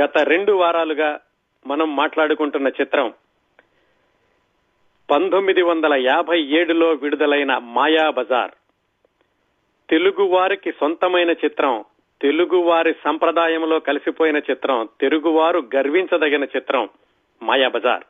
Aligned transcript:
గత 0.00 0.18
రెండు 0.18 0.52
వారాలుగా 0.52 1.20
మనం 1.66 1.96
మాట్లాడుకుంటున్న 1.96 2.68
చిత్రం 2.68 3.12
పంతొమ్మిది 5.10 5.62
వందల 5.62 5.94
యాభై 5.94 6.42
ఏడులో 6.42 6.90
విడుదలైన 6.90 7.58
మాయా 7.58 8.10
బజార్. 8.10 8.50
తెలుగు 9.90 10.22
వారికి 10.22 10.72
సొంతమైన 10.72 11.30
చిత్రం 11.30 11.84
తెలుగు 12.22 12.56
వారి 12.56 12.94
సంప్రదాయంలో 13.04 13.80
కలిసిపోయిన 13.80 14.36
చిత్రం 14.36 14.88
తెలుగువారు 15.00 15.68
గర్వించదగిన 15.76 16.44
చిత్రం 16.44 16.88
మాయా 17.42 17.68
బజార్. 17.68 18.04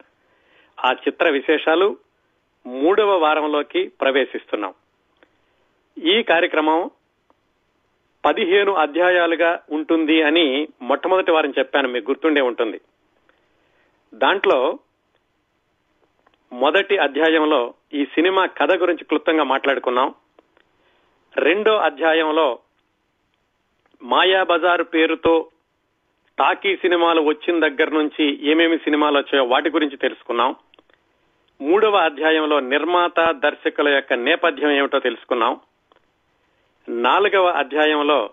ఆ 0.86 0.92
చిత్ర 0.92 1.30
విశేషాలు 1.30 1.96
మూడవ 2.66 3.18
వారంలోకి 3.18 3.88
ప్రవేశిస్తున్నాం. 3.88 4.74
ఈ 6.02 6.22
కార్యక్రమం 6.22 6.90
పదిహేను 8.24 8.74
అధ్యాయాలుగా 8.74 9.60
ఉంటుంది 9.70 10.22
అని 10.22 10.68
మొట్టమొదటి 10.82 11.30
వారం 11.30 11.54
చెప్పాను 11.58 11.88
మీకు 11.88 12.10
గుర్తుండే 12.10 12.40
ఉంటుంది. 12.40 12.80
దాంట్లో 14.14 14.78
మొదటి 16.52 16.98
అధ్యాయంలో 16.98 17.74
ఈ 17.94 18.04
సినిమా 18.04 18.46
కథ 18.46 18.72
గురించి 18.72 19.04
క్లుప్తంగా 19.04 19.42
మాట్లాడుకున్నాం. 19.42 20.14
రెండో 21.36 21.76
అధ్యాయంలో 21.76 22.58
మాయాబజార్ 24.02 24.82
పేరుతో 24.82 25.48
టాకీ 26.38 26.76
సినిమాలు 26.76 27.20
వచ్చిన 27.20 27.68
దగ్గర 27.68 27.90
నుంచి 27.90 28.50
ఏమేమి 28.50 28.78
సినిమాలు 28.78 29.18
వచ్చాయో 29.18 29.44
వాటి 29.44 29.70
గురించి 29.70 29.96
తెలుసుకున్నాం. 29.96 30.56
మూడవ 31.60 31.96
అధ్యాయంలో 31.96 32.60
నిర్మాత 32.60 33.30
దర్శకుల 33.30 33.88
యొక్క 33.88 34.12
నేపథ్యం 34.12 34.70
ఏమిటో 34.70 34.98
తెలుసుకున్నాం. 34.98 35.60
నాలుగవ 36.88 37.46
అధ్యాయంలో 37.46 38.30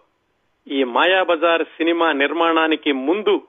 ఈ 0.68 0.84
మాయాబజార్ 0.84 1.64
సినిమా 1.64 2.12
నిర్మాణానికి 2.12 2.92
ముందు 2.92 3.42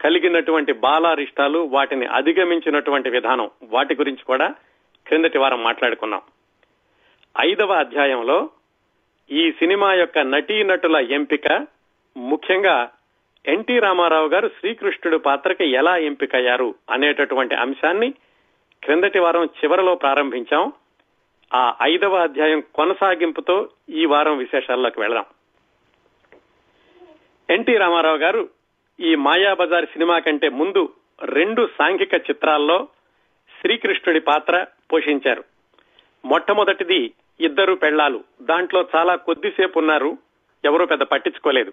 కలిగినటువంటి 0.00 0.72
బాలారిష్టాలు 0.72 1.58
వాటిని 1.58 2.06
అధిగమించినటువంటి 2.06 3.10
విధానం 3.10 3.50
వాటి 3.62 3.94
గురించి 3.94 4.24
కూడా 4.24 4.54
క్రిందటి 5.06 5.38
వారం 5.38 5.62
మాట్లాడుకున్నాం. 5.62 6.22
ఐదవ 7.40 7.72
అధ్యాయంలో 7.72 8.50
ఈ 9.30 9.52
సినిమా 9.52 9.94
యొక్క 9.94 10.18
నటీనటుల 10.18 10.96
ఎంపిక 10.96 11.66
ముఖ్యంగా 12.16 12.90
ఎన్టీ 13.46 13.78
రామారావు 13.78 14.28
గారు 14.28 14.48
శ్రీకృష్ణుడి 14.48 15.18
పాత్రకి 15.18 15.70
ఎలా 15.70 15.96
ఎంపికయ్యారు 15.96 16.74
అనేటటువంటి 16.90 17.54
అంశాన్ని 17.54 18.10
క్రిందటి 18.82 19.18
వారం 19.18 19.44
చివరలో 19.44 19.94
ప్రారంభించాం. 19.94 20.72
ఆ 21.52 21.76
ఐదవ 21.82 22.16
అధ్యాయం 22.16 22.62
కొనసాగింపుతో 22.74 23.68
ఈ 23.90 24.04
వారం 24.04 24.38
విశేషాల్లోకి 24.38 25.00
వెళదాం. 25.00 25.24
ఎన్టీ 27.50 27.76
రామారావు 27.76 28.16
గారు 28.16 28.48
ఈ 29.00 29.14
మాయాబజార్ 29.14 29.86
సినిమా 29.86 30.18
కంటే 30.18 30.48
ముందు 30.48 30.92
రెండు 31.22 31.68
సాంఘిక 31.78 32.14
చిత్రాల్లో 32.14 32.88
శ్రీకృష్ణుడి 33.60 34.20
పాత్ర 34.20 34.66
పోషించారు. 34.92 35.44
మొట్టమొదటిది 36.24 37.12
ఇద్దరు 37.40 37.74
పెళ్ళాలు 37.74 38.24
దాంట్లో 38.42 38.86
చాలా 38.96 39.16
కొద్దిసేపు 39.16 39.78
ఉన్నారు 39.78 40.18
ఎవరూ 40.64 40.86
పెద్ద 40.86 41.02
పట్టించుకోలేదు. 41.02 41.72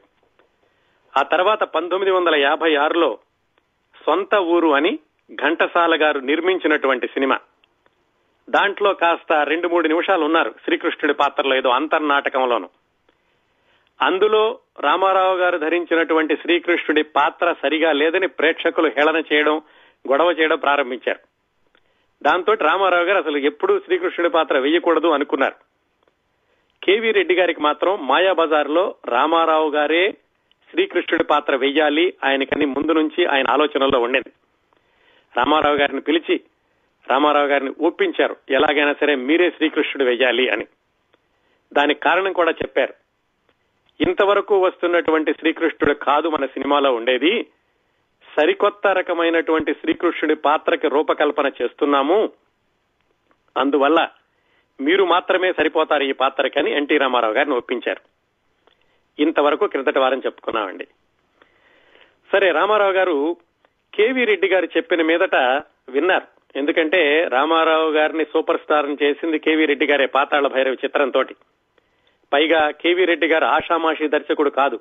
ఆ 1.20 1.22
తర్వాత 1.22 1.64
పంతొమ్మిది 1.64 2.12
వందల 2.12 2.36
యాభై 2.36 2.76
ఆరులో 2.76 3.20
సొంత 4.06 4.36
ఊరు 4.36 4.70
అని 4.70 5.00
ఘంటసాల 5.34 6.02
గారు 6.02 6.20
నిర్మించినటువంటి 6.20 7.08
సినిమా. 7.08 7.40
దాంట్లో 8.52 8.94
కాస్త 8.94 9.34
రెండు 9.34 9.68
మూడు 9.68 9.88
నిమిషాలు 9.88 10.26
ఉన్నారు 10.26 10.56
శ్రీకృష్ణుడి 10.64 11.14
పాత్రలో 11.14 11.56
ఏదో 11.56 11.70
అంతర్నాటకంలోను. 11.70 12.70
అందులో 14.02 14.60
రామారావు 14.80 15.38
గారు 15.38 15.58
ధరించినటువంటి 15.58 16.36
శ్రీకృష్ణుడి 16.36 17.04
పాత్ర 17.04 17.56
సరిగా 17.64 17.92
లేదని 17.92 18.28
ప్రేక్షకులు 18.28 18.88
హేళన 18.88 19.24
చేయడం 19.34 19.62
గొడవ 20.12 20.32
చేయడం 20.32 20.58
ప్రారంభించారు. 20.58 21.20
దాంతో 22.24 22.54
రామారావు 22.54 23.04
గారు 23.04 23.18
అసలు 23.18 23.38
ఎప్పుడూ 23.38 23.80
శ్రీకృష్ణుడి 23.80 24.34
పాత్ర 24.34 24.60
వేయకూడదు 24.60 25.08
అనుకున్నారు. 25.08 25.56
కేవీ 26.84 27.12
రెడ్డి 27.12 27.36
గారికి 27.36 27.62
మాత్రం 27.62 28.08
మాయాబజార్లో 28.08 28.96
రామారావు 29.06 29.70
గారే 29.70 30.12
శ్రీకృష్ణుడి 30.72 31.24
పాత్ర 31.24 31.56
వెయ్యాలి 31.56 32.14
ఆయనకని 32.24 32.66
ముందు 32.66 32.92
నుంచి 32.92 33.26
ఆయన 33.26 33.46
ఆలోచనలో 33.50 34.00
ఉండేది. 34.00 34.32
రామారావు 35.38 35.76
గారిని 35.76 36.02
పిలిచి 36.02 36.42
రామారావు 37.10 37.48
గారిని 37.48 37.74
ఒప్పించారు. 37.82 38.36
ఎలాగైనా 38.50 38.94
సరే 38.94 39.16
మీరే 39.16 39.50
శ్రీకృష్ణుడు 39.50 40.04
వెయ్యాలి 40.04 40.50
అని. 40.50 40.66
దానికి 41.74 42.00
కారణం 42.00 42.34
కూడా 42.34 42.52
చెప్పారు. 42.52 42.94
ఇంతవరకు 44.02 44.60
వస్తున్నటువంటి 44.60 45.34
శ్రీకృష్ణుడు 45.34 45.94
కాదు 45.94 46.28
మన 46.28 46.46
సినిమాలో 46.46 46.96
ఉండేది. 46.96 47.44
సరికొత్త 48.40 48.88
రకమైనటువంటి 48.88 49.74
శ్రీకృష్ణుడి 49.74 50.36
పాత్రకి 50.36 50.88
రూపకల్పన 50.88 51.46
చేస్తున్నాము. 51.46 52.32
అందువల్ల 53.58 54.10
మీరు 54.82 55.04
మాత్రమే 55.04 55.54
సరిపోతారు 55.54 56.04
ఈ 56.04 56.12
పాత్రకని 56.12 56.72
ఎన్టీ 56.72 56.98
రామారావు 56.98 57.34
గారిని 57.34 57.56
ఒప్పించారు. 57.56 58.02
ఇంతవరకు 59.22 59.68
క్రిందటి 59.68 60.00
వారం 60.00 60.20
చెప్పుకున్నామండి. 60.20 60.88
సరే 62.32 62.52
రామారావు 62.52 62.92
గారు 62.92 63.38
కేవీ 63.94 64.26
రెడ్డి 64.26 64.48
గారు 64.48 64.66
చెప్పిన 64.66 65.02
మీదట 65.02 65.36
విన్నారు. 65.90 66.41
ఎందుకంటే 66.56 67.28
రామారావు 67.32 67.92
గారిని 67.92 68.26
సూపర్ 68.26 68.62
స్టార్ 68.62 69.04
చేసింది 69.04 69.40
కేవీ 69.40 69.66
రెడ్డి 69.66 69.86
గారే 69.86 70.06
పాతాళ 70.06 70.48
భైరవి 70.48 70.78
చిత్రంతో 70.86 71.24
పైగా 72.34 72.72
కేవీ 72.72 73.06
రెడ్డి 73.06 73.28
గారు 73.28 73.46
ఆషామాషి 73.46 74.08
దర్శకుడు 74.08 74.50
కాదు. 74.50 74.80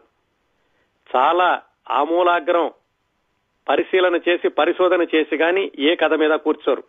చాలా 1.17 1.63
ఆమూలాగ్రం 1.91 2.71
పరిశీలన 3.69 4.17
చేసి 4.29 4.49
పరిశోధన 4.49 5.03
చేసి 5.03 5.37
గాని 5.37 5.71
ఏ 5.79 5.95
కథ 5.95 6.15
మీద 6.15 6.31
కూర్చోరు. 6.31 6.83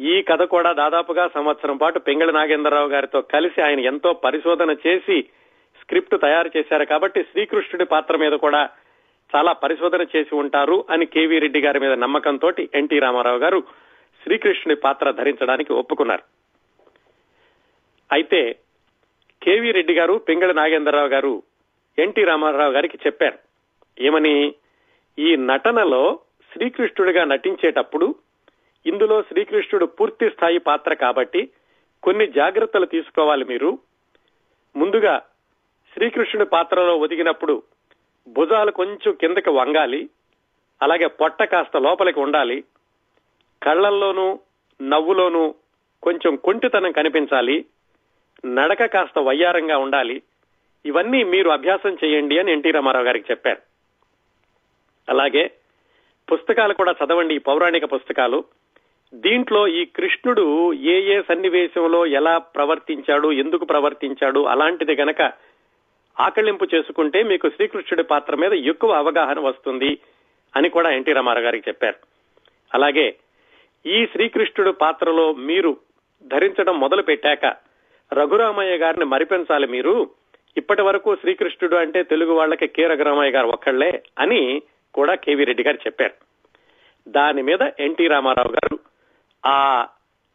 ఈ 0.00 0.22
కథ 0.22 0.42
కూడా 0.42 0.72
దాదాపుగా 0.72 1.28
సంవత్సరం 1.28 1.76
పాటు 1.76 1.98
పెంగళి 1.98 2.32
నాగేంద్రరావు 2.32 2.88
గారితో 2.88 3.20
కలిసి 3.20 3.62
ఆయన 3.62 3.80
ఎంతో 3.80 4.12
పరిశోధన 4.12 4.76
చేసి 4.86 5.22
స్క్రిప్ట్ 5.80 6.20
తయారు 6.20 6.50
చేశారు 6.56 6.84
కాబట్టి 6.84 7.22
శ్రీకృష్ణుడి 7.22 7.84
పాత్ర 7.84 8.16
మీద 8.16 8.32
కూడా 8.32 8.68
చాలా 9.36 9.52
పరిశోధన 9.52 10.02
చేసి 10.02 10.34
ఉంటారు 10.34 10.84
అని 10.90 11.06
కేవీ 11.06 11.38
రెడ్డి 11.38 11.60
గారి 11.60 11.80
మీద 11.80 11.92
నమ్మకంతో 11.92 12.48
ఎన్టీ 12.74 12.98
రామారావు 12.98 13.38
గారు 13.38 13.60
శ్రీకృష్ణుడి 14.22 14.80
పాత్ర 14.80 15.10
ధరించడానికి 15.10 15.72
ఒప్పుకున్నారు. 15.72 16.22
అయితే 18.12 18.56
కేవీ 19.42 19.70
రెడ్డి 19.72 19.94
గారు 19.94 20.14
పింగళి 20.18 20.54
నాగేంద్రరావు 20.54 21.08
గారు 21.08 21.42
ఎన్టీ 21.98 22.24
రామారావు 22.24 22.72
గారికి 22.72 22.98
చెప్పారు 23.06 23.38
ఏమని? 24.00 24.54
ఈ 25.18 25.36
నటనలో 25.36 26.18
శ్రీకృష్ణుడిగా 26.52 27.24
నటించేటప్పుడు 27.24 28.14
ఇందులో 28.86 29.22
శ్రీకృష్ణుడు 29.22 29.86
పూర్తి 29.86 30.30
స్థాయి 30.30 30.58
పాత్ర 30.58 30.94
కాబట్టి 30.94 31.48
కొన్ని 32.02 32.26
జాగ్రత్తలు 32.26 32.86
తీసుకోవాలి 32.86 33.44
మీరు. 33.44 33.78
ముందుగా 34.76 35.22
శ్రీకృష్ణుడి 35.94 36.50
పాత్రలో 36.50 36.96
ఒదిగినప్పుడు 36.96 37.62
భుజాలు 38.30 38.70
కొంచెం 38.70 39.12
కిందకి 39.12 39.50
వంగాలి. 39.50 40.08
అలాగే 40.82 41.06
పొట్ట 41.06 41.42
కాస్త 41.44 41.76
లోపలికి 41.76 42.20
ఉండాలి. 42.20 42.64
కళ్ళల్లోనూ 43.62 44.38
నవ్వులోనూ 44.82 45.54
కొంచెం 46.02 46.36
కొంటితనం 46.36 46.92
కనిపించాలి. 46.92 47.64
నడక 48.46 48.84
కాస్త 48.84 49.18
వయ్యారంగా 49.18 49.78
ఉండాలి. 49.78 50.22
ఇవన్నీ 50.86 51.24
మీరు 51.24 51.50
అభ్యాసం 51.50 51.96
చేయండి 52.04 52.38
అని 52.38 52.52
ఎన్టీ 52.52 52.70
రామారావు 52.70 53.04
గారికి 53.04 53.24
చెప్పారు. 53.30 53.58
అలాగే 55.08 55.50
పుస్తకాలు 56.32 56.74
కూడా 56.74 56.94
చదవండి 57.04 57.34
ఈ 57.34 57.38
పౌరాణిక 57.38 57.84
పుస్తకాలు. 57.84 58.44
దీంట్లో 59.14 59.68
ఈ 59.68 59.84
కృష్ణుడు 59.84 60.74
ఏ 60.74 61.16
ఏ 61.16 61.22
సన్నివేశంలో 61.22 62.06
ఎలా 62.06 62.38
ప్రవర్తించాడు 62.38 63.32
ఎందుకు 63.32 63.64
ప్రవర్తించాడు 63.64 64.40
అలాంటిది 64.40 64.94
గనక 64.94 65.22
ఆకళింపు 66.20 66.66
చేసుకుంటే 66.74 67.22
మీకు 67.22 67.50
శ్రీకృష్ణుడి 67.50 68.02
పాత్ర 68.02 68.34
మీద 68.34 68.52
ఎక్కువ 68.52 68.90
అవగాహన 68.92 69.40
వస్తుంది 69.40 69.98
అని 70.56 70.68
కూడా 70.68 70.90
ఎన్టీ 70.90 71.12
రామారావు 71.12 71.44
గారికి 71.44 71.70
చెప్పారు. 71.70 71.96
అలాగే 72.74 73.16
ఈ 73.86 74.06
శ్రీకృష్ణుడు 74.12 74.70
పాత్రలో 74.70 75.32
మీరు 75.32 75.76
ధరించడం 76.22 76.80
మొదలు 76.80 77.02
పెట్టాక 77.02 77.44
రఘురామయ్య 78.12 78.76
గారిని 78.76 79.04
మరిపెంచాలి 79.04 79.66
మీరు. 79.66 80.10
ఇప్పటి 80.56 80.82
వరకు 80.82 81.16
శ్రీకృష్ణుడు 81.16 81.76
అంటే 81.76 82.02
తెలుగు 82.02 82.32
వాళ్ళకి 82.32 82.66
కె. 82.66 82.86
రఘురామయ్య 82.86 83.30
గారు 83.30 83.46
ఒక్కళ్ళే 83.46 84.02
అని 84.18 84.62
కూడా 84.94 85.14
కేవీ 85.14 85.44
రెడ్డి 85.44 85.62
గారు 85.62 85.76
చెప్పారు. 85.76 86.14
దాని 87.08 87.42
మీద 87.42 87.58
ఎన్టీ 87.80 88.06
రామారావు 88.06 88.52
గారు 88.52 88.78
ఆ 89.46 89.86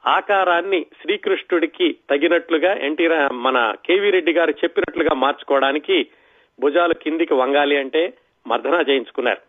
ఆకారాన్ని 0.08 0.86
శ్రీకృష్ణుడికి 1.02 1.98
తగినట్లుగా 2.10 2.74
ఎన్టీ 2.74 3.08
మన 3.32 3.74
కేవీ 3.86 4.10
రెడ్డి 4.10 4.34
గారు 4.34 4.52
చెప్పినట్లుగా 4.52 5.14
మార్చుకోవడానికి 5.16 6.08
భుజాలు 6.60 6.94
కిందికి 6.94 7.34
వంగాలి 7.34 7.78
అంటే 7.78 8.14
మర్దనా 8.48 8.82
చేయించుకున్నారు. 8.82 9.42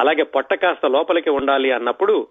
అలాగే 0.00 0.22
పొట్ట 0.22 0.54
కాస్త 0.54 0.86
లోపలికి 0.86 1.30
ఉండాలి 1.30 1.72
అన్నప్పుడు 1.72 2.28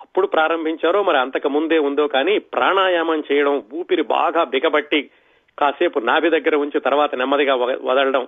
అప్పుడు 0.00 0.26
ప్రారంభించారో 0.26 1.02
మరి 1.02 1.18
అంతకు 1.18 1.48
ముందే 1.48 1.78
ఉందో 1.78 2.06
కానీ 2.06 2.38
ప్రాణాయామం 2.38 3.22
చేయడం 3.32 3.62
ఊపిరి 3.72 4.02
బాగా 4.02 4.44
బిగబట్టి 4.44 5.10
కాసేపు 5.58 5.98
నాభి 5.98 6.30
దగ్గర 6.30 6.54
ఉంచి 6.54 6.80
తర్వాత 6.80 7.14
నెమ్మదిగా 7.14 7.54
వదలడం 7.82 8.26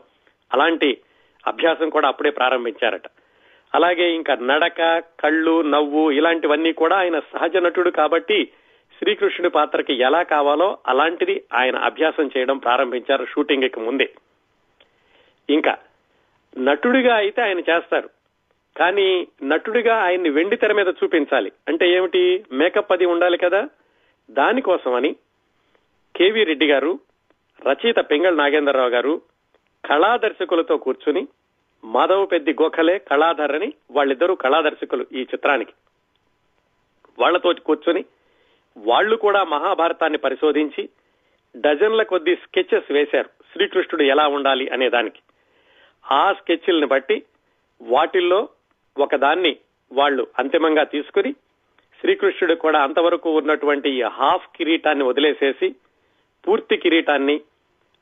అలాంటి 0.53 0.99
అభ్యాసం 1.47 1.89
కూడా 1.89 2.09
అప్పుడే 2.09 2.31
ప్రారంభించారట. 2.31 3.03
అలాగే 3.75 4.15
ఇంకా 4.15 4.35
నడక 4.35 4.99
కళ్ళు 4.99 5.63
నవ్వు 5.63 6.11
ఇలాంటివన్నీ 6.11 6.73
కూడా 6.73 6.97
ఆయన 6.97 7.19
సహజ 7.19 7.57
నటుడు 7.57 7.91
కాబట్టి 7.91 8.49
శ్రీకృష్ణుడి 8.99 9.51
పాత్రకి 9.51 9.95
ఎలా 9.95 10.23
కావాలో 10.23 10.79
అలాంటిది 10.87 11.45
ఆయన 11.55 11.77
అభ్యాసం 11.77 12.31
చేయడం 12.37 12.59
ప్రారంభించారు 12.59 13.25
షూటింగ్కి 13.25 13.81
ముందే. 13.81 14.11
ఇంకా 15.51 15.79
నటుడిగా 16.59 17.17
అయితే 17.17 17.43
ఆయన 17.43 17.59
చేస్తారు. 17.59 18.11
కానీ 18.77 19.27
నటుడిగా 19.43 19.97
ఆయన్ని 19.97 20.31
వెండి 20.31 20.57
తెర 20.57 20.73
మీద 20.73 20.89
చూపించాలి. 20.89 21.53
అంటే 21.69 21.89
ఏమిటి? 21.89 22.45
మేకప్ 22.53 22.93
అది 22.93 23.07
ఉండాలి 23.07 23.39
కదా? 23.39 23.69
దానికోసమని 24.31 25.17
కేవీ 26.17 26.45
రెడ్డి 26.45 26.67
గారు 26.67 26.99
రచయిత 27.69 27.97
పెంగళ 27.99 28.35
నాగేంద్రరావు 28.35 28.89
గారు 28.89 29.21
కళాదర్శకులతో 29.85 30.77
కూర్చుని 30.77 31.29
మాధవ 31.85 32.25
పెద్ది 32.25 32.53
గోఖలే 32.53 32.99
కళాధర్ 32.99 33.55
అని 33.55 33.73
వాళ్ళిద్దరూ 33.91 34.35
కళాదర్శకులు 34.35 35.07
ఈ 35.13 35.21
చిత్రానికి. 35.21 35.73
వాళ్ళతో 37.19 37.53
కూర్చొని 37.67 38.05
వాళ్ళు 38.77 39.17
కూడా 39.17 39.45
మహాభారతాన్ని 39.45 40.19
పరిశోధించి 40.19 40.89
డజన్ల 41.57 42.03
కొద్ది 42.03 42.35
స్కెచెస్ 42.35 42.93
వేశారు. 42.93 43.31
శ్రీకృష్ణుడు 43.53 44.03
ఎలా 44.03 44.27
ఉండాలి 44.27 44.69
అనే 44.69 44.91
దానికి. 44.91 45.21
ఆ 46.11 46.33
స్కెచ్ల్ని 46.33 46.87
బట్టి 46.87 47.23
వాటిల్లో 47.81 48.49
ఒకదాన్ని 48.99 49.57
వాళ్ళు 49.93 50.27
అంతిమంగా 50.39 50.85
తీసుకుని 50.85 51.33
శ్రీకృష్ణుడు 52.01 52.55
కూడా 52.55 52.83
అంతవరకు 52.83 53.31
ఉన్నటువంటి 53.31 54.03
హాఫ్ 54.03 54.47
కిరీటాన్ని 54.57 55.05
వదిలేసేసి 55.05 55.75
పూర్తి 56.49 56.77
కిరీటాన్ని 56.77 57.41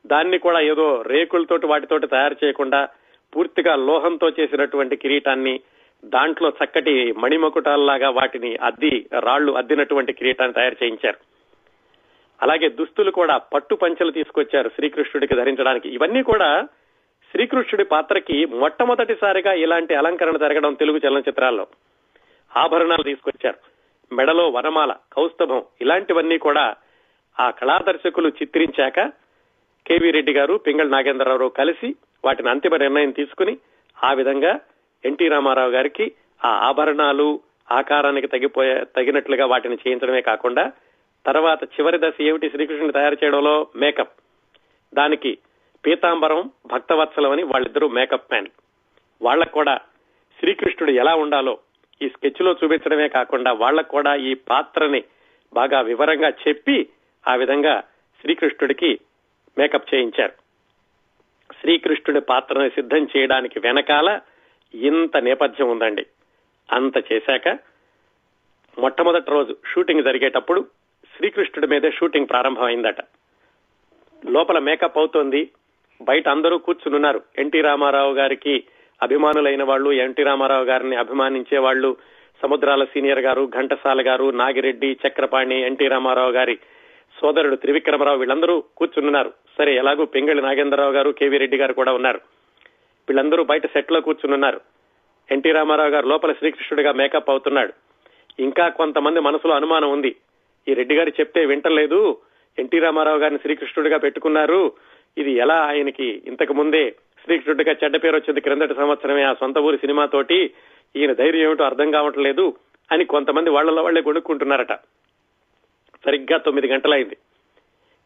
దాన్ని 0.05 0.37
కూడా 0.37 0.59
ఏదో 0.59 1.01
రేకులతోటి 1.01 1.67
వాటితోటి 1.67 2.07
తయారు 2.07 2.45
చేయకుండా 2.45 2.87
పూర్తిగా 3.35 3.75
లోహంతో 3.75 4.29
చేసినటువంటి 4.29 4.95
కిరీటాన్ని 4.95 5.59
దాంట్లో 6.05 6.49
చక్కటి 6.49 7.11
మణిమకుటాల్లాగా 7.11 8.09
వాటిని 8.09 8.55
అద్ది 8.55 9.09
రాళ్ళు 9.19 9.51
అద్దినటువంటి 9.51 10.13
కిరీటాన్ని 10.13 10.53
తయారు 10.53 10.75
చేయించారు. 10.83 11.17
అలాగే 12.41 12.69
దుస్తులు 12.69 13.11
కూడా 13.11 13.37
పట్టు 13.37 13.75
పంచలు 13.75 14.11
తీసుకొచ్చారు 14.11 14.69
శ్రీకృష్ణుడికి 14.69 15.35
ధరించడానికి. 15.35 15.89
ఇవన్నీ 15.89 16.23
కూడా 16.23 16.67
శ్రీకృష్ణుడి 17.31 17.83
పాత్రకి 17.83 18.45
మొట్టమొదటిసారిగా 18.45 19.53
ఇలాంటి 19.53 19.95
అలంకరణ 19.95 20.37
జరగడం 20.37 20.73
తెలుగు 20.73 21.01
చలనచిత్రాల్లో. 21.07 21.67
ఆభరణాలు 22.57 23.03
తీసుకొచ్చారు. 23.03 23.73
మెడలో 24.15 24.49
వనమాల 24.49 24.91
కౌస్తభం 24.91 25.63
ఇలాంటివన్నీ 25.81 26.37
కూడా 26.37 26.75
ఆ 27.39 27.49
కళాదర్శకులు 27.49 28.27
చిత్రించాక 28.29 28.99
కేవీ 29.87 30.11
రెడ్డి 30.11 30.33
గారు 30.33 30.53
పింగళ 30.53 30.87
నాగేంద్రరావు 30.87 31.49
కలిసి 31.49 31.95
వాటిని 32.25 32.49
అంతిమ 32.49 32.75
నిర్ణయం 32.75 33.11
తీసుకుని 33.11 33.57
ఆ 34.03 34.13
విధంగా 34.13 34.59
ఎన్టీ 35.05 35.27
రామారావు 35.27 35.71
గారికి 35.71 36.11
ఆ 36.45 36.49
ఆభరణాలు 36.49 37.39
ఆకారానికి 37.71 38.27
తగ్గిపోయే 38.27 38.83
తగినట్లుగా 38.97 39.45
వాటిని 39.45 39.75
చేయించడమే 39.75 40.21
కాకుండా 40.21 40.71
తర్వాత 41.25 41.63
చివరి 41.63 41.97
దశ 41.97 42.13
ఏమిటి 42.21 42.49
శ్రీకృష్ణుని 42.49 42.93
తయారు 42.93 43.17
చేయడంలో 43.23 43.67
మేకప్. 43.75 44.21
దానికి 44.93 45.37
పీతాంబరం 45.85 46.51
భక్తవత్సలం 46.67 47.31
అని 47.31 47.43
వాళ్ళిద్దరూ 47.43 47.87
మేకప్ 47.87 48.31
మ్యాన్. 48.31 48.47
వాళ్ళకు 49.21 49.51
కూడా 49.51 49.75
శ్రీకృష్ణుడు 50.39 50.91
ఎలా 50.91 51.15
ఉండాలో 51.15 51.57
ఈ 52.01 52.09
స్కెచ్లో 52.09 52.55
చూపించడమే 52.63 53.07
కాకుండా 53.07 53.51
వాళ్ళకు 53.51 53.89
కూడా 53.89 54.15
ఈ 54.15 54.33
పాత్రని 54.33 55.03
బాగా 55.53 55.81
వివరంగా 55.81 56.29
చెప్పి 56.29 56.89
ఆ 57.27 57.35
విధంగా 57.35 57.83
శ్రీకృష్ణుడికి 58.21 58.99
మేకప్ 59.57 59.93
చేయించారు. 59.93 60.33
శ్రీకృష్ణుడి 61.61 62.21
పాత్రను 62.21 62.69
సిద్ధం 62.69 63.07
చేయడానికి 63.17 63.59
వెనకాల 63.59 64.19
ఇంత 64.73 65.17
నేపథ్యం 65.17 65.69
ఉందండి. 65.69 66.05
అంత 66.71 67.13
చేశాక 67.13 67.47
మొట్టమొదటి 68.79 69.31
రోజు 69.31 69.57
షూటింగ్ 69.73 70.03
జరిగేటప్పుడు 70.03 70.65
శ్రీకృష్ణుడి 71.17 71.67
మీదే 71.67 71.91
షూటింగ్ 71.91 72.29
ప్రారంభమైందట. 72.29 73.01
లోపల 74.25 74.59
మేకప్ 74.59 74.97
అవుతోంది. 74.97 75.49
బయట 76.01 76.29
అందరూ 76.29 76.57
కూర్చునున్నారు. 76.57 77.21
ఎన్టీ 77.37 77.61
రామారావు 77.61 78.13
గారికి 78.13 78.63
అభిమానులైన 79.03 79.63
వాళ్ళు 79.63 79.91
ఎన్టీ 79.91 80.23
రామారావు 80.23 80.63
గారిని 80.63 80.95
అభిమానించే 80.95 81.57
వాళ్ళు 81.57 81.97
సముద్రాల 82.41 82.83
సీనియర్ 82.83 83.19
గారు 83.19 83.51
ఘంటసాల 83.55 84.07
గారు 84.07 84.31
నాగిరెడ్డి 84.31 84.97
చక్రపాణి 85.07 85.61
ఎన్టీ 85.61 85.87
రామారావు 85.87 86.31
గారి 86.31 86.55
సోదరుడు 87.21 87.55
త్రివిక్రమరావు 87.55 88.17
వీళ్ళందరూ 88.17 88.63
కూర్చున్నారు 88.77 89.33
సరే 89.57 89.75
ఎలాగూ 89.75 90.05
పెంగళి 90.05 90.41
నాగేంద్రరావు 90.41 90.91
గారు 90.91 91.11
కేవీ 91.11 91.37
రెడ్డి 91.37 91.57
గారు 91.57 91.73
కూడా 91.73 91.93
ఉన్నారు. 91.93 92.21
వీళ్ళందరూ 93.09 93.43
బయట 93.43 93.65
సెట్లో 93.65 94.01
కూర్చునున్నారు. 94.01 94.61
ఎన్టీ 95.31 95.51
రామారావు 95.51 95.89
గారు 95.89 96.07
లోపల 96.07 96.31
శ్రీకృష్ణుడిగా 96.33 96.91
మేకప్ 96.91 97.29
అవుతున్నాడు. 97.29 97.73
ఇంకా 98.39 98.67
కొంతమంది 98.69 99.19
మనసులో 99.19 99.53
అనుమానం 99.53 99.91
ఉంది. 99.91 100.15
ఈ 100.67 100.73
రెడ్డి 100.73 100.95
గారు 100.95 101.09
చెప్తే 101.09 101.45
వింటలేదు. 101.45 102.17
ఎన్టీ 102.59 102.79
రామారావు 102.79 103.17
గారిని 103.17 103.39
శ్రీకృష్ణుడిగా 103.39 103.97
పెట్టుకున్నారు. 103.97 104.71
ఇది 105.17 105.31
ఎలా 105.31 105.55
ఆయనకి 105.55 106.21
ఇంతకు 106.27 106.53
ముందే 106.53 106.95
శ్రీకృష్ణుడిగా 107.23 107.75
చెడ్డ 107.83 108.03
పేరు 108.03 108.15
వచ్చింది 108.15 108.41
క్రిందటి 108.41 108.73
సంవత్సరమే 108.73 109.23
ఆ 109.23 109.33
సొంత 109.33 109.57
ఊరి 109.57 109.77
సినిమాతోటి 109.77 110.51
ఈయన 110.95 111.13
ధైర్యం 111.13 111.43
ఏమిటో 111.43 111.63
అర్థం 111.63 111.91
కావట్లేదు 111.91 112.53
అని 112.91 113.05
కొంతమంది 113.05 113.49
వాళ్ళలో 113.49 113.83
వాళ్ళే 113.83 114.01
కొనుక్కుంటున్నారట 114.01 114.73
సరిగ్గా 116.05 116.37
తొమ్మిది 116.37 116.67
గంటలైంది. 116.67 117.17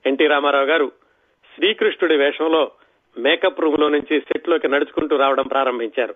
ఎన్టీ 0.05 0.27
రామారావు 0.27 0.65
గారు 0.65 0.91
శ్రీకృష్ణుడి 1.55 2.17
వేషంలో 2.17 2.71
మేకప్ 3.17 3.61
రూమ్లో 3.61 3.89
నుంచి 3.89 4.19
సెట్లోకి 4.19 4.67
నడుచుకుంటూ 4.67 5.17
రావడం 5.17 5.47
ప్రారంభించారు. 5.47 6.15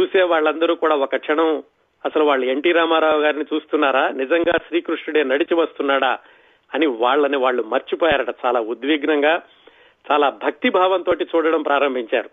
చూసే 0.00 0.22
వాళ్ళందరూ 0.22 0.74
కూడా 0.74 0.94
ఒక 0.96 1.16
క్షణం 1.16 1.62
అసలు 2.04 2.24
వాళ్ళు 2.24 2.46
ఎన్టీ 2.46 2.72
రామారావు 2.72 3.20
గారిని 3.20 3.44
చూస్తున్నారా? 3.54 4.08
నిజంగా 4.08 4.52
శ్రీకృష్ణుడే 4.68 5.24
నడిచి 5.24 5.54
వస్తున్నాడా? 5.54 6.18
అని 6.74 6.86
వాళ్ళని 6.86 7.36
వాళ్ళు 7.36 7.62
మర్చిపోయారట. 7.62 8.34
చాలా 8.46 8.60
ఉద్విగ్నంగా 8.60 9.42
చాలా 10.12 10.30
భక్తి 10.30 10.70
భావంతో 10.70 11.12
చూడడం 11.14 11.62
ప్రారంభించారు. 11.62 12.30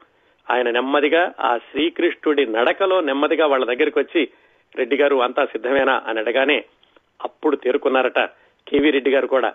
ఆయన 0.52 0.70
నెమ్మదిగా 0.70 1.34
ఆ 1.40 1.58
శ్రీకృష్ణుడి 1.58 2.46
నడకలో 2.46 3.02
నెమ్మదిగా 3.02 3.46
వాళ్ళ 3.48 3.66
దగ్గరికి 3.66 4.00
వచ్చి 4.00 4.28
రెడ్డి 4.76 4.96
గారు 4.98 5.16
అంతా 5.16 5.46
సిద్ధమేనా? 5.46 6.02
అని 6.08 6.20
అడగానే 6.20 6.64
అప్పుడు 7.22 7.56
తేరుకున్నారట 7.56 8.20
కేవీ 8.68 8.92
రెడ్డి 8.92 9.12
గారు 9.12 9.28
కూడా. 9.28 9.54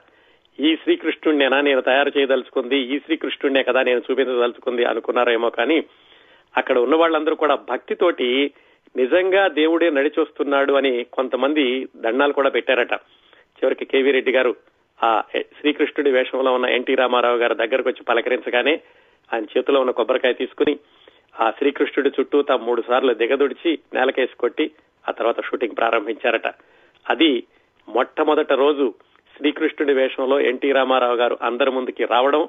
ఈ 0.58 0.76
శ్రీకృష్ణుడినేనా 0.82 1.60
నేను 1.60 1.80
తయారు 1.80 2.12
చేయదలుచుకుంది 2.18 2.78
ఈ 2.78 2.98
శ్రీకృష్ణుడినే 2.98 3.62
కదా 3.62 3.82
నేను 3.82 4.02
చూపించదలుచుకుంది 4.10 4.84
అనుకున్నారేమో 4.84 5.50
కానీ 5.50 5.84
అక్కడ 6.56 6.78
ఉన్న 6.78 6.94
వాళ్ళందరూ 6.94 7.34
కూడా 7.34 7.54
భక్తితోటి 7.54 8.52
నిజంగా 8.96 9.48
దేవుడే 9.48 9.90
నడిచొస్తున్నాడు 9.90 10.72
అని 10.72 11.04
కొంతమంది 11.04 11.88
దండాలు 11.96 12.32
కూడా 12.32 12.50
పెట్టారట. 12.50 12.94
చివరికి 13.58 13.84
కేవీ 13.84 14.10
రెడ్డి 14.10 14.32
గారు 14.32 14.56
ఆ 15.02 15.22
శ్రీకృష్ణుడి 15.60 16.10
వేషంలో 16.10 16.52
ఉన్న 16.54 16.66
ఎన్టీ 16.66 16.94
రామారావు 16.94 17.36
గారి 17.36 17.54
దగ్గరకు 17.54 17.88
వచ్చి 17.88 18.02
పలకరించగానే 18.04 18.80
ఆయన 19.32 19.44
చేతిలో 19.44 19.80
ఉన్న 19.80 19.90
కొబ్బరికాయ 19.90 20.32
తీసుకుని 20.32 20.78
ఆ 21.40 21.50
శ్రీకృష్ణుడి 21.50 22.10
చుట్టూ 22.20 22.42
తా 22.42 22.56
మూడు 22.56 22.82
సార్లు 22.82 23.14
దిగదుడిచి 23.14 23.78
నేలకేసి 23.94 24.36
కొట్టి 24.36 24.70
ఆ 25.08 25.10
తర్వాత 25.10 25.44
షూటింగ్ 25.44 25.76
ప్రారంభించారట. 25.76 26.46
అది 27.10 27.42
మొట్టమొదట 27.88 28.52
రోజు 28.52 28.94
శ్రీకృష్ణుడి 29.36 29.92
వేషంలో 29.92 30.40
ఎన్టీ 30.40 30.72
రామారావు 30.72 31.16
గారు 31.16 31.38
అందరి 31.42 31.70
ముందుకి 31.70 32.04
రావడం 32.04 32.48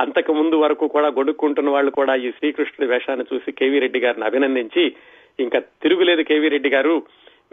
అంతకు 0.00 0.32
ముందు 0.32 0.56
వరకు 0.56 0.88
కూడా 0.88 1.08
గొడుక్కుంటున్న 1.08 1.70
వాళ్ళు 1.70 1.90
కూడా 1.90 2.14
ఈ 2.14 2.30
శ్రీకృష్ణుడి 2.30 2.92
వేషాన్ని 2.92 3.26
చూసి 3.34 3.52
కేవీ 3.52 3.78
రెడ్డి 3.78 4.00
గారిని 4.00 4.26
అభినందించి 4.26 4.94
ఇంకా 5.40 5.58
తిరుగులేదు 5.58 6.22
కేవీ 6.22 6.48
రెడ్డి 6.48 6.70
గారు 6.70 7.02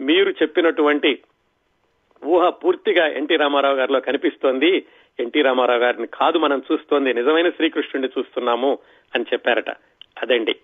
మీరు 0.00 0.30
చెప్పినటువంటి 0.30 1.18
ఊహ 2.24 2.48
పూర్తిగా 2.48 3.06
ఎన్టీ 3.06 3.36
రామారావు 3.36 3.74
గారిలో 3.74 4.00
కనిపిస్తోంది. 4.00 4.86
ఎన్టీ 5.20 5.42
రామారావు 5.42 5.78
గారిని 5.78 6.06
కాదు 6.06 6.38
మనం 6.38 6.62
చూస్తోంది 6.72 7.14
నిజమైన 7.14 7.50
శ్రీకృష్ణుడిని 7.50 8.12
చూస్తున్నాము 8.18 8.78
అని 9.14 9.24
చెప్పారట. 9.32 9.70
అదండి. 10.22 10.56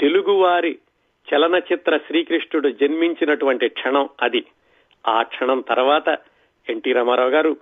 తెలుగువారి 0.00 0.78
చలనచిత్ర 1.28 1.96
శ్రీకృష్ణుడు 1.96 2.68
జన్మించినటువంటి 2.68 3.68
క్షణం 3.68 4.08
అది. 4.22 4.44
ఆ 5.08 5.22
క్షణం 5.22 5.60
తర్వాత 5.60 6.18
ఎన్టీ 6.70 6.92
రామారావు 6.92 7.30
గారు 7.30 7.56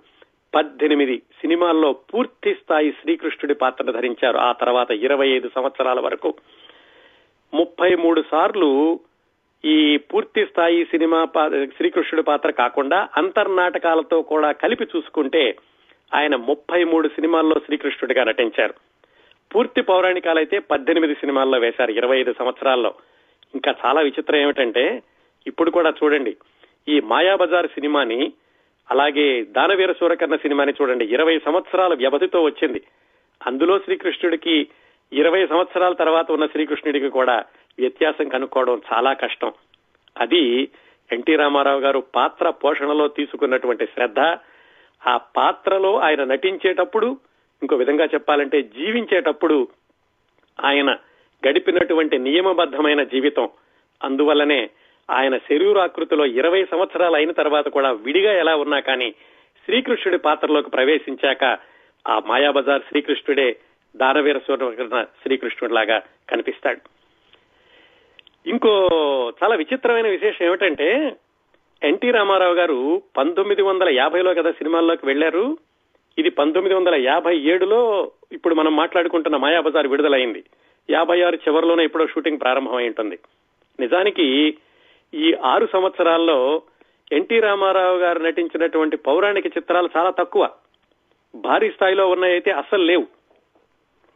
పద్దెనిమిది 0.55 1.17
సినిమాల్లో 1.17 1.93
పూర్తి 1.93 2.53
స్థాయి 2.53 2.91
శ్రీకృష్ణుడి 2.91 3.53
పాత్రను 3.53 3.91
ధరించారు. 3.91 4.37
ఆ 4.37 4.51
తర్వాత 4.51 4.91
ఇరవై 4.91 5.27
ఐదు 5.27 5.49
సంవత్సరాల 5.55 5.99
వరకు 5.99 6.33
ముప్పై 7.53 7.95
మూడు 7.95 8.23
సార్లు 8.31 8.99
ఈ 9.65 9.97
పూర్తి 9.97 10.45
స్థాయి 10.45 10.85
సినిమా 10.85 11.27
శ్రీకృష్ణుడి 11.77 12.23
పాత్ర 12.23 12.49
కాకుండా 12.51 13.07
అంతర్నాటకాలతో 13.17 14.21
కూడా 14.21 14.51
కలిపి 14.51 14.83
చూసుకుంటే 14.83 15.55
ఆయన 16.13 16.35
ముప్పై 16.35 16.83
మూడు 16.83 17.07
సినిమాల్లో 17.07 17.55
శ్రీకృష్ణుడిగా 17.65 18.23
నటించారు. 18.23 18.73
పూర్తి 19.55 19.81
పౌరాణికాలైతే 19.81 20.59
పద్దెనిమిది 20.59 21.13
సినిమాల్లో 21.13 21.59
వేశారు 21.59 21.91
ఇరవై 21.91 22.19
ఐదు 22.19 22.33
సంవత్సరాల్లో. 22.39 22.93
ఇంకా 23.55 23.75
చాలా 23.85 24.01
విచిత్రం 24.01 24.39
ఏమిటంటే 24.39 25.03
ఇప్పుడు 25.47 25.71
కూడా 25.71 25.93
చూడండి 26.03 26.35
ఈ 26.87 26.99
మాయాబజార్ 26.99 27.67
సినిమాని 27.67 28.33
అలాగే 28.91 29.43
దానవీర 29.43 29.91
సూరకర్ణ 29.91 30.35
సినిమాని 30.35 30.73
చూడండి. 30.81 31.05
ఇరవై 31.05 31.39
సంవత్సరాల 31.39 31.93
వ్యవధితో 31.93 32.43
వచ్చింది. 32.43 32.81
అందులో 33.47 33.79
శ్రీకృష్ణుడికి 33.79 34.67
ఇరవై 35.13 35.47
సంవత్సరాల 35.47 35.93
తర్వాత 35.93 36.31
ఉన్న 36.31 36.45
శ్రీకృష్ణుడికి 36.45 37.09
కూడా 37.09 37.43
వ్యత్యాసం 37.79 38.29
కనుక్కోవడం 38.29 38.81
చాలా 38.93 39.13
కష్టం. 39.13 39.51
అది 40.17 40.69
ఎన్టీ 41.11 41.35
రామారావు 41.35 41.79
గారు 41.79 42.03
పాత్ర 42.15 42.49
పోషణలో 42.49 43.07
తీసుకున్నటువంటి 43.07 43.85
శ్రద్ధ. 43.85 44.19
ఆ 45.07 45.17
పాత్రలో 45.17 45.99
ఆయన 45.99 46.23
నటించేటప్పుడు 46.23 47.17
ఇంకో 47.61 47.75
విధంగా 47.75 48.05
చెప్పాలంటే 48.05 48.61
జీవించేటప్పుడు 48.61 49.67
ఆయన 50.65 50.97
గడిపినటువంటి 51.47 52.17
నియమబద్ధమైన 52.17 53.03
జీవితం. 53.03 53.49
అందువల్లనే 54.03 54.69
ఆయన 55.09 55.37
శరీరాకృతిలో 55.37 56.25
ఇరవై 56.25 56.65
సంవత్సరాలు 56.65 57.15
అయిన 57.15 57.31
తర్వాత 57.31 57.67
కూడా 57.67 57.91
విడిగా 57.91 58.33
ఎలా 58.33 58.55
ఉన్నా 58.55 58.79
కానీ 58.79 59.11
శ్రీకృష్ణుడి 59.65 60.17
పాత్రలోకి 60.17 60.69
ప్రవేశించాక 60.69 61.57
ఆ 62.07 62.21
మాయాబజార్ 62.25 62.81
శ్రీకృష్ణుడే 62.81 63.55
దానవీర 63.97 64.37
సూర్య 64.37 65.03
శ్రీకృష్ణుడిలాగా 65.03 66.01
కనిపిస్తాడు. 66.29 66.79
ఇంకో 68.49 68.89
చాలా 69.43 69.55
విచిత్రమైన 69.55 70.07
విశేషం 70.07 70.45
ఏమిటంటే 70.45 71.15
ఎన్టీ 71.83 72.11
రామారావు 72.11 72.53
గారు 72.53 73.01
పంతొమ్మిది 73.17 73.61
వందల 73.61 73.89
యాభైలో 73.89 74.33
కదా 74.33 74.51
సినిమాల్లోకి 74.51 75.05
వెళ్ళారు 75.05 75.57
ఇది 76.17 76.29
పంతొమ్మిది 76.29 76.75
వందల 76.75 76.95
యాభై 76.95 77.37
ఏడులో 77.37 78.11
ఇప్పుడు 78.31 78.55
మనం 78.55 78.75
మాట్లాడుకుంటున్న 78.75 79.37
మాయాబజార్ 79.37 79.87
విడుదలైంది. 79.87 80.43
యాభై 80.89 81.21
ఆరు 81.21 81.35
చివరిలోనే 81.35 81.83
ఇప్పుడో 81.83 82.07
షూటింగ్ 82.07 82.39
ప్రారంభమై 82.39 82.87
ఉంటుంది. 82.87 83.19
నిజానికి 83.79 84.57
ఈ 85.13 85.33
ఆరు 85.33 85.67
సంవత్సరాల్లో 85.73 86.61
ఎన్టీ 87.11 87.39
రామారావు 87.39 87.97
గారు 87.97 88.19
నటించినటువంటి 88.19 88.97
పౌరాణిక 88.97 89.45
చిత్రాలు 89.45 89.89
చాలా 89.97 90.09
తక్కువ. 90.09 90.49
భారీ 91.35 91.71
స్థాయిలో 91.71 92.07
ఉన్నాయైతే 92.07 92.51
అస్సలు 92.51 92.83
లేవు. 92.83 93.07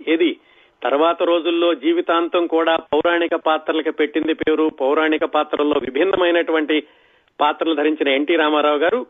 ఏది? 0.08 0.39
తర్వాత 0.84 1.24
రోజుల్లో 1.24 1.74
జీవితాంతం 1.74 2.48
కూడా 2.48 2.75
పౌరాణిక 2.75 3.36
పాత్రలకు 3.36 3.91
పెట్టింది 3.91 4.34
పేరు 4.34 4.69
పౌరాణిక 4.81 5.24
పాత్రల్లో 5.24 5.79
విభిన్నమైనటువంటి 5.79 6.84
పాత్రలు 7.41 7.75
ధరించిన 7.75 8.08
ఎన్టీ 8.08 8.36
రామారావు 8.36 8.77
గారు 8.77 9.05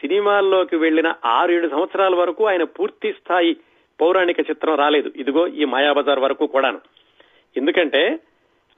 సినిమాల్లోకి 0.00 0.76
వెళ్ళిన 0.76 1.14
ఆరేడు 1.24 1.68
సంవత్సరాల 1.68 2.14
వరకు 2.14 2.46
ఆయన 2.46 2.62
పూర్తి 2.62 3.12
స్థాయి 3.12 3.56
పౌరాణిక 4.00 4.40
చిత్రం 4.40 4.74
రాలేదు. 4.74 5.12
ఇదిగో 5.16 5.48
ఈ 5.48 5.64
మాయాబజార్ 5.64 6.18
వరకు 6.18 6.46
కూడాను. 6.46 6.80
ఎందుకంటే 7.56 8.18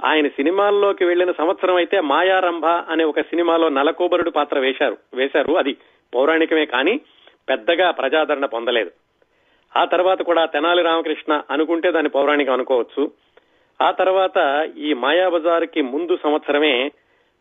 ఆయన 0.05 0.29
సినిమాల్లోకి 0.29 1.05
వెళ్ళిన 1.05 1.33
సంవత్సరం 1.33 1.75
అయితే 1.75 2.01
మాయారంభ 2.01 2.65
అనే 2.65 3.05
ఒక 3.05 3.21
సినిమాలో 3.21 3.69
నలకోబరుడు 3.69 4.31
పాత్ర 4.31 4.59
వేశారు. 4.59 4.97
వేశారు. 5.15 5.53
అది 5.53 5.77
పౌరాణికమే 6.15 6.67
కానీ 6.67 7.01
పెద్దగా 7.49 7.91
ప్రజాదరణ 7.91 8.47
పొందలేదు. 8.47 8.91
ఆ 9.77 9.85
తర్వాత 9.85 10.23
కూడా 10.23 10.45
తెనాలి 10.45 10.83
రామకృష్ణ 10.83 11.43
అనుకుంటే 11.51 11.91
దాన్ని 11.91 12.11
పౌరాణికం 12.11 12.53
అనుకోవచ్చు. 12.53 13.11
ఆ 13.83 13.91
తర్వాత 13.91 14.69
ఈ 14.79 14.93
మాయాబజార్కి 14.93 15.83
ముందు 15.83 16.19
సంవత్సరమే 16.23 16.91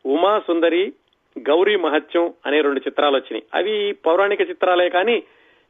ఉమా 0.06 0.40
సుందరి 0.40 0.94
గౌరీ 1.40 1.76
మహత్యం 1.76 2.34
అనే 2.46 2.62
రెండు 2.62 2.80
చిత్రాలు 2.80 3.16
వచ్చినాయి. 3.16 3.44
అవి 3.54 3.92
పౌరాణిక 4.06 4.42
చిత్రాలే 4.42 4.90
కానీ 4.90 5.24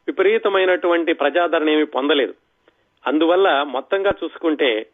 విపరీతమైనటువంటి 0.07 1.13
ప్రజాదరణ 1.13 1.69
ఏమి 1.69 1.86
పొందలేదు. 1.86 2.33
అందువల్ల 3.07 3.63
మొత్తంగా 3.67 4.12
చూసుకుంటే 4.24 4.86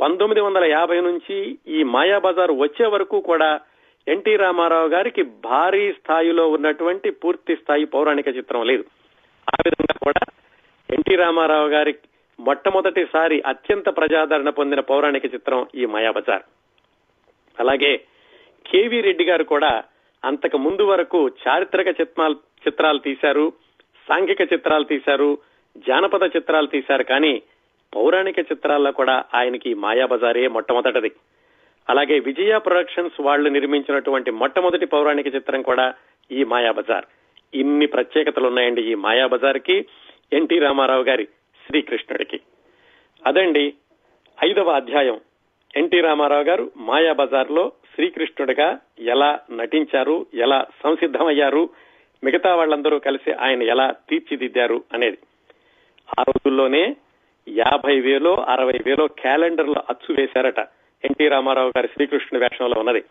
పంతొమ్మిది 0.00 0.40
వందల 0.40 0.64
యాభై 0.64 1.00
నుంచి 1.00 1.36
ఈ 1.68 1.82
మాయాబజార్ 1.94 2.52
వచ్చే 2.60 2.86
వరకు 2.86 3.20
కూడా 3.20 3.60
ఎన్టీ 4.06 4.36
రామారావు 4.36 4.88
గారికి 4.88 5.22
భారీ 5.22 5.92
స్థాయిలో 5.92 6.48
ఉన్నటువంటి 6.50 7.10
పూర్తి 7.10 7.56
స్థాయి 7.56 7.84
పౌరాణిక 7.84 8.28
చిత్రం 8.36 8.62
లేదు. 8.66 8.84
ఆ 9.54 9.56
విధంగా 9.66 9.96
కూడా 10.06 10.22
ఎన్టీ 10.94 11.16
రామారావు 11.16 11.68
గారి 11.68 11.94
మొట్టమొదటిసారి 12.38 13.42
అత్యంత 13.46 13.88
ప్రజాదరణ 13.96 14.48
పొందిన 14.48 14.80
పౌరాణిక 14.80 15.34
చిత్రం 15.34 15.66
ఈ 15.74 15.84
మాయాబజార్ 15.84 16.44
అలాగే 17.58 17.92
కేవి 18.66 19.00
రెడ్డి 19.00 19.24
గారు 19.24 19.44
కూడా 19.44 19.84
అంతకు 20.24 20.58
ముందు 20.58 20.82
వరకు 20.82 21.20
చారిత్రక 21.28 22.00
చిత్రాలు 22.00 22.36
చిత్రాలు 22.68 22.98
తీశారు 22.98 23.52
సాంఘిక 24.08 24.42
చిత్రాలు 24.52 24.84
తీశారు 24.84 25.38
జానపద 25.76 26.24
చిత్రాలు 26.36 26.66
తీశారు. 26.66 27.02
కానీ 27.02 27.42
పౌరాణిక 27.94 28.38
చిత్రాల్లో 28.38 28.92
కూడా 28.92 29.24
ఆయనకి 29.34 29.74
మాయాబజారే 29.74 30.48
మొట్టమొదటిది. 30.48 31.12
అలాగే 31.90 32.18
విజయ 32.18 32.58
ప్రొడక్షన్స్ 32.58 33.20
వాళ్ళు 33.20 33.50
నిర్మించినటువంటి 33.50 34.30
మొట్టమొదటి 34.30 34.86
పౌరాణిక 34.86 35.34
చిత్రం 35.34 35.62
కూడా 35.62 35.94
ఈ 36.32 36.44
మాయాబజార్ 36.44 37.04
ఇన్ని 37.54 37.86
ప్రత్యేకతలు 37.86 38.46
ఉన్నాయండి 38.46 38.82
ఈ 38.82 38.94
మాయాబజార్కి 38.94 39.86
ఎన్టీ 40.32 40.58
రామారావు 40.58 41.02
గారి 41.02 41.28
శ్రీకృష్ణుడికి. 41.66 42.40
అదండి 43.26 43.74
ఐదవ 44.44 44.70
అధ్యాయం. 44.70 45.20
ఎన్టీ 45.76 46.00
రామారావు 46.00 46.42
గారు 46.42 46.70
మాయాబజార్లో 46.76 47.72
శ్రీకృష్ణుడిగా 47.94 48.80
ఎలా 48.98 49.40
నటించారు 49.52 50.26
ఎలా 50.34 50.66
సంసిద్ధమయ్యారు 50.82 51.68
మిగతా 52.24 52.54
వాళ్ళందరూ 52.54 52.98
కలిసి 52.98 53.32
ఆయన 53.32 53.62
ఎలా 53.62 53.94
తీర్చిదిద్దారు 54.08 54.84
అనేది. 54.92 55.18
ఆ 56.18 56.22
రోజుల్లోనే 56.22 56.96
యాభై 57.48 58.00
వేలో 58.00 58.34
అరవై 58.34 58.78
వేలో 58.84 59.06
క్యాలెండర్లో 59.06 59.82
అచ్చు 59.90 60.14
వేశారట 60.18 60.58
ఎన్టీ 61.04 61.28
రామారావు 61.28 61.68
గారి 61.68 61.88
శ్రీకృష్ణుడి 61.88 62.44
వేషంలో 62.44 62.80
ఉన్నది. 62.80 63.04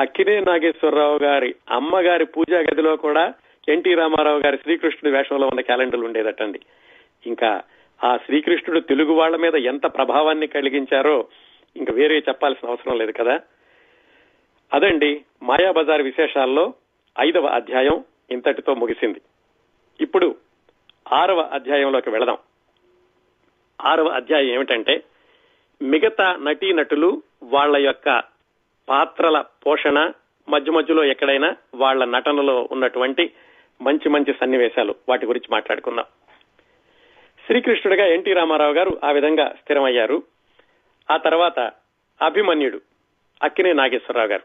అక్కినే 0.00 0.40
నాగేశ్వరరావు 0.40 1.18
గారి 1.18 1.54
అమ్మగారి 1.70 2.24
పూజా 2.24 2.58
గదిలో 2.58 2.96
కూడా 2.96 3.34
ఎన్టీ 3.68 3.94
రామారావు 3.94 4.38
గారి 4.38 4.58
శ్రీకృష్ణుడి 4.62 5.16
వేషంలో 5.16 5.46
ఉన్న 5.46 5.60
క్యాలెండర్లు 5.60 6.04
ఉండేదటండి. 6.04 6.60
ఇంకా 7.26 7.62
ఆ 8.04 8.16
శ్రీకృష్ణుడు 8.16 8.80
తెలుగు 8.80 9.12
వాళ్ళ 9.12 9.36
మీద 9.36 9.54
ఎంత 9.54 9.86
ప్రభావాన్ని 9.86 10.46
కలిగించారో 10.46 11.28
ఇంకా 11.76 11.92
వేరే 11.92 12.18
చెప్పాల్సిన 12.18 12.68
అవసరం 12.68 12.98
లేదు 12.98 13.12
కదా. 13.12 13.40
అదండి 14.72 15.24
మాయాబజార్ 15.42 16.02
విశేషాల్లో 16.02 16.74
ఐదవ 17.20 17.46
అధ్యాయం 17.46 18.04
ఇంతటితో 18.30 18.74
ముగిసింది. 18.74 19.20
ఇప్పుడు 20.00 20.36
ఆరవ 21.12 21.40
అధ్యాయంలోకి 21.40 22.10
వెళదాం. 22.10 22.38
ఆరవ 23.80 24.08
అధ్యాయం 24.08 24.46
ఏమిటంటే 24.46 25.02
మిగతా 25.82 26.36
నటీనటులు 26.36 27.22
వాళ్ళ 27.42 27.76
యొక్క 27.76 28.22
పాత్రల 28.88 29.44
పోషణ 29.66 30.12
మధ్య 30.48 30.72
మధ్యలో 30.72 31.04
ఎక్కడైనా 31.04 31.56
వాళ్ళ 31.74 32.04
నటనలో 32.04 32.68
ఉన్నటువంటి 32.72 33.32
మంచి 33.82 34.08
మంచి 34.08 34.34
సన్నివేశాలు 34.40 34.94
వాటి 35.08 35.26
గురించి 35.26 35.48
మాట్లాడుకుందాం. 35.50 36.04
శ్రీకృష్ణుడిగా 37.46 38.06
ఎన్టీ 38.06 38.32
రామారావు 38.32 38.72
గారు 38.72 39.00
ఆ 39.04 39.10
విధంగా 39.10 39.54
స్థిరమయ్యారు. 39.62 40.22
ఆ 41.10 41.16
తర్వాత 41.16 41.72
అభిమన్యుడు 42.22 42.80
అక్కినే 43.42 43.72
నాగేశ్వరరావు 43.72 44.28
గారు. 44.28 44.42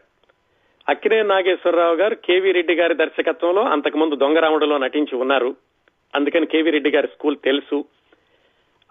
అక్కినే 0.88 1.22
నాగేశ్వరరావు 1.22 1.94
గారు 1.94 2.14
కేవీ 2.14 2.52
రెడ్డి 2.52 2.74
గారి 2.74 2.94
దర్శకత్వంలో 2.94 3.62
అంతకుముందు 3.62 4.14
దొంగరాముడిలో 4.14 4.78
నటించి 4.78 5.16
ఉన్నారు. 5.16 5.56
అందుకని 6.14 6.46
కేవీ 6.46 6.70
రెడ్డి 6.70 6.90
గారి 6.90 7.06
స్కూల్ 7.06 7.36
తెలుసు. 7.44 7.84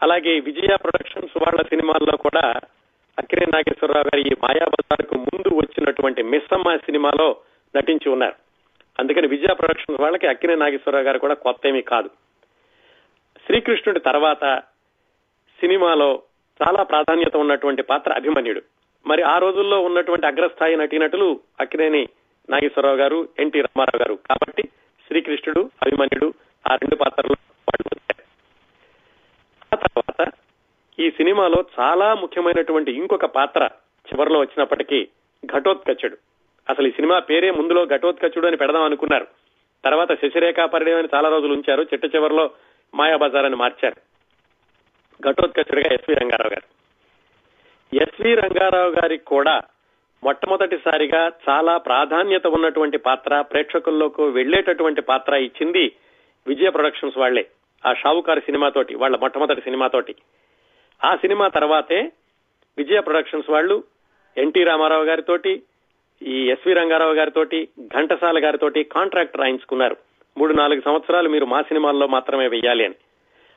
అలాగే 0.04 0.40
విజయ 0.40 0.76
ప్రొడక్షన్స్ 0.76 1.38
వాళ్ళ 1.38 1.62
సినిమాల్లో 1.62 2.18
కూడా 2.18 2.54
అక్కినే 3.20 3.46
నాగేశ్వరరావు 3.46 4.06
గారి 4.06 4.22
ఈ 4.22 4.32
మాయాబజార్కు 4.44 5.16
ముందు 5.16 5.56
వచ్చినటువంటి 5.56 6.24
మిస్సమ్మ 6.24 6.76
సినిమాలో 6.76 7.36
నటించి 7.76 8.10
ఉన్నారు. 8.10 8.36
అందుకని 9.00 9.28
విజయ 9.28 9.54
ప్రొడక్షన్స్ 9.54 10.02
వాళ్ళకి 10.02 10.28
అక్కినే 10.28 10.56
నాగేశ్వరరావు 10.56 11.06
గారు 11.06 11.20
కూడా 11.20 11.34
కొత్త 11.34 11.68
ఏమీ 11.68 11.82
కాదు. 11.82 12.10
శ్రీకృష్ణుడి 13.46 14.00
తర్వాత 14.00 14.60
సినిమాలో 15.60 16.22
చాలా 16.62 16.84
ప్రాధాన్యత 16.84 17.38
ఉన్నటువంటి 17.38 17.82
పాత్ర 17.82 18.14
అభిమన్యుడు. 18.14 18.62
మరి 19.08 19.22
ఆ 19.22 19.38
రోజుల్లో 19.38 19.82
ఉన్నటువంటి 19.82 20.28
అగ్రస్థాయి 20.28 20.76
నటీనటులు 20.76 21.40
అక్కినేని 21.60 22.08
నాగేశ్వరరావు 22.50 22.98
గారు 22.98 23.28
ఎన్టీ 23.40 23.62
రామారావు 23.62 24.00
గారు. 24.00 24.20
కాబట్టి 24.30 24.64
శ్రీకృష్ణుడు 25.08 25.72
అభిమన్యుడు 25.82 26.34
ఆ 26.72 26.76
రెండు 26.76 26.96
పాత్రలు 26.96 27.45
తర్వాత 29.76 30.32
ఈ 31.00 31.12
సినిమాలో 31.12 31.66
చాలా 31.80 32.14
ముఖ్యమైనటువంటి 32.14 32.92
ఇంకొక 32.92 33.26
పాత్ర 33.26 33.70
చివరిలో 34.14 34.40
వచ్చినప్పటికీ 34.40 35.08
ఘటోత్కచుడు. 35.46 36.18
అసలు 36.70 36.88
ఈ 36.88 36.92
సినిమా 36.92 37.20
పేరే 37.20 37.52
ముందులో 37.52 37.86
ఘటోత్కచుడు 37.86 38.48
అని 38.48 38.58
పెడదాం 38.58 38.84
అనుకున్నారు. 38.84 39.28
తర్వాత 39.86 40.12
శశిరేఖ 40.22 40.56
పరిణయం 40.60 40.98
అని 40.98 41.08
చాలా 41.16 41.30
రోజులు 41.30 41.54
ఉంచారు. 41.54 41.82
చిట్ట 41.82 42.16
చివరిలో 42.16 42.52
మాయాబజార్ 42.96 43.46
అని 43.46 43.56
మార్చారు. 43.56 43.96
ఘటోత్కచుడిగా 45.30 45.94
ఎస్వి 45.94 46.16
రంగారావు 46.16 46.50
గారు. 46.50 46.76
ఎస్వి 47.96 48.36
రంగారావు 48.36 48.90
గారికి 48.90 49.26
కూడా 49.26 49.62
మొట్టమొదటిసారిగా 50.24 51.32
చాలా 51.50 51.78
ప్రాధాన్యత 51.78 52.48
ఉన్నటువంటి 52.48 52.98
పాత్ర 52.98 53.42
ప్రేక్షకుల్లోకి 53.42 54.22
వెళ్ళేటటువంటి 54.22 55.02
పాత్ర 55.02 55.36
ఇచ్చింది 55.36 55.96
విజయ 56.48 56.70
ప్రొడక్షన్స్ 56.70 57.18
వాళ్ళే. 57.18 57.48
ఆ 57.86 57.94
షావుకారు 57.94 58.40
సినిమాతోటి 58.40 58.96
వాళ్ళ 58.96 59.18
మొట్టమొదటి 59.18 59.62
సినిమాతోటి. 59.62 60.16
ఆ 61.06 61.16
సినిమా 61.16 61.48
తర్వాతే 61.48 62.12
విజయ 62.78 63.00
ప్రొడక్షన్స్ 63.00 63.50
వాళ్ళు 63.50 63.84
ఎన్టీ 64.38 64.64
రామారావు 64.64 65.04
గారితోటి 65.04 65.64
ఈ 66.24 66.50
ఎస్వి 66.50 66.74
రంగారావు 66.74 67.14
గారితోటి 67.14 67.68
ఘంటసాల 67.82 68.46
గారితోటి 68.46 68.84
కాంట్రాక్ట్ 68.84 69.38
రాయించుకున్నారు. 69.38 69.98
మూడు 70.38 70.54
నాలుగు 70.54 70.82
సంవత్సరాలు 70.82 71.30
మీరు 71.30 71.46
మా 71.46 71.62
సినిమాల్లో 71.62 72.08
మాత్రమే 72.08 72.48
వెయ్యాలి 72.48 72.86
అని. 72.86 72.96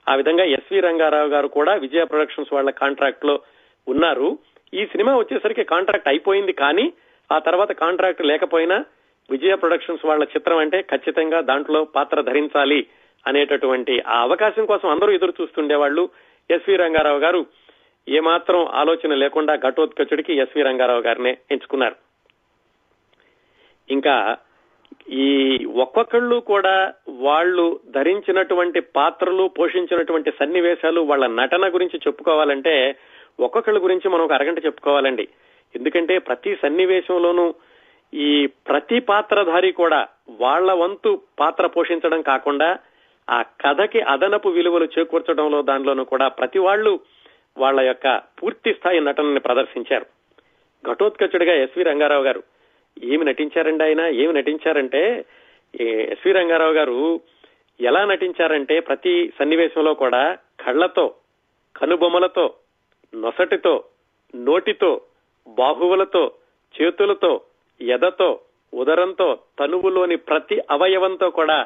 ఆ 0.09 0.15
విధంగా 0.15 0.45
ఎస్వి 0.45 0.81
రంగారావు 0.81 1.29
గారు 1.29 1.49
కూడా 1.49 1.75
విజయ 1.75 2.05
ప్రొడక్షన్స్ 2.05 2.53
వాళ్ళ 2.53 2.71
కాంట్రాక్ట్లో 2.71 3.41
ఉన్నారు. 3.89 4.39
ఈ 4.75 4.87
సినిమా 4.87 5.17
వచ్చేసరికి 5.17 5.65
కాంట్రాక్ట్ 5.65 6.09
అయిపోయింది 6.09 6.53
కానీ 6.53 6.93
ఆ 7.33 7.39
తర్వాత 7.39 7.73
కాంట్రాక్ట్ 7.73 8.23
లేకపోయినా 8.23 8.85
విజయ 9.31 9.55
ప్రొడక్షన్స్ 9.55 10.07
వాళ్ళ 10.07 10.25
చిత్రం 10.25 10.59
అంటే 10.59 10.83
ఖచ్చితంగా 10.83 11.41
దాంట్లో 11.41 11.85
పాత్ర 11.85 12.21
ధరించాలి. 12.21 12.87
అనేటటువంటి 13.27 14.01
ఆ 14.01 14.21
అవకాశం 14.21 14.67
కోసం 14.67 14.89
అందరూ 14.89 15.13
ఎదురు 15.13 15.33
చూస్తుండేవాళ్ళు 15.41 16.09
ఎస్వి 16.51 16.77
రంగారావు 16.77 17.19
గారు. 17.19 17.47
ఏమాత్రం 18.09 18.67
ఆలోచన 18.67 19.15
లేకుండా 19.15 19.55
ఘటోత్కచుడికి 19.55 20.35
ఎస్వి 20.35 20.63
రంగారావు 20.63 21.01
గారినే 21.01 21.39
ఎంచుకున్నారు. 21.51 21.97
ఇంకా 23.91 24.37
ఈ 25.11 25.59
ఒక్కొక్కళ్ళు 25.65 26.37
కూడా 26.37 26.93
వాళ్ళు 27.09 27.81
ధరించినటువంటి 27.91 28.81
పాత్రలు 28.81 29.51
పోషించినటువంటి 29.59 30.31
సన్నివేశాలు 30.31 31.01
వాళ్ళ 31.01 31.27
నటన 31.27 31.75
గురించి 31.75 32.01
చెప్పుకోవాలంటే 32.07 32.97
ఒక్కొక్కళ్ళ 33.41 33.83
గురించి 33.83 34.09
మనం 34.09 34.25
ఒక 34.25 34.33
అరగంట 34.33 34.65
చెప్పుకోవాలండి. 34.67 35.29
ఎందుకంటే 35.77 36.19
ప్రతి 36.19 36.59
సన్నివేశంలోనూ 36.63 37.55
ఈ 38.15 38.47
ప్రతి 38.47 39.01
పాత్రధారి 39.01 39.73
కూడా 39.73 40.09
వాళ్ళ 40.31 40.73
వంతు 40.73 41.21
పాత్ర 41.41 41.67
పోషించడం 41.67 42.23
కాకుండా 42.23 42.79
ఆ 43.29 43.43
కథకి 43.63 44.01
అదనపు 44.01 44.49
విలువలు 44.49 44.89
చేకూర్చడంలో 44.95 45.63
దానిలోనూ 45.63 46.05
కూడా 46.05 46.29
ప్రతి 46.29 46.59
వాళ్ళు 46.59 46.93
వాళ్ళ 47.57 47.81
యొక్క 47.81 48.07
పూర్తి 48.43 48.75
స్థాయి 48.75 49.01
నటనని 49.01 49.41
ప్రదర్శించారు. 49.41 50.07
ఘటోత్కచుడిగా 50.85 51.55
ఎస్వి 51.55 51.83
రంగారావు 51.83 52.25
గారు 52.25 52.43
ఏమి 53.05 53.25
నటించారండి 53.25 53.85
ఆయన? 53.85 54.01
ఏమి 54.23 54.33
నటించారంటే 54.33 55.03
ఎస్వి 56.11 56.33
రంగారావు 56.33 56.73
గారు 56.73 56.99
ఎలా 57.81 58.05
నటించారంటే 58.05 58.81
ప్రతి 58.81 59.33
సన్నివేశంలో 59.39 59.95
కూడా 59.95 60.23
కళ్ళతో 60.61 61.15
కనుబొమ్మలతో 61.77 62.47
నొసటితో 63.13 63.75
నోటితో 64.35 64.91
బాహువులతో 65.47 66.23
చేతులతో 66.75 67.33
ఎదతో 67.81 68.31
ఉదరంతో 68.73 69.29
తనువులోని 69.59 70.17
ప్రతి 70.17 70.57
అవయవంతో 70.71 71.31
కూడా 71.31 71.59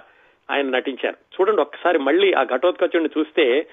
ఆయన 0.52 0.68
నటించారు. 0.68 1.16
చూడండి 1.34 1.60
ఒక్కసారి 1.60 1.98
మళ్ళీ 1.98 2.32
ఆ 2.32 2.42
ఘటోత్కచుడిని 2.42 3.08
చూస్తే 3.18 3.66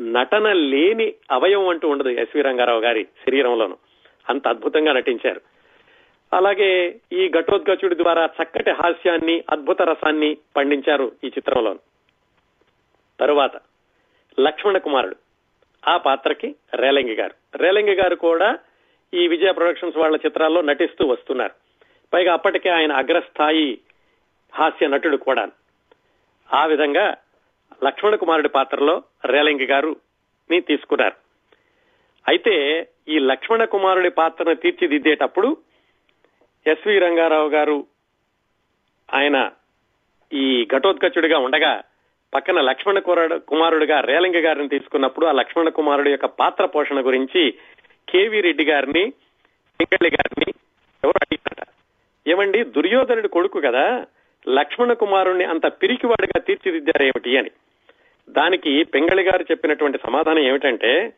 నటన 0.00 0.52
లేని 0.52 1.14
అవయవం 1.30 1.68
అంటూ 1.68 1.88
ఉండదు 1.88 2.08
ఎస్వి 2.08 2.42
రంగారావు 2.42 2.80
గారి 2.80 3.04
శరీరంలోను. 3.04 3.76
అంత 4.30 4.48
అద్భుతంగా 4.48 4.92
నటించారు. 4.92 5.40
అలాగే 6.32 7.00
ఈ 7.12 7.28
ఘటోద్గచుడి 7.28 7.96
ద్వారా 7.96 8.28
చక్కటి 8.42 8.70
హాస్యాన్ని 8.70 9.44
అద్భుత 9.50 9.82
రసాన్ని 9.82 10.36
పండించారు 10.56 11.12
ఈ 11.24 11.26
చిత్రంలో 11.26 11.78
తరువాత 13.20 13.52
లక్ష్మణ 14.40 14.78
కుమారుడు 14.78 15.16
ఆ 15.88 15.96
పాత్రకి 15.96 16.54
రేలంగి 16.74 17.14
గారు. 17.14 17.58
రేలంగి 17.58 17.94
గారు 17.94 18.16
కూడా 18.16 18.58
ఈ 19.14 19.28
విజయ 19.28 19.52
ప్రొడక్షన్స్ 19.52 19.96
వాళ్ళ 19.96 20.16
చిత్రాల్లో 20.16 20.60
నటిస్తూ 20.60 21.06
వస్తున్నారు. 21.06 21.52
పైగా 22.12 22.32
అప్పటికే 22.32 22.68
ఆయన 22.68 22.92
అగ్రస్థాయి 22.92 23.78
హాస్య 24.54 24.86
నటుడు 24.86 25.16
కూడా 25.16 25.48
ఆ 26.54 26.66
విధంగా 26.66 27.14
లక్ష్మణ 27.84 28.14
కుమారుడి 28.14 28.48
పాత్రలో 28.48 29.02
రేలంగి 29.24 29.66
గారు 29.66 29.96
ని 30.50 30.60
తీసుకున్నారు. 30.60 31.16
అయితే 32.28 32.54
ఈ 33.08 33.18
లక్ష్మణ 33.18 33.64
కుమారుడి 33.64 34.10
పాత్రను 34.10 34.54
తీర్చిదిద్దేటప్పుడు 34.54 35.56
ఎస్వి 36.66 36.98
రంగారావు 36.98 37.48
గారు 37.48 37.86
ఆయన 39.14 39.50
ఈ 40.32 40.64
ఘటోత్కచుడిగా 40.64 41.38
ఉండగా 41.38 41.80
పక్కన 42.34 42.60
లక్ష్మణ 42.60 42.98
కుమారుడుగా 43.48 44.00
రేలంగి 44.00 44.40
గారిని 44.40 44.68
తీసుకున్నప్పుడు 44.68 45.26
ఆ 45.26 45.32
లక్ష్మణ 45.32 45.68
కుమారుడి 45.68 46.10
యొక్క 46.10 46.26
పాత్ర 46.26 46.64
పోషణ 46.64 47.06
గురించి 47.06 47.50
కేవీ 48.08 48.40
రెడ్డి 48.40 48.64
గారిని 48.64 49.10
సింగళ్ళి 49.80 50.10
గారిని 50.10 50.50
ఎవరు 51.04 51.18
అడిగారట. 51.22 51.68
ఏమండి 52.26 52.64
దుర్యోధనుడి 52.64 53.28
కొడుకు 53.28 53.60
కదా 53.60 54.06
లక్ష్మణ 54.48 54.92
కుమారుణ్ణి 54.92 55.44
అంత 55.44 55.66
పిరికివాడిగా 55.66 56.40
తీర్చిదిద్దారేమిటి 56.40 57.36
అని. 57.36 57.50
దానికి 58.28 58.84
పెంగళి 58.84 59.22
గారు 59.22 59.42
చెప్పినటువంటి 59.42 59.98
సమాధానం 60.06 60.38
ఏమిటంటే 60.38 61.12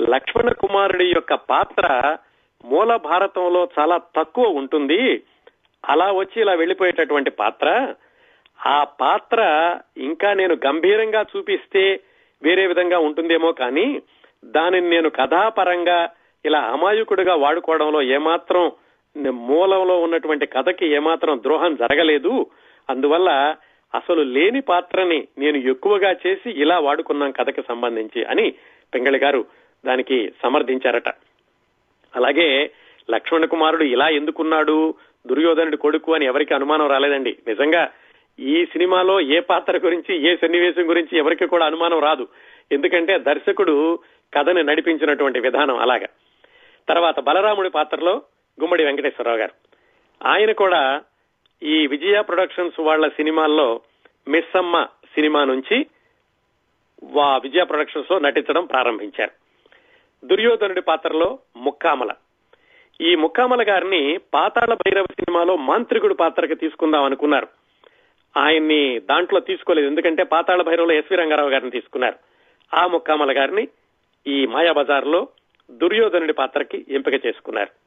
లక్ష్మణ 0.00 0.52
కుమారుడి 0.52 1.06
యొక్క 1.06 1.34
పాత్ర 1.34 2.16
మూల 2.64 2.96
భారతంలో 2.96 3.68
చాలా 3.78 4.00
తక్కువ 4.16 4.44
ఉంటుంది. 4.44 5.22
అలా 5.88 6.12
వచ్చి 6.12 6.40
ఇలా 6.40 6.54
వెళ్ళిపోయేటటువంటి 6.54 7.30
పాత్ర 7.30 7.94
ఆ 8.66 8.84
పాత్ర 8.84 9.40
ఇంకా 9.96 10.34
నేను 10.34 10.56
గంభీరంగా 10.66 11.24
చూపిస్తే 11.36 12.00
వేరే 12.42 12.66
విధంగా 12.66 12.98
ఉంటుందేమో 12.98 13.52
కానీ 13.52 14.02
దానిని 14.44 14.90
నేను 14.90 15.10
కథాపరంగా 15.10 16.08
ఇలా 16.44 16.60
అమాయకుడిగా 16.60 17.34
వాడుకోవడంలో 17.34 18.02
ఏమాత్రం 18.02 18.72
మూలంలో 19.16 19.98
ఉన్నటువంటి 19.98 20.46
కథకి 20.46 20.86
ఏమాత్రం 20.86 21.38
ద్రోహం 21.42 21.74
జరగలేదు. 21.74 22.46
అందువల్ల 22.90 23.56
అసలు 23.94 24.22
లేని 24.22 24.60
పాత్రని 24.60 25.28
నేను 25.38 25.56
ఎక్కువగా 25.56 26.14
చేసి 26.26 26.50
ఇలా 26.50 26.78
వాడుకున్నాం 26.78 27.30
కథకి 27.30 27.62
సంబంధించి 27.62 28.24
అని 28.24 28.54
పెంగళి 28.94 29.18
గారు 29.18 29.44
దానికి 29.86 30.32
సమర్థించారట. 30.42 31.08
అలాగే 32.16 32.70
లక్ష్మణ 33.10 33.44
కుమారుడు 33.44 33.84
ఇలా 33.84 34.08
ఎందుకున్నాడు? 34.08 34.94
దుర్యోధనుడి 35.26 35.76
కొడుకు 35.76 36.14
అని 36.14 36.26
ఎవరికి 36.26 36.54
అనుమానం 36.54 36.86
రాలేదండి. 36.86 37.36
నిజంగా 37.48 37.90
ఈ 38.38 38.64
సినిమాలో 38.64 39.20
ఏ 39.20 39.40
పాత్ర 39.40 39.76
గురించి 39.76 40.28
ఏ 40.28 40.36
సన్నివేశం 40.36 40.88
గురించి 40.88 41.18
ఎవరికి 41.18 41.46
కూడా 41.46 41.66
అనుమానం 41.66 41.98
రాదు. 41.98 42.28
ఎందుకంటే 42.72 43.18
దర్శకుడు 43.18 43.98
కథని 44.34 44.62
నడిపించినటువంటి 44.62 45.40
విధానం 45.40 45.78
అలాగా. 45.78 46.06
తర్వాత 46.88 47.20
బలరాముడి 47.20 47.70
పాత్రలో 47.70 48.22
గుమ్మడి 48.60 48.84
వెంకటేశ్వరరావు 48.84 49.38
గారు. 49.38 49.52
ఆయన 50.26 50.52
కూడా 50.52 51.02
ఈ 51.62 51.86
విజయ 51.86 52.22
ప్రొడక్షన్స్ 52.22 52.80
వాళ్ళ 52.80 53.08
సినిమాల్లో 53.08 53.80
మిస్సమ్మ 54.28 54.86
సినిమా 55.14 55.44
నుంచి 55.44 55.86
వా 57.04 57.36
విజయ 57.36 57.64
ప్రొడక్షన్స్లో 57.64 58.18
నటించడం 58.18 58.64
ప్రారంభించారు. 58.64 59.30
దుర్యోధనుడి 60.26 60.82
పాత్రలో 60.82 61.38
ముక్కామల. 61.56 62.10
ఈ 63.00 63.14
ముక్కామల 63.14 63.64
గారిని 63.68 64.18
పాతాళ 64.34 64.74
భైరవ 64.74 65.04
సినిమాలో 65.04 65.56
మాంత్రికుడు 65.56 66.14
పాత్రకి 66.14 66.54
తీసుకుందాం 66.54 67.04
అనుకున్నారు. 67.04 67.48
ఆయన్ని 68.36 69.00
దాంట్లో 69.00 69.40
తీసుకోలేదు. 69.40 69.86
ఎందుకంటే 69.86 70.22
పాతాళ 70.22 70.62
భైరవలో 70.62 70.94
ఎస్వి 70.94 71.16
రంగారావు 71.16 71.50
గారిని 71.50 71.70
తీసుకున్నారు. 71.70 72.16
ఆ 72.74 72.86
ముక్కామల 72.86 73.38
గారిని 73.38 73.68
ఈ 74.26 74.46
మాయాబజార్లో 74.46 75.28
దుర్యోధనుడి 75.70 76.32
పాత్రకి 76.32 76.86
ఎంపిక 76.88 77.26
చేసుకున్నారు. 77.26 77.83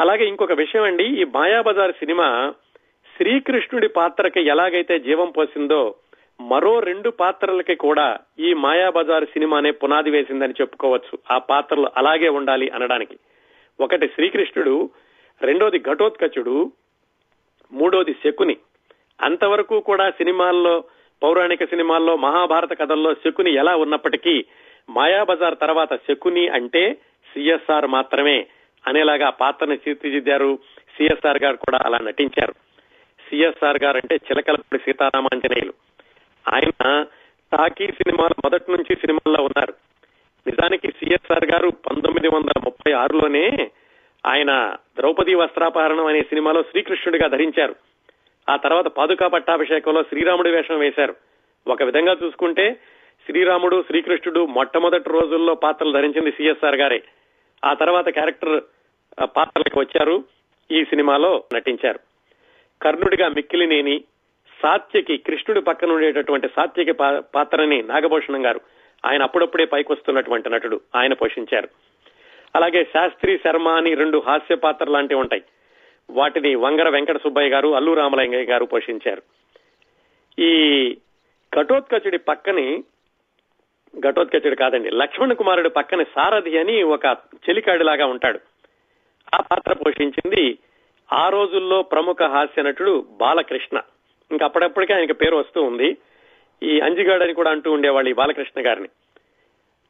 అలాగే 0.00 0.24
ఇంకొక 0.24 0.52
విషయం 0.52 0.82
అండి 0.82 1.04
ఈ 1.04 1.24
మాయాబజార్ 1.24 1.92
సినిమా 1.92 2.54
శ్రీకృష్ణుడి 3.16 3.88
పాత్రకి 3.88 4.40
ఎలాగైతే 4.40 4.98
జీవం 4.98 5.30
పోసిందో 5.30 5.94
మరో 6.40 6.80
రెండు 6.80 7.10
పాత్రలకి 7.10 7.74
కూడా 7.74 8.18
ఈ 8.38 8.54
మాయాబజార్ 8.54 9.24
సినిమానే 9.24 9.70
పునాది 9.70 10.10
వేసిందని 10.10 10.54
చెప్పుకోవచ్చు. 10.60 11.18
ఆ 11.30 11.38
పాత్రలు 11.38 11.88
అలాగే 11.96 12.28
ఉండాలి 12.28 12.70
అనడానికి. 12.70 13.18
ఒకటి 13.80 14.06
శ్రీకృష్ణుడు 14.08 14.90
రెండోది 15.42 15.78
ఘటోత్కచుడు 15.78 16.72
మూడోది 17.72 18.12
శకుని. 18.12 18.56
అంతవరకు 19.20 19.80
కూడా 19.80 20.10
సినిమాల్లో 20.10 20.84
పౌరాణిక 21.22 21.64
సినిమాల్లో 21.64 22.16
మహాభారత 22.16 22.78
కథల్లో 22.78 23.14
శకుని 23.14 23.54
ఎలా 23.54 23.76
ఉన్నప్పటికీ 23.76 24.44
మాయాబజార్ 24.90 25.58
తర్వాత 25.58 25.96
శకుని 25.96 26.48
అంటే 26.48 26.94
సిఎస్ఆర్ 27.34 27.86
మాత్రమే. 27.86 28.46
అనేలాగా 28.86 29.30
పాత్రని 29.30 29.76
తీర్చిదిద్దారు 29.76 30.58
సిఎస్ఆర్ 30.96 31.42
గారు 31.42 31.56
కూడా 31.56 31.78
అలా 31.82 31.98
నటించారు. 31.98 32.52
సిఎస్ఆర్ 33.28 33.78
గారు 33.82 33.96
అంటే 33.96 34.16
చిలకలపూడి 34.16 34.78
సీతారామాంజనేయులు. 34.78 35.72
ఆయన 36.54 37.02
టాకీ 37.52 37.86
సినిమాలు 37.86 38.34
మొదటి 38.44 38.70
నుంచి 38.70 38.94
సినిమాల్లో 38.94 39.44
ఉన్నారు. 39.44 39.74
నిజానికి 40.46 40.88
సిఎస్ఆర్ 40.88 41.44
గారు 41.44 41.68
పంతొమ్మిది 41.68 42.28
వందల 42.28 42.60
ముప్పై 42.64 42.92
ఆరులోనే 42.92 43.70
ఆయన 44.26 44.76
ద్రౌపది 44.98 45.34
వస్త్రాపహరణం 45.34 46.06
అనే 46.06 46.20
సినిమాలో 46.20 46.62
శ్రీకృష్ణుడిగా 46.62 47.28
ధరించారు. 47.28 47.74
ఆ 48.50 48.56
తర్వాత 48.56 48.86
పాదుకా 48.86 49.28
పట్టాభిషేకంలో 49.28 50.02
శ్రీరాముడి 50.02 50.50
వేషం 50.50 50.78
వేశారు. 50.78 51.14
ఒక 51.66 51.82
విధంగా 51.82 52.16
చూసుకుంటే 52.24 52.80
శ్రీరాముడు 53.26 53.84
శ్రీకృష్ణుడు 53.86 54.46
మొట్టమొదటి 54.46 55.10
రోజుల్లో 55.10 55.54
పాత్రలు 55.54 55.92
ధరించింది 55.92 56.32
సిఎస్ఆర్ 56.32 56.74
గారే. 56.74 57.02
ఆ 57.64 57.74
తర్వాత 57.74 58.08
క్యారెక్టర్ 58.08 58.60
పాత్రలకు 59.24 59.80
వచ్చారు. 59.80 60.24
ఈ 60.70 60.84
సినిమాలో 60.84 61.44
నటించారు. 61.54 62.00
కర్ణుడిగా 62.82 63.28
మిక్కిలినేని 63.28 64.04
సాత్యకి 64.62 65.16
కృష్ణుడి 65.16 65.60
పక్కన 65.60 65.92
ఉండేటటువంటి 65.92 66.48
సాత్యకి 66.48 66.92
పాత్రని 67.18 67.82
నాగభూషణం 67.82 68.46
గారు 68.46 68.60
ఆయన 69.04 69.22
అప్పుడప్పుడే 69.22 69.64
పైకొస్తున్నటువంటి 69.64 70.50
నటుడు 70.50 70.80
ఆయన 70.96 71.12
పోషించారు. 71.12 71.68
అలాగే 72.54 72.84
శాస్త్రి 72.84 73.38
శర్మ 73.38 73.68
అని 73.68 73.94
రెండు 73.94 74.22
హాస్య 74.26 74.54
పాత్రలు 74.54 74.92
లాంటివి 74.92 75.20
ఉంటాయి. 75.20 75.42
వాటిని 76.10 76.54
వంగర 76.54 76.88
వెంకట 76.88 77.16
సుబ్బయ్య 77.16 77.48
గారు 77.48 77.68
అల్లు 77.68 77.92
రామలింగయ్య 77.92 78.44
గారు 78.44 78.64
పోషించారు. 78.64 79.22
ఈ 80.38 80.52
కటోత్కచుడి 81.54 82.18
పక్కని 82.18 82.84
ఘటోత్కచుడు 83.98 84.54
కాదండి. 84.54 84.90
లక్ష్మణ 84.90 85.32
కుమారుడు 85.32 85.68
పక్కన 85.68 86.02
సారథి 86.02 86.58
అని 86.58 86.82
ఒక 86.82 87.06
చెలికాడిలాగా 87.34 88.06
ఉంటాడు. 88.06 88.40
ఆ 89.34 89.40
పాత్ర 89.40 89.72
పోషించింది 89.72 90.58
ఆ 91.12 91.28
రోజుల్లో 91.28 91.82
ప్రముఖ 91.82 92.22
హాస్య 92.22 92.62
నటుడు 92.62 93.06
బాలకృష్ణ. 93.10 93.80
ఇంకా 94.30 94.46
అప్పుడప్పటికే 94.46 94.94
ఆయనకి 94.94 95.12
పేరు 95.12 95.36
వస్తూ 95.36 95.62
ఉంది. 95.62 95.96
ఈ 96.62 96.80
అంజిగాడు 96.80 97.24
అని 97.24 97.34
కూడా 97.34 97.50
అంటూ 97.50 97.72
ఉండేవాళ్ళు 97.72 98.10
ఈ 98.10 98.12
బాలకృష్ణ 98.12 98.66
గారిని. 98.66 98.88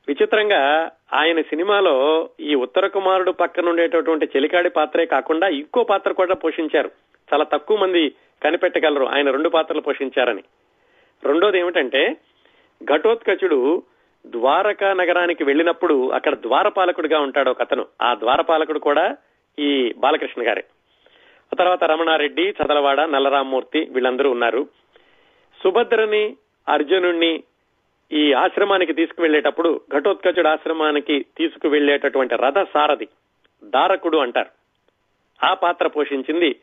విచిత్రంగా 0.08 0.90
ఆయన 1.12 1.40
సినిమాలో 1.40 2.28
ఈ 2.40 2.54
ఉత్తర 2.54 2.86
కుమారుడు 2.86 3.30
పక్కన 3.30 3.68
ఉండేటటువంటి 3.68 4.26
చెలికాడి 4.36 4.70
పాత్రే 4.70 5.06
కాకుండా 5.06 5.48
ఇంకో 5.48 5.84
పాత్ర 5.84 6.12
కూడా 6.12 6.34
పోషించారు. 6.34 6.90
చాలా 7.34 7.44
తక్కువ 7.44 7.76
మంది 7.76 8.14
కనిపెట్టగలరు. 8.42 9.04
ఆయన 9.04 9.30
రెండు 9.30 9.48
పాత్రలు 9.48 9.80
పోషించారని. 9.80 10.42
రెండోది 11.24 11.58
ఏమిటంటే 11.58 12.16
ఘటోత్కచుడు 12.84 13.82
ద్వారకా 14.26 14.92
నగరానికి 14.92 15.44
వెళ్ళినప్పుడు 15.44 16.10
అక్కడ 16.10 16.34
ద్వారపాలకుడిగా 16.34 17.20
ఉంటాడు 17.20 17.50
ఒక 17.50 17.60
అతను. 17.60 17.86
ఆ 18.02 18.14
ద్వారపాలకుడు 18.14 18.78
కూడా 18.78 19.16
ఈ 19.58 19.94
బాలకృష్ణ 19.98 20.48
గారే. 20.48 20.64
ఆ 21.52 21.56
తర్వాత 21.56 21.84
రమణారెడ్డి 21.84 22.50
చదలవాడ 22.50 23.00
నల్లరామ్మూర్తి 23.00 23.88
వీళ్ళందరూ 23.90 24.30
ఉన్నారు. 24.30 24.68
సుభద్రని 25.62 26.36
అర్జునుణ్ణి 26.68 27.42
ఈ 28.12 28.32
ఆశ్రమానికి 28.32 28.92
తీసుకువెళ్ళేటప్పుడు 28.92 29.80
ఘటోత్కచుడు 29.96 30.48
ఆశ్రమానికి 30.48 31.26
తీసుకువెళ్ళేటటువంటి 31.36 32.34
రథ 32.34 32.58
సారథి 32.74 33.08
దారకుడు 33.64 34.18
అంటారు. 34.18 34.48
ఆ 35.46 35.54
పాత్ర 35.54 35.86
పోషించింది 35.86 36.56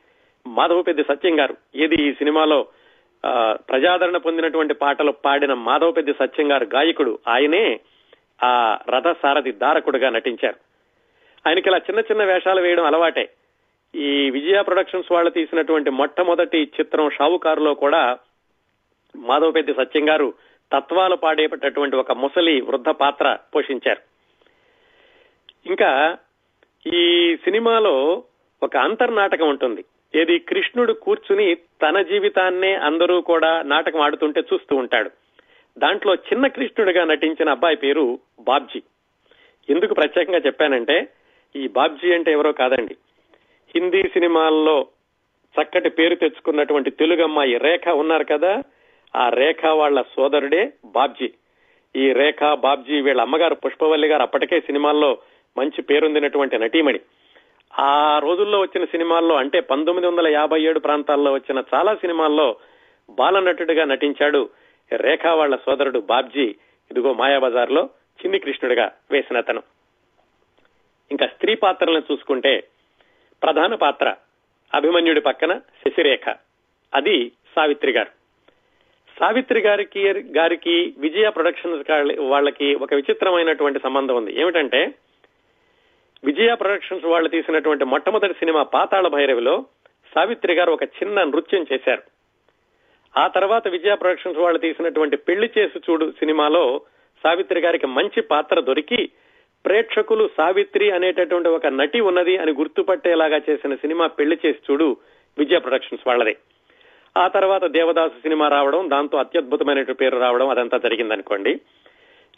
మాధవపెద్ది 0.48 1.04
సత్యం 1.04 1.40
గారు. 1.40 1.58
ఏది 1.76 1.96
ఈ 1.96 2.14
సినిమాలో 2.14 2.68
ప్రజాదరణ 3.56 4.18
పొందినటువంటి 4.18 4.74
పాటలు 4.74 5.12
పాడిన 5.12 5.54
మాధవపెద్ది 5.54 6.14
సత్యం 6.14 6.52
గారు 6.52 6.66
గాయకుడు 6.66 7.20
ఆయనే 7.28 7.80
ఆ 8.44 8.78
రథ 8.90 9.16
సారథి 9.24 9.52
దారకుడుగా 9.52 10.10
నటించారు. 10.10 10.56
ఆయనకి 11.48 11.70
ఇలా 11.70 11.78
చిన్న 11.78 12.00
చిన్న 12.00 12.24
వేషాలు 12.24 12.62
వేయడం 12.62 12.86
అలవాటే. 12.86 13.30
ఈ 13.96 14.30
విజయ 14.30 14.62
ప్రొడక్షన్స్ 14.62 15.12
వాళ్ళు 15.12 15.30
తీసినటువంటి 15.30 15.90
మొట్టమొదటి 15.90 16.72
చిత్రం 16.80 17.10
షావుకారులో 17.10 17.74
కూడా 17.74 18.20
మాధవపెద్ది 19.16 19.74
సత్యం 19.74 20.10
గారు 20.10 20.34
తత్వాలు 20.74 21.16
పాడేటటువంటి 21.16 21.96
ఒక 21.96 22.12
ముసలి 22.12 22.62
వృద్ధ 22.62 22.90
పాత్ర 22.90 23.38
పోషించారు. 23.56 24.02
ఇంకా 25.66 26.18
ఈ 26.94 27.36
సినిమాలో 27.36 28.24
ఒక 28.64 28.78
అంతర్నాటకం 28.78 29.50
ఉంటుంది. 29.50 29.86
ఏది 30.16 30.40
కృష్ణుడు 30.40 30.94
కూర్చుని 30.94 31.56
తన 31.56 32.02
జీవితాన్నే 32.02 32.76
అందరూ 32.76 33.22
కూడా 33.22 33.62
నాటకం 33.62 34.00
ఆడుతుంటే 34.00 34.42
చూస్తూ 34.54 34.76
ఉంటాడు. 34.76 35.12
దాంట్లో 35.78 36.16
చిన్న 36.16 36.48
కృష్ణుడిగా 36.48 37.06
నటించిన 37.06 37.50
అబ్బాయి 37.50 37.76
పేరు 37.76 38.20
బాబ్జీ. 38.40 38.82
ఎందుకు 39.70 39.94
ప్రత్యేకంగా 39.94 40.38
చెప్పానంటే 40.38 41.08
ఈ 41.56 41.68
బాబ్జీ 41.68 42.14
అంటే 42.14 42.32
ఎవరో 42.32 42.52
కాదండి. 42.52 42.96
హిందీ 43.76 44.04
సినిమాల్లో 44.04 44.88
చక్కటి 45.62 45.90
పేరు 45.90 46.16
తెచ్చుకున్నటువంటి 46.16 46.92
తెలుగు 46.92 47.24
అమ్మాయి 47.24 47.58
రేఖ 47.58 47.88
ఉన్నారు 47.88 48.24
కదా 48.24 48.64
ఆ 49.16 49.30
రేఖ 49.30 49.66
వాళ్ళ 49.66 50.02
సోదరుడే 50.02 50.74
బాబ్జీ. 50.86 51.34
ఈ 51.96 52.14
రేఖ 52.14 52.54
బాబ్జీ 52.54 53.02
వీళ్ళ 53.02 53.22
అమ్మగారు 53.22 53.56
పుష్పవల్లి 53.56 54.08
గారు 54.08 54.22
అప్పటికే 54.22 54.60
సినిమాల్లో 54.60 55.18
మంచి 55.58 55.82
పేరొందినటువంటి 55.82 56.58
నటీమణి. 56.58 57.00
ఆ 57.80 58.20
రోజుల్లో 58.20 58.60
వచ్చిన 58.60 58.86
సినిమాల్లో 58.86 59.36
అంటే 59.36 59.60
పంతొమ్మిది 59.60 60.08
వందల 60.08 60.28
యాభై 60.28 60.62
ఏడు 60.62 60.80
ప్రాంతాల్లో 60.80 61.32
వచ్చిన 61.34 61.64
చాలా 61.74 61.96
సినిమాల్లో 61.96 62.56
బాలనటుడిగా 63.10 63.86
నటించాడు 63.86 64.50
రేఖా 64.92 65.34
వాళ్ళ 65.34 65.56
సోదరుడు 65.56 66.00
బాబ్జీ. 66.00 66.56
ఇదిగో 66.92 67.14
మాయాబజార్లో 67.14 67.90
చిన్ని 68.22 68.40
కృష్ణుడిగా 68.40 68.92
వేసిన 69.12 69.38
అతను. 69.38 69.64
ఇంకా 71.12 71.28
స్త్రీ 71.28 71.56
పాత్రలను 71.56 72.04
చూసుకుంటే 72.12 72.64
ప్రధాన 73.44 73.76
పాత్ర 73.76 74.16
అభిమన్యుడి 74.74 75.22
పక్కన 75.22 75.58
శశిరేఖ. 75.58 76.36
అది 76.94 77.32
సావిత్రి 77.56 77.92
గారు. 77.92 78.10
సావిత్రి 79.20 79.60
గారికి 79.60 80.14
గారికి 80.14 80.94
విజయ 80.98 81.30
ప్రొడక్షన్స్ 81.30 81.92
వాళ్ళకి 82.20 82.76
ఒక 82.76 82.94
విచిత్రమైనటువంటి 82.94 83.80
సంబంధం 83.80 84.16
ఉంది. 84.16 84.42
ఏమిటంటే 84.42 84.94
విజయ 86.24 86.56
ప్రొడక్షన్స్ 86.56 87.06
వాళ్ళు 87.06 87.30
తీసినటువంటి 87.30 87.86
మొట్టమొదటి 87.86 88.34
సినిమా 88.34 88.64
పాతాళ 88.64 89.08
భైరవిలో 89.08 89.66
సావిత్రి 90.16 90.54
గారు 90.54 90.72
ఒక 90.72 90.84
చిన్న 90.84 91.24
నృత్యం 91.24 91.66
చేశారు. 91.74 92.02
ఆ 93.18 93.28
తర్వాత 93.28 93.68
విజయ 93.68 93.96
ప్రొడక్షన్స్ 93.96 94.40
వాళ్ళు 94.40 94.60
తీసినటువంటి 94.60 95.18
పెళ్ళి 95.18 95.50
చేసి 95.58 95.80
చూడు 95.80 96.12
సినిమాలో 96.12 96.82
సావిత్రి 97.24 97.60
గారికి 97.60 97.88
మంచి 97.88 98.22
పాత్ర 98.22 98.60
దొరికి 98.60 99.10
ప్రేక్షకులు 99.66 100.30
సావిత్రి 100.38 100.92
అనేటటువంటి 100.92 101.50
ఒక 101.50 101.66
నటి 101.66 102.00
ఉన్నది 102.00 102.38
అని 102.38 102.52
గుర్తుపట్టేలాగా 102.52 103.38
చేసిన 103.50 103.76
సినిమా 103.76 104.08
పెళ్ళి 104.08 104.38
చేసి 104.46 104.72
చూడు 104.72 104.98
విజయ 105.38 105.60
ప్రొడక్షన్స్ 105.60 106.08
వాళ్ళదే. 106.08 106.38
ఆ 107.18 107.28
తర్వాత 107.28 107.66
దేవదాసు 107.66 108.22
సినిమా 108.22 108.48
రావడం 108.48 108.90
దాంతో 108.90 109.18
అత్యద్భుతమైన 109.18 109.92
పేరు 109.92 110.18
రావడం 110.18 110.50
అదంతా 110.50 110.78
జరిగిందనుకోండి. 110.78 111.62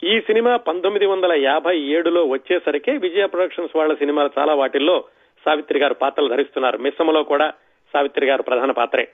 ఈ 0.04 0.20
సినిమా 0.20 0.56
పంతొమ్మిది 0.56 1.06
వందల 1.06 1.32
యాభై 1.32 1.78
ఏడులో 1.78 2.24
వచ్చేసరికి 2.24 2.90
విజయ 2.90 3.26
ప్రొడక్షన్స్ 3.26 3.76
వాళ్ళ 3.76 3.94
సినిమాలు 3.94 4.30
చాలా 4.38 4.54
వాటిల్లో 4.54 5.04
సావిత్రి 5.44 5.78
గారు 5.78 5.94
పాత్రలు 5.94 6.28
ధరిస్తున్నారు. 6.28 6.78
మిస్సమలో 6.78 7.22
కూడా 7.22 7.52
సావిత్రి 7.92 8.26
గారు 8.26 8.42
ప్రధాన 8.42 8.70
పాత్రే. 8.70 9.08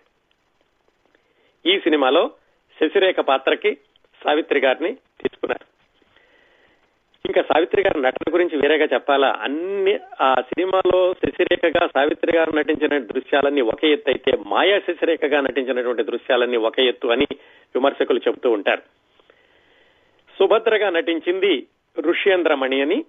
ఈ 1.67 1.79
సినిమాలో 1.79 2.31
శశిరేఖ 2.81 3.17
పాత్రకి 3.17 3.75
సావిత్రి 4.25 4.61
గారిని 4.61 4.95
తీసుకున్నారు. 4.95 5.67
ఇంకా 7.27 7.43
సావిత్రి 7.43 7.83
గారి 7.83 8.01
నటన 8.01 8.35
గురించి 8.35 8.57
వేరేగా 8.57 8.85
చెప్పాలా? 8.85 9.39
అన్ని 9.41 9.99
ఆ 10.21 10.35
సినిమాలో 10.35 11.15
శశిరేఖగా 11.15 11.87
సావిత్రి 11.87 12.37
గారు 12.37 12.53
నటించిన 12.53 12.99
దృశ్యాలన్నీ 12.99 13.61
ఒక 13.61 13.85
ఎత్తు 13.85 14.11
అయితే 14.11 14.39
మాయా 14.47 14.79
శశిరేఖగా 14.79 15.41
నటించినటువంటి 15.41 16.03
దృశ్యాలన్నీ 16.03 16.57
ఒక 16.57 16.81
ఎత్తు 16.81 17.09
అని 17.09 17.27
విమర్శకులు 17.75 18.19
చెబుతూ 18.19 18.51
ఉంటారు. 18.51 19.06
సుభద్రగా 20.39 20.91
నటించింది 20.91 21.67
ఋష్యేంద్రమణి 22.01 22.81
అని. 22.81 23.05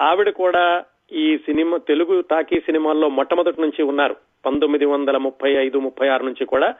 ఆవిడ 0.00 0.28
కూడా 0.28 0.84
ఈ 1.12 1.38
సినిమా 1.38 1.76
తెలుగు 1.76 2.20
టాకీ 2.20 2.60
సినిమాల్లో 2.60 3.08
మొట్టమొదటి 3.08 3.60
నుంచి 3.60 3.82
ఉన్నారు. 3.82 4.16
పంతొమ్మిది 4.46 4.84
వందల 4.84 5.16
ముప్పై 5.16 5.52
ఐదు 5.52 5.78
ముప్పై 5.78 6.08
ఆరు 6.08 6.24
నుంచి 6.24 6.44
కూడా 6.44 6.74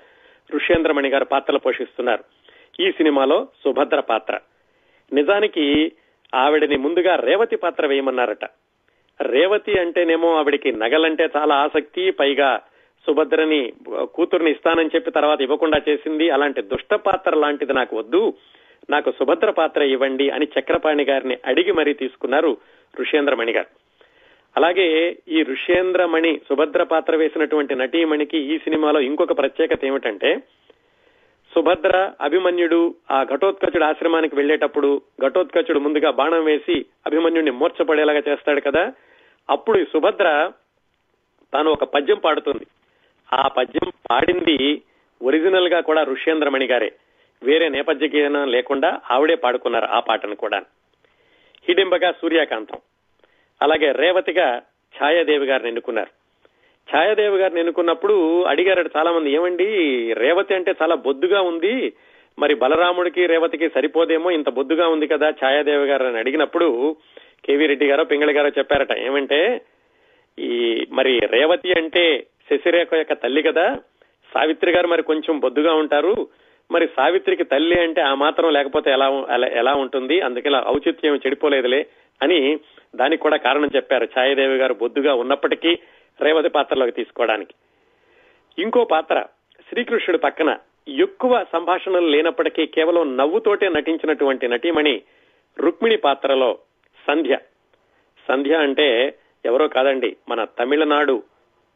ఋష్యేంద్రమణి 0.54 1.08
గారు 1.08 1.24
పాత్రలు 1.24 1.58
పోషిస్తున్నారు. 1.58 2.24
ఈ 2.80 2.90
సినిమాలో 2.90 3.48
సుభద్ర 3.64 4.00
పాత్ర. 4.00 4.38
నిజానికి 5.12 5.92
ఆవిడని 6.34 6.76
ముందుగా 6.76 7.16
రేవతి 7.16 7.56
పాత్ర 7.56 7.86
వేయమన్నారట. 7.86 8.44
రేవతి 9.20 9.80
అంటేనేమో 9.80 10.36
ఆవిడికి 10.36 10.72
నగలంటే 10.72 11.28
చాలా 11.36 11.54
ఆసక్తి 11.54 12.10
పైగా 12.10 12.60
సుభద్రని 13.06 13.72
కూతుర్ని 14.14 14.50
ఇస్తానని 14.50 14.90
చెప్పి 14.94 15.10
తర్వాత 15.10 15.40
ఇవ్వకుండా 15.40 15.80
చేసింది. 15.88 16.30
అలాంటి 16.30 16.62
దుష్ట 16.62 16.94
పాత్ర 16.94 17.36
లాంటిది 17.36 17.72
నాకు 17.72 17.98
వద్దు. 17.98 18.34
నాకు 18.90 19.10
సుభద్ర 19.10 19.50
పాత్ర 19.50 19.82
ఇవ్వండి 19.82 20.30
అని 20.30 20.48
చక్రపాణి 20.58 21.04
గారిని 21.04 21.38
అడిగి 21.46 21.72
మరీ 21.72 21.92
తీసుకున్నారు 21.94 22.56
ఋషేంద్రమణి 23.00 23.52
గారు. 23.52 23.66
అలాగే 24.56 25.16
ఈ 25.28 25.42
ఋషేంద్రమణి 25.42 26.40
సుభద్ర 26.48 26.82
పాత్ర 26.82 27.16
వేసినటువంటి 27.16 27.74
నటీమణికి 27.74 28.38
ఈ 28.38 28.58
సినిమాలో 28.58 29.00
ఇంకొక 29.00 29.38
ప్రత్యేకత 29.38 29.84
ఏమిటంటే 29.84 30.36
సుభద్ర 31.54 32.12
అభిమన్యుడు 32.20 32.94
ఆ 33.10 33.22
ఘటోత్కచుడు 33.24 33.84
ఆశ్రమానికి 33.84 34.36
వెళ్ళేటప్పుడు 34.36 35.02
ఘటోత్కచుడు 35.26 35.78
ముందుగా 35.78 36.10
బాణం 36.10 36.44
వేసి 36.44 36.84
అభిమన్యుడిని 37.06 37.50
మూర్చపడేలాగా 37.50 38.22
చేస్తాడు 38.28 38.60
కదా 38.60 38.92
అప్పుడు 39.50 39.78
ఈ 39.78 39.84
సుభద్ర 39.84 40.52
తాను 41.52 41.70
ఒక 41.70 41.84
పద్యం 41.84 42.18
పాడుతుంది. 42.18 42.66
ఆ 43.32 43.48
పద్యం 43.48 43.92
పాడింది 44.10 44.82
ఒరిజినల్గా 45.22 45.80
కూడా 45.80 46.02
ఋష్యేంద్రమణి 46.02 46.66
గారే. 46.66 46.92
వేరే 47.42 47.68
నేపథ్య 47.68 48.08
గీనం 48.08 48.48
లేకుండా 48.48 49.00
ఆవిడే 49.10 49.34
పాడుకున్నారు 49.34 49.84
ఆ 49.84 50.00
పాటను 50.00 50.34
కూడా. 50.34 50.58
హిడింబగా 51.68 52.12
సూర్యకాంతం. 52.12 52.78
అలాగే 53.62 53.92
రేవతిగా 53.92 54.62
ఛాయాదేవి 55.02 55.46
గారిని 55.46 55.68
ఎన్నుకున్నారు. 55.68 56.10
ఛాయాదేవి 56.96 57.36
గారిని 57.36 57.60
ఎన్నుకున్నప్పుడు 57.60 58.42
అడిగారట 58.42 58.86
చాలా 58.96 59.12
మంది 59.12 59.32
ఏమండి 59.32 59.66
రేవతి 60.12 60.54
అంటే 60.54 60.74
చాలా 60.82 60.94
బొద్దుగా 60.94 61.40
ఉంది. 61.40 61.92
మరి 62.38 62.54
బలరాముడికి 62.54 63.26
రేవతికి 63.26 63.68
సరిపోదేమో 63.68 64.30
ఇంత 64.30 64.48
బొద్దుగా 64.48 64.88
ఉంది 64.88 65.06
కదా 65.06 65.30
ఛాయాదేవి 65.30 65.84
గారు 65.84 66.04
అని 66.04 66.18
అడిగినప్పుడు 66.18 66.96
కేవీ 67.44 67.66
రెడ్డి 67.66 67.86
గారో 67.86 68.04
పింగళి 68.04 68.32
గారో 68.32 68.48
చెప్పారట. 68.48 68.98
ఏమంటే 68.98 69.60
ఈ 70.38 70.86
మరి 70.92 71.18
రేవతి 71.18 71.72
అంటే 71.72 72.26
శశిరేఖ 72.50 72.94
యొక్క 72.94 73.12
తల్లి 73.12 73.42
కదా. 73.42 73.76
సావిత్రి 74.34 74.72
గారు 74.72 74.88
మరి 74.88 75.02
కొంచెం 75.02 75.38
బొద్దుగా 75.38 75.74
ఉంటారు. 75.74 76.28
మరి 76.70 76.86
సావిత్రికి 76.96 77.44
తల్లి 77.44 77.80
అంటే 77.80 78.00
ఆ 78.00 78.14
మాత్రం 78.14 78.50
లేకపోతే 78.52 78.90
ఎలా 78.90 79.08
ఎలా 79.52 79.74
ఉంటుంది? 79.74 80.20
అందుకే 80.20 80.50
ఔచిత్యం 80.66 81.16
చెడిపోలేదులే 81.16 81.86
అని 82.22 82.58
దానికి 82.96 83.22
కూడా 83.22 83.36
కారణం 83.36 83.70
చెప్పారు 83.76 84.08
ఛాయాదేవి 84.18 84.56
గారు 84.56 84.74
బొద్దుగా 84.74 85.14
ఉన్నప్పటికీ 85.14 85.78
రేవతి 86.20 86.48
పాత్రలోకి 86.48 86.92
తీసుకోవడానికి. 86.92 87.54
ఇంకో 88.58 88.84
పాత్ర 88.84 89.24
శ్రీకృష్ణుడు 89.68 90.18
పక్కన 90.18 90.56
ఎక్కువ 90.88 91.46
సంభాషణలు 91.52 92.06
లేనప్పటికీ 92.06 92.66
కేవలం 92.66 93.16
నవ్వుతోటే 93.16 93.68
నటించినటువంటి 93.68 94.48
నటీమణి 94.48 95.02
రుక్మిణి 95.58 95.96
పాత్రలో 95.96 96.58
సంధ్య. 97.06 97.38
సంధ్య 98.28 98.54
అంటే 98.54 99.14
ఎవరో 99.44 99.68
కాదండి 99.68 100.16
మన 100.28 100.44
తమిళనాడు 100.44 101.22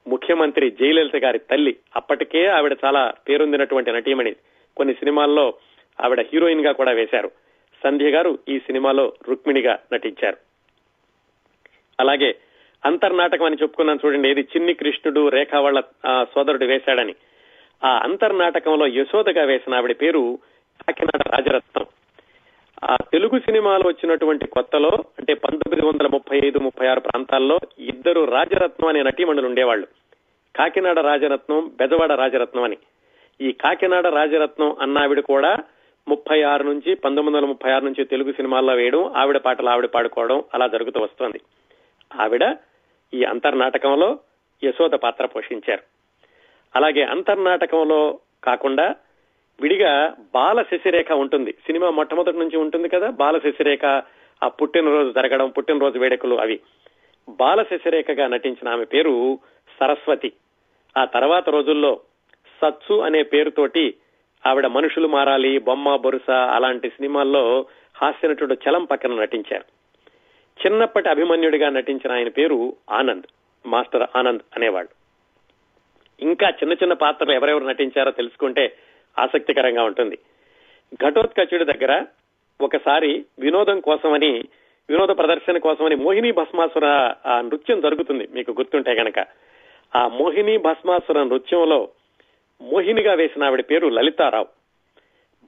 ముఖ్యమంత్రి 0.07 0.71
జయలలిత 0.71 1.17
గారి 1.17 1.39
తల్లి. 1.39 1.77
అప్పటికే 1.97 2.47
ఆవిడ 2.47 2.77
చాలా 2.85 3.13
పేరొందినటువంటి 3.29 3.93
నటీమణి. 3.93 4.37
కొన్ని 4.77 4.95
సినిమాల్లో 4.95 5.55
ఆవిడ 6.05 6.21
హీరోయిన్గా 6.21 6.73
కూడా 6.73 6.93
వేశారు. 6.93 7.31
సంధ్య 7.85 8.11
గారు 8.11 8.39
ఈ 8.49 8.59
సినిమాలో 8.59 9.13
రుక్మిణిగా 9.29 9.79
నటించారు. 9.93 10.37
అలాగే 12.01 12.37
అంతర్నాటకం 12.85 13.45
అని 13.45 13.57
చెప్పుకున్నాను 13.63 14.07
చూడండి 14.07 14.31
ఏది 14.31 14.41
చిన్ని 14.41 14.75
కృష్ణుడు 14.75 15.29
రేఖ 15.29 15.55
వాళ్ళ 15.55 15.81
సోదరుడు 16.23 16.65
వేశాడని. 16.65 17.15
ఆ 17.85 18.01
అంతర్నాటకంలో 18.05 18.87
యశోదగా 18.87 19.45
వేసిన 19.45 19.75
ఆవిడ 19.75 19.97
పేరు 20.01 20.39
కాకినాడ 20.81 21.29
రాజరత్నం. 21.29 21.87
ఆ 22.85 22.97
తెలుగు 23.13 23.39
సినిమాలో 23.39 23.89
వచ్చినటువంటి 23.89 24.47
కొత్తలో 24.47 24.89
అంటే 24.89 25.35
పంతొమ్మిది 25.35 25.87
వందల 25.87 26.07
ముప్పై 26.07 26.41
ఐదు 26.45 26.59
ముప్పై 26.59 26.87
ఆరు 26.87 27.01
ప్రాంతాల్లో 27.01 27.59
ఇద్దరు 27.79 28.25
రాజరత్నం 28.25 28.89
అనే 28.89 29.03
నటీమణులు 29.03 29.47
ఉండేవాళ్ళు. 29.47 29.87
కాకినాడ 30.57 30.99
రాజరత్నం 30.99 31.71
బెజవాడ 31.81 32.13
రాజరత్నం 32.13 32.63
అని. 32.63 32.77
ఈ 33.41 33.53
కాకినాడ 33.53 34.07
రాజరత్నం 34.07 34.77
అన్నావిడ 34.81 35.21
కూడా 35.21 35.59
ముప్పై 36.09 36.43
ఆరు 36.43 36.63
నుంచి 36.63 36.95
పంతొమ్మిది 36.95 37.37
వందల 37.37 37.49
ముప్పై 37.49 37.71
ఆరు 37.71 37.85
నుంచి 37.85 38.05
తెలుగు 38.05 38.33
సినిమాల్లో 38.33 38.75
వేయడం 38.75 39.13
ఆవిడ 39.17 39.37
పాటలు 39.37 39.69
ఆవిడ 39.69 39.87
పాడుకోవడం 39.87 40.45
అలా 40.55 40.67
జరుగుతూ 40.67 41.01
వస్తోంది. 41.01 41.41
ఆవిడ 42.21 42.57
ఈ 43.15 43.25
అంతర్నాటకంలో 43.25 44.19
యశోద 44.65 44.91
పాత్ర 44.91 45.27
పోషించారు. 45.27 45.83
అలాగే 46.77 47.03
అంతర్నాటకంలో 47.03 48.19
కాకుండా 48.45 48.95
విడిగా 49.61 50.17
బాల 50.35 50.63
శశిరేఖ 50.63 51.13
ఉంటుంది. 51.13 51.53
సినిమా 51.53 51.91
మొట్టమొదటి 51.91 52.39
నుంచి 52.39 52.57
ఉంటుంది 52.57 52.89
కదా 52.89 53.11
బాల 53.11 53.39
శశిరేఖ 53.39 53.85
ఆ 54.43 54.49
పుట్టినరోజు 54.49 55.13
జరగడం 55.13 55.51
పుట్టినరోజు 55.51 55.99
వేడుకలు 55.99 56.35
అవి. 56.35 56.61
బాల 57.29 57.63
శశిరేఖగా 57.63 58.27
నటించిన 58.27 58.69
ఆమె 58.69 58.85
పేరు 58.85 59.39
సరస్వతి. 59.81 60.33
ఆ 60.99 61.05
తర్వాత 61.05 61.49
రోజుల్లో 61.49 62.01
సత్సు 62.65 62.95
అనే 63.01 63.23
పేరుతోటి 63.23 63.95
ఆవిడ 64.47 64.67
మనుషులు 64.67 65.09
మారాలి 65.09 65.59
బొమ్మ 65.59 65.97
బొరుస 65.97 66.31
అలాంటి 66.31 66.89
సినిమాల్లో 66.89 67.67
హాస్యనటుడు 67.97 68.55
చలం 68.55 68.85
పక్కన 68.85 69.21
నటించారు. 69.21 69.65
చిన్నప్పటి 70.67 71.09
అభిమన్యుడిగా 71.09 71.69
నటించిన 71.69 72.13
ఆయన 72.13 72.29
పేరు 72.29 72.77
ఆనంద్ 72.91 73.27
మాస్టర్ 73.67 74.07
ఆనంద్ 74.17 74.43
అనేవాళ్ళు. 74.57 74.91
ఇంకా 76.23 76.49
చిన్న 76.49 76.73
చిన్న 76.73 76.93
పాత్రలు 76.93 77.33
ఎవరెవరు 77.33 77.65
నటించారో 77.65 78.11
తెలుసుకుంటే 78.11 78.77
ఆసక్తికరంగా 79.19 79.83
ఉంటుంది. 79.85 80.19
ఘటోత్కచుడి 80.95 81.65
దగ్గర 81.65 82.03
ఒకసారి 82.61 83.25
వినోదం 83.39 83.81
కోసమని 83.81 84.45
వినోద 84.91 85.09
ప్రదర్శన 85.09 85.59
కోసమని 85.59 85.95
మోహిని 85.95 86.33
భస్మాసుర 86.33 87.15
నృత్యం 87.31 87.81
జరుగుతుంది. 87.81 88.29
మీకు 88.33 88.51
గుర్తుంటే 88.51 88.93
గనక 88.93 89.27
ఆ 89.97 90.09
మోహిని 90.09 90.57
భస్మాసుర 90.59 91.23
నృత్యంలో 91.23 91.89
మోహినిగా 92.63 93.15
వేసిన 93.15 93.45
ఆవిడ 93.45 93.65
పేరు 93.71 93.89
లలితారావు. 93.89 94.47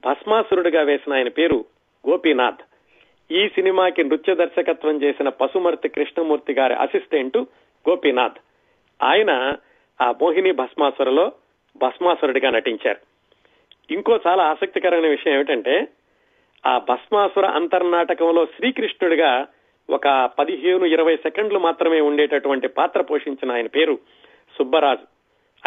భస్మాసురుడిగా 0.05 0.81
వేసిన 0.81 1.13
ఆయన 1.13 1.27
పేరు 1.27 1.65
గోపీనాథ్. 2.09 2.61
ఈ 3.31 3.47
సినిమాకి 3.47 4.03
నృత్య 4.03 4.35
దర్శకత్వం 4.35 5.03
చేసిన 5.03 5.29
పశుమర్తి 5.29 5.89
కృష్ణమూర్తి 5.89 6.53
గారి 6.53 6.73
అసిస్టెంట్ 6.73 7.37
గోపీనాథ్. 7.89 8.37
ఆయన 9.03 9.53
ఆ 10.01 10.11
మోహిని 10.11 10.51
భస్మాసురలో 10.51 11.31
భస్మాసురుడిగా 11.77 12.49
నటించారు. 12.49 12.99
ఇంకో 13.93 14.19
చాలా 14.27 14.43
ఆసక్తికరమైన 14.43 15.07
విషయం 15.07 15.33
ఏమిటంటే 15.33 15.87
ఆ 16.65 16.77
భస్మాసుర 16.77 17.45
అంతర్నాటకంలో 17.45 18.45
శ్రీకృష్ణుడిగా 18.45 19.47
ఒక 19.89 20.29
పదిహేను 20.39 20.85
ఇరవై 20.85 21.17
సెకండ్లు 21.17 21.59
మాత్రమే 21.59 22.01
ఉండేటటువంటి 22.01 22.67
పాత్ర 22.67 23.01
పోషించిన 23.01 23.51
ఆయన 23.51 23.67
పేరు 23.67 23.99
సుబ్బరాజు. 24.57 25.16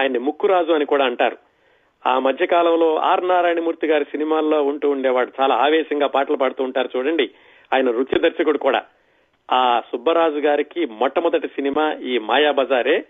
ఆయన్ని 0.01 0.19
ముక్కురాజు 0.19 0.73
అని 0.73 0.85
కూడా 0.85 1.05
అంటారు. 1.05 1.37
ఆ 2.07 2.19
మధ్య 2.19 2.47
కాలంలో 2.47 2.97
ఆర్ 2.97 3.29
నారాయణమూర్తి 3.29 3.87
గారి 3.87 4.05
సినిమాల్లో 4.05 4.63
ఉంటూ 4.63 4.91
ఉండేవాడు. 4.91 5.33
చాలా 5.41 5.55
ఆవేశంగా 5.55 6.07
పాటలు 6.07 6.37
పాడుతూ 6.37 6.65
ఉంటారు 6.65 6.89
చూడండి. 6.97 7.31
ఆయన 7.75 7.85
నృత్య 7.85 8.19
దర్శకుడు 8.19 8.59
కూడా. 8.59 8.83
ఆ 9.53 9.81
సుబ్బరాజు 9.81 10.39
గారికి 10.39 10.87
మొట్టమొదటి 10.87 11.49
సినిమా 11.49 11.93
ఈ 11.93 12.19
మాయా 12.19 12.51
బజారే 12.51 13.05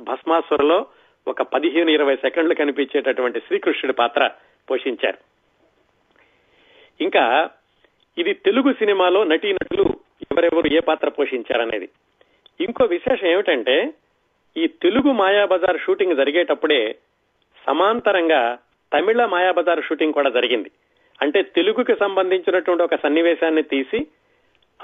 భస్మాసురలో 0.00 0.86
ఒక 1.28 1.42
పదిహేను 1.42 1.90
ఇరవై 1.90 2.16
సెకండ్లు 2.16 2.54
కనిపించేటటువంటి 2.54 3.40
శ్రీకృష్ణుడి 3.40 3.92
పాత్ర 3.92 4.30
పోషించారు. 4.70 5.18
ఇంకా 7.00 7.50
ఇది 8.18 8.34
తెలుగు 8.34 8.72
సినిమాలో 8.72 9.24
నటీనటులు 9.24 9.82
ఎవరెవరు 10.32 10.66
ఏ 10.66 10.78
పాత్ర 10.78 11.08
పోషించారనేది. 11.08 11.88
ఇంకో 12.60 12.84
విశేషం 12.84 13.26
ఏమిటంటే 13.26 13.94
ఈ 14.56 14.66
తెలుగు 14.66 15.12
మాయాబజార్ 15.12 15.78
షూటింగ్ 15.80 16.16
జరిగేటప్పుడే 16.16 16.96
సమాంతరంగా 17.66 18.58
తమిళ 18.92 19.24
మాయాబజార్ 19.24 19.84
షూటింగ్ 19.84 20.12
కూడా 20.12 20.30
జరిగింది. 20.30 20.70
అంటే 21.22 21.42
తెలుగుకి 21.42 21.94
సంబంధించినటువంటి 21.94 22.82
ఒక 22.82 22.94
సన్నివేశాన్ని 22.94 23.62
తీసి 23.62 24.06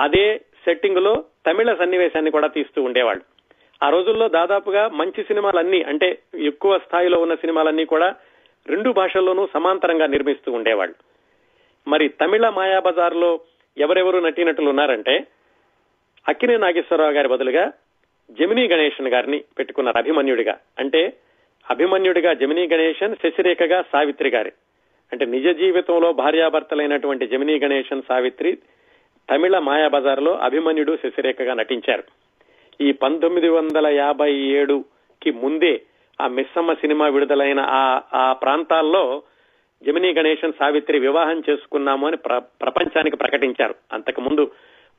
అదే 0.00 0.38
సెట్టింగ్లో 0.64 1.24
తమిళ 1.46 1.74
సన్నివేశాన్ని 1.74 2.30
కూడా 2.30 2.48
తీస్తూ 2.48 2.82
ఉండేవాళ్ళు. 2.82 3.22
ఆ 3.84 3.88
రోజుల్లో 3.88 4.28
దాదాపుగా 4.28 4.88
మంచి 4.88 5.22
సినిమాలన్నీ 5.22 5.82
అంటే 5.82 6.18
ఎక్కువ 6.34 6.78
స్థాయిలో 6.78 7.20
ఉన్న 7.20 7.34
సినిమాలన్నీ 7.34 7.84
కూడా 7.84 8.14
రెండు 8.66 8.90
భాషల్లోనూ 8.92 9.48
సమాంతరంగా 9.54 10.06
నిర్మిస్తూ 10.06 10.52
ఉండేవాళ్ళు. 10.52 10.94
మరి 11.88 12.08
తమిళ 12.08 12.48
మాయాబజార్లో 12.48 13.40
ఎవరెవరు 13.78 14.18
నటీనటులు 14.18 14.68
ఉన్నారంటే 14.68 15.26
అక్కినే 16.28 16.56
నాగేశ్వరరావు 16.56 17.12
గారి 17.12 17.28
బదులుగా 17.28 17.72
జమినీ 18.30 18.68
గణేషన్ 18.68 19.08
గారిని 19.08 19.44
పెట్టుకున్నారు 19.58 19.98
అభిమన్యుడిగా. 19.98 20.58
అంటే 20.78 21.12
అభిమన్యుడిగా 21.70 22.32
జమినీ 22.32 22.66
గణేషన్ 22.66 23.16
శశిరేఖగా 23.16 23.82
సావిత్రి 23.82 24.30
గారి. 24.30 24.52
అంటే 25.12 25.24
నిజ 25.24 25.48
జీవితంలో 25.48 26.12
భార్యాభర్తలైనటువంటి 26.12 27.26
జమినీ 27.26 27.58
గణేషన్ 27.58 28.02
సావిత్రి 28.08 28.58
తమిళ 29.30 29.58
మాయాబజార్లో 29.58 30.36
అభిమన్యుడు 30.36 30.98
శశిరేఖగా 31.04 31.54
నటించారు. 31.54 32.02
ఈ 32.80 32.92
పంతొమ్మిది 32.92 33.48
వందల 33.48 33.86
యాభై 33.86 34.32
ఏడుకి 34.32 35.30
ముందే 35.30 35.82
ఆ 36.20 36.26
మిస్సమ్మ 36.26 36.72
సినిమా 36.72 37.08
విడుదలైన 37.08 37.60
ఆ 37.60 38.00
ఆ 38.14 38.32
ప్రాంతాల్లో 38.32 39.22
జమినీ 39.82 40.14
గణేషన్ 40.14 40.52
సావిత్రి 40.58 40.98
వివాహం 40.98 41.42
చేసుకున్నాము 41.50 42.06
అని 42.06 42.16
ప్రపంచానికి 42.62 43.16
ప్రకటించారు. 43.16 43.74
అంతకు 43.92 44.20
ముందు 44.20 44.50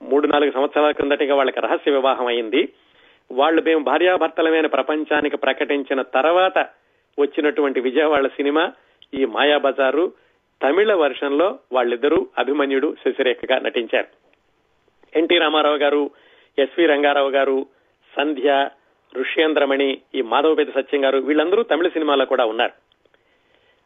మూడు 0.01 0.27
నాలుగు 0.27 0.51
సంవత్సరాల 0.51 0.91
క్రిందటిగా 0.91 1.35
వాళ్ళకి 1.35 1.59
రహస్య 1.59 1.91
వివాహం 1.91 2.25
అయింది. 2.25 2.69
వాళ్ళు 3.31 3.61
మేము 3.61 3.83
భార్యాభర్తలమైన 3.83 4.67
ప్రపంచానికి 4.67 5.37
ప్రకటించిన 5.37 6.01
తర్వాత 6.01 6.57
వచ్చినటువంటి 7.19 7.79
విజయవాడ 7.79 8.27
సినిమా 8.27 8.73
ఈ 9.13 9.25
మాయాబజారు 9.25 10.13
తమిళ 10.63 10.93
వర్షన్లో 10.93 11.59
వాళ్ళిద్దరూ 11.71 12.27
అభిమన్యుడు 12.37 12.95
శశిరేఖగా 13.05 13.59
నటించారు. 13.59 14.07
ఎన్టీ 15.17 15.37
రామారావు 15.37 15.75
గారు 15.75 16.11
ఎస్వి 16.57 16.85
రంగారావు 16.85 17.29
గారు 17.29 17.65
సంధ్య 18.15 18.69
ఋష్యేంద్రమణి 19.17 20.01
ఈ 20.15 20.21
మాధవపేద 20.21 20.67
సత్యం 20.75 21.05
గారు 21.05 21.17
వీళ్ళందరూ 21.17 21.63
తమిళ 21.63 21.87
సినిమాలో 21.87 22.25
కూడా 22.25 22.45
ఉన్నారు. 22.45 22.71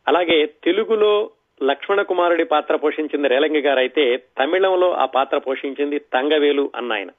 అలాగే 0.08 0.46
తెలుగులో 0.46 1.30
లక్ష్మణ 1.64 2.02
కుమారుడి 2.02 2.44
పాత్ర 2.44 2.76
పోషించింది 2.76 3.28
రేలంగి 3.28 3.62
గారు 3.62 3.80
అయితే 3.80 4.18
తమిళంలో 4.18 4.94
ఆ 4.94 5.06
పాత్ర 5.06 5.38
పోషించింది 5.38 6.00
తంగవేలు 6.00 6.72
అన్న 6.76 6.94
ఆయన 6.94 7.10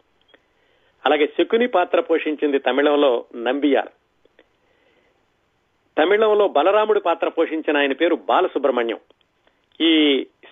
అలాగే 1.07 1.27
శకుని 1.27 1.67
పాత్ర 1.67 2.01
పోషించింది 2.01 2.59
తమిళంలో 2.59 3.25
నంబియార్. 3.37 3.91
తమిళంలో 5.99 6.49
బలరాముడి 6.49 7.01
పాత్ర 7.01 7.29
పోషించిన 7.29 7.77
ఆయన 7.77 7.93
పేరు 7.93 8.17
బాలసుబ్రహ్మణ్యం. 8.29 8.99
ఈ 9.81 9.93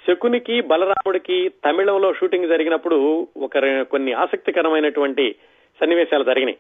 శకునికి 0.06 0.60
బలరాముడికి 0.60 1.48
తమిళంలో 1.48 2.14
షూటింగ్ 2.14 2.48
జరిగినప్పుడు 2.48 3.28
ఒక 3.36 3.82
కొన్ని 3.82 4.12
ఆసక్తికరమైనటువంటి 4.12 5.34
సన్నివేశాలు 5.80 6.24
జరిగినాయి. 6.24 6.58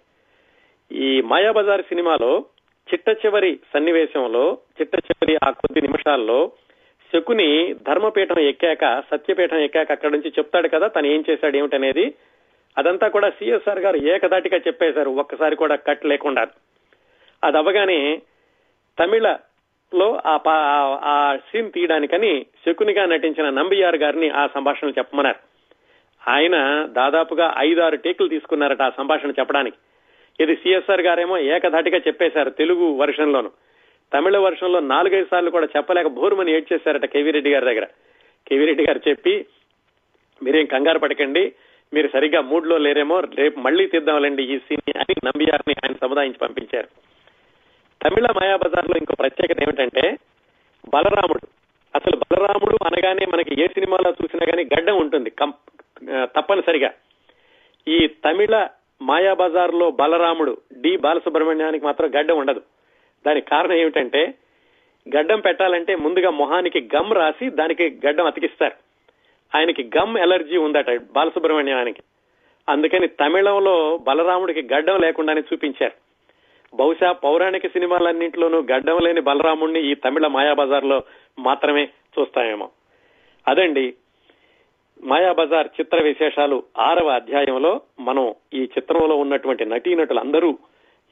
ఈ 0.92 1.20
మాయాబజార్ 1.20 1.82
సినిమాలో 1.82 2.44
చిట్ట 2.88 3.26
చివరి 3.26 3.58
సన్నివేశంలో 3.74 4.58
చిట్ట 4.80 4.94
చివరి 4.96 5.36
ఆ 5.44 5.50
కొద్ది 5.50 5.80
నిమిషాల్లో 5.80 6.52
శకుని 7.12 7.74
ధర్మపీఠం 7.88 8.38
ఎక్కాక 8.38 9.02
సత్యపీఠం 9.10 9.56
ఎక్కాక 9.56 9.92
అక్కడి 9.92 10.12
నుంచి 10.12 10.32
చెప్తాడు 10.38 10.68
కదా 10.68 10.86
తను 10.86 11.06
ఏం 11.06 11.24
చేశాడు 11.30 11.56
ఏమిటనేది 11.56 12.14
అదంతా 12.78 13.08
కూడా 13.08 13.30
సిఎస్ఆర్ 13.30 13.78
గారు 13.78 13.96
ఏకదాటిగా 13.96 14.58
చెప్పేశారు. 14.58 15.10
ఒక్కసారి 15.10 15.56
కూడా 15.56 15.74
కట్ 15.74 16.06
లేకుండా. 16.06 16.46
అది 17.44 17.58
అవ్వగానే 17.58 18.22
తమిళ 18.98 19.36
లో 19.94 20.20
ఆ 20.26 21.36
సీన్ 21.36 21.72
తీయడానికని 21.72 22.46
శకునిగా 22.66 23.06
నటించిన 23.06 23.50
నంబియార్ 23.50 23.96
గారిని 23.96 24.28
ఆ 24.28 24.46
సంభాషణలు 24.46 24.94
చెప్పమన్నారు. 24.98 25.38
ఆయన 26.30 26.86
దాదాపుగా 26.86 27.54
ఐదారు 27.58 27.96
టేకులు 27.96 28.28
తీసుకున్నారట 28.28 28.82
ఆ 28.82 28.90
సంభాషణ 28.90 29.30
చెప్పడానికి. 29.30 29.76
ఇది 30.40 30.56
సిఎస్ఆర్ 30.56 31.00
గారేమో 31.00 31.38
ఏకధాటిగా 31.38 31.98
చెప్పేశారు 31.98 32.50
తెలుగు 32.50 32.96
వర్షన్లోను. 32.96 33.50
తమిళ 34.14 34.38
వర్షంలో 34.38 34.80
నాలుగైదు 34.80 35.26
సార్లు 35.30 35.50
కూడా 35.50 35.68
చెప్పలేక 35.76 36.06
భోరుమని 36.06 36.52
ఏడ్చేశారట 36.52 37.04
కేవీరెడ్డి 37.04 37.52
గారి 37.52 37.64
దగ్గర. 37.64 37.84
కేవీరెడ్డి 38.48 38.84
గారు 38.84 39.00
చెప్పి 39.08 39.46
మీరేం 40.42 40.66
కంగారు 40.66 40.98
పడకండి. 40.98 41.52
మీరు 41.92 42.08
సరిగ్గా 42.12 42.40
మూడ్లో 42.40 42.76
లేరేమో 42.78 43.16
రేపు 43.20 43.60
మళ్ళీ 43.60 43.84
తీద్దాంలేండి 43.86 44.42
ఈ 44.54 44.56
సీన్ 44.58 44.98
అని 44.98 45.14
నంబియార్ని 45.24 45.74
ఆయన 45.82 45.94
సముదాయించి 46.00 46.38
పంపించారు. 46.38 46.88
తమిళ 48.00 48.26
మాయాబజార్లో 48.38 48.96
ఇంకో 48.98 49.14
ప్రత్యేకత 49.18 49.62
ఏమిటంటే 49.62 50.04
బలరాముడు. 50.94 51.44
అసలు 51.94 52.16
బలరాముడు 52.22 52.76
అనగానే 52.84 53.24
మనకి 53.26 53.52
ఏ 53.62 53.66
సినిమాలో 53.66 54.10
చూసినా 54.10 54.44
గానీ 54.50 54.62
గడ్డం 54.74 54.96
ఉంటుంది 54.96 55.30
తప్పనిసరిగా. 56.34 56.90
ఈ 57.86 57.98
తమిళ 58.24 58.54
మాయాబజార్లో 59.02 59.90
బలరాముడు 59.90 60.52
డి 60.82 60.96
బాలసుబ్రహ్మణ్యానికి 60.96 61.84
మాత్రం 61.84 62.08
గడ్డం 62.16 62.36
ఉండదు. 62.38 62.62
దానికి 63.26 63.46
కారణం 63.48 63.76
ఏమిటంటే 63.82 64.22
గడ్డం 65.06 65.40
పెట్టాలంటే 65.40 65.92
ముందుగా 65.96 66.30
మొహానికి 66.30 66.80
గమ్ 66.94 67.12
రాసి 67.14 67.46
దానికి 67.50 67.84
గడ్డం 68.06 68.26
అతికిస్తారు. 68.26 68.76
ఆయనకి 69.54 69.90
గమ్ 69.98 70.18
ఎలర్జీ 70.18 70.56
ఉందట 70.56 71.02
బాలసుబ్రహ్మణ్యానికి 71.02 72.02
అందుకని 72.68 73.08
తమిళంలో 73.08 73.96
బలరాముడికి 73.96 74.74
గడ్డం 74.74 75.00
లేకుండానే 75.00 75.40
చూపించారు. 75.40 75.92
బహుశా 76.76 77.12
పౌరాణిక 77.12 77.66
సినిమాలన్నింటిలోనూ 77.66 78.58
గడ్డం 78.72 78.98
లేని 78.98 79.20
బలరాముడిని 79.20 79.90
ఈ 79.90 79.94
తమిళ 79.94 80.26
మాయాబజార్లో 80.26 81.02
మాత్రమే 81.38 81.88
చూస్తామేమో. 82.18 82.70
అదండి 83.48 83.94
మాయాబజార్ 85.02 85.68
చిత్ర 85.80 86.02
విశేషాలు 86.02 86.62
ఆరవ 86.78 87.08
అధ్యాయంలో 87.08 87.80
మనం 88.00 88.34
ఈ 88.54 88.62
చిత్రంలో 88.62 89.16
ఉన్నటువంటి 89.16 89.64
నటీనటులందరూ 89.64 90.58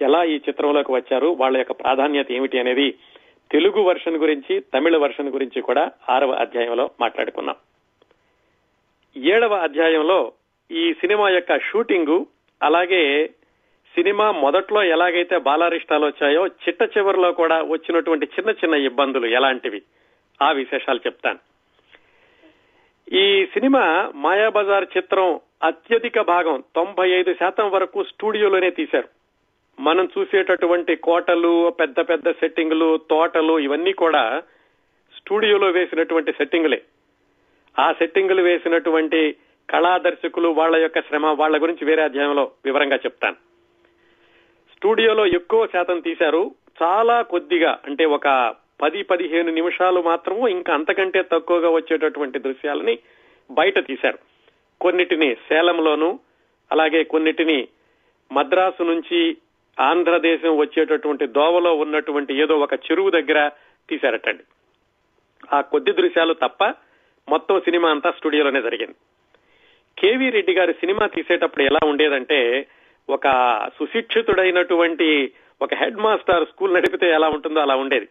ఎలా 0.02 0.24
ఈ 0.24 0.36
చిత్రంలోకి 0.48 0.92
వచ్చారు 0.92 1.26
వాళ్ళ 1.26 1.56
యొక్క 1.56 1.72
ప్రాధాన్యత 1.72 2.32
ఏమిటి 2.32 2.58
అనేది 2.58 2.94
తెలుగు 3.50 3.82
వర్షన్ 3.82 4.16
గురించి 4.16 4.60
తమిళ 4.60 4.96
వర్షన్ 4.96 5.28
గురించి 5.28 5.62
కూడా 5.62 5.90
ఆరవ 6.08 6.30
అధ్యాయంలో 6.30 6.90
మాట్లాడుకున్నాం. 7.00 7.56
ఏడవ 9.16 9.54
అధ్యాయంలో 9.54 10.32
ఈ 10.70 10.92
సినిమా 10.92 11.28
యొక్క 11.28 11.58
షూటింగు 11.58 12.26
అలాగే 12.62 13.26
సినిమా 13.94 14.30
మొదట్లో 14.30 14.84
ఎలాగైతే 14.84 15.38
బాలారిష్టాలు 15.38 16.06
వచ్చాయో 16.06 16.46
చిట్ట 16.46 16.98
చివరిలో 16.98 17.32
కూడా 17.32 17.62
వచ్చినటువంటి 17.62 18.26
చిన్న 18.26 18.50
చిన్న 18.50 18.74
ఇబ్బందులు 18.74 19.26
ఎలాంటివి? 19.26 19.82
ఆ 20.42 20.52
విశేషాలు 20.52 20.98
చెప్తాను. 20.98 21.38
ఈ 23.12 23.46
సినిమా 23.46 24.12
మాయాబజార్ 24.14 24.86
చిత్రం 24.96 25.40
అత్యధిక 25.62 26.20
భాగం 26.20 26.62
తొంభై 26.74 27.10
ఐదు 27.10 27.34
శాతం 27.34 27.70
వరకు 27.70 28.04
స్టూడియోలోనే 28.04 28.70
తీశారు. 28.70 29.08
మనం 29.80 30.08
చూసేటటువంటి 30.18 30.96
కోటలు 30.96 31.70
పెద్ద 31.70 32.00
పెద్ద 32.00 32.30
సెట్టింగులు 32.30 33.00
తోటలు 33.10 33.58
ఇవన్నీ 33.58 33.92
కూడా 33.92 34.42
స్టూడియోలో 35.16 35.68
వేసినటువంటి 35.68 36.32
సెట్టింగులే. 36.32 36.82
ఆ 37.78 37.92
సెట్టింగులు 37.92 38.42
వేసినటువంటి 38.42 39.36
కళా 39.70 39.98
దర్శకులు 39.98 40.48
వాళ్ళ 40.48 40.76
యొక్క 40.76 41.00
శ్రమ 41.00 41.26
వాళ్ళ 41.26 41.62
గురించి 41.62 41.84
వేరే 41.84 42.02
అధ్యాయంలో 42.02 42.50
వివరంగా 42.64 42.96
చెప్తాను. 42.96 43.36
స్టూడియోలో 44.76 45.26
ఎక్కువ 45.26 45.66
శాతం 45.66 46.00
తీశారు. 46.00 46.54
చాలా 46.82 47.22
కొద్దిగా 47.22 47.78
అంటే 47.86 48.04
ఒక 48.04 48.54
పది 48.82 49.02
పదిహేను 49.02 49.52
నిమిషాలు 49.52 50.02
మాత్రము 50.02 50.48
ఇంకా 50.48 50.74
అంతకంటే 50.74 51.22
తక్కువగా 51.22 51.70
వచ్చేటటువంటి 51.70 52.38
దృశ్యాలని 52.38 52.98
బయట 53.50 53.86
తీశారు. 53.86 54.18
కొన్నిటిని 54.80 55.34
సేలంలోను 55.34 56.20
అలాగే 56.72 57.04
కొన్నిటిని 57.04 57.68
మద్రాసు 58.32 58.82
నుంచి 58.82 59.36
ఆంధ్రదేశం 59.80 60.56
వచ్చేటటువంటి 60.56 61.26
దోవలో 61.26 61.74
ఉన్నటువంటి 61.74 62.42
ఏదో 62.42 62.58
ఒక 62.58 62.74
చెరువు 62.74 63.10
దగ్గర 63.10 63.50
తీశారటండి. 63.88 64.42
ఆ 65.52 65.60
కొద్ది 65.60 65.92
దృశ్యాలు 65.92 66.32
తప్ప 66.32 66.64
మొత్తం 67.28 67.60
సినిమా 67.60 67.90
అంతా 67.90 68.10
స్టూడియోలోనే 68.10 68.62
జరిగింది. 68.62 68.94
కేవీ 69.98 70.30
రెడ్డి 70.30 70.52
గారి 70.52 70.72
సినిమా 70.72 71.06
తీసేటప్పుడు 71.06 71.64
ఎలా 71.64 71.80
ఉండేదంటే 71.86 72.66
ఒక 73.08 73.28
సుశిక్షితుడైనటువంటి 73.78 75.32
ఒక 75.62 75.74
హెడ్ 75.74 75.96
మాస్టర్ 75.96 76.44
స్కూల్ 76.44 76.74
నడిపితే 76.74 77.10
ఎలా 77.10 77.28
ఉంటుందో 77.28 77.60
అలా 77.60 77.74
ఉండేది. 77.76 78.08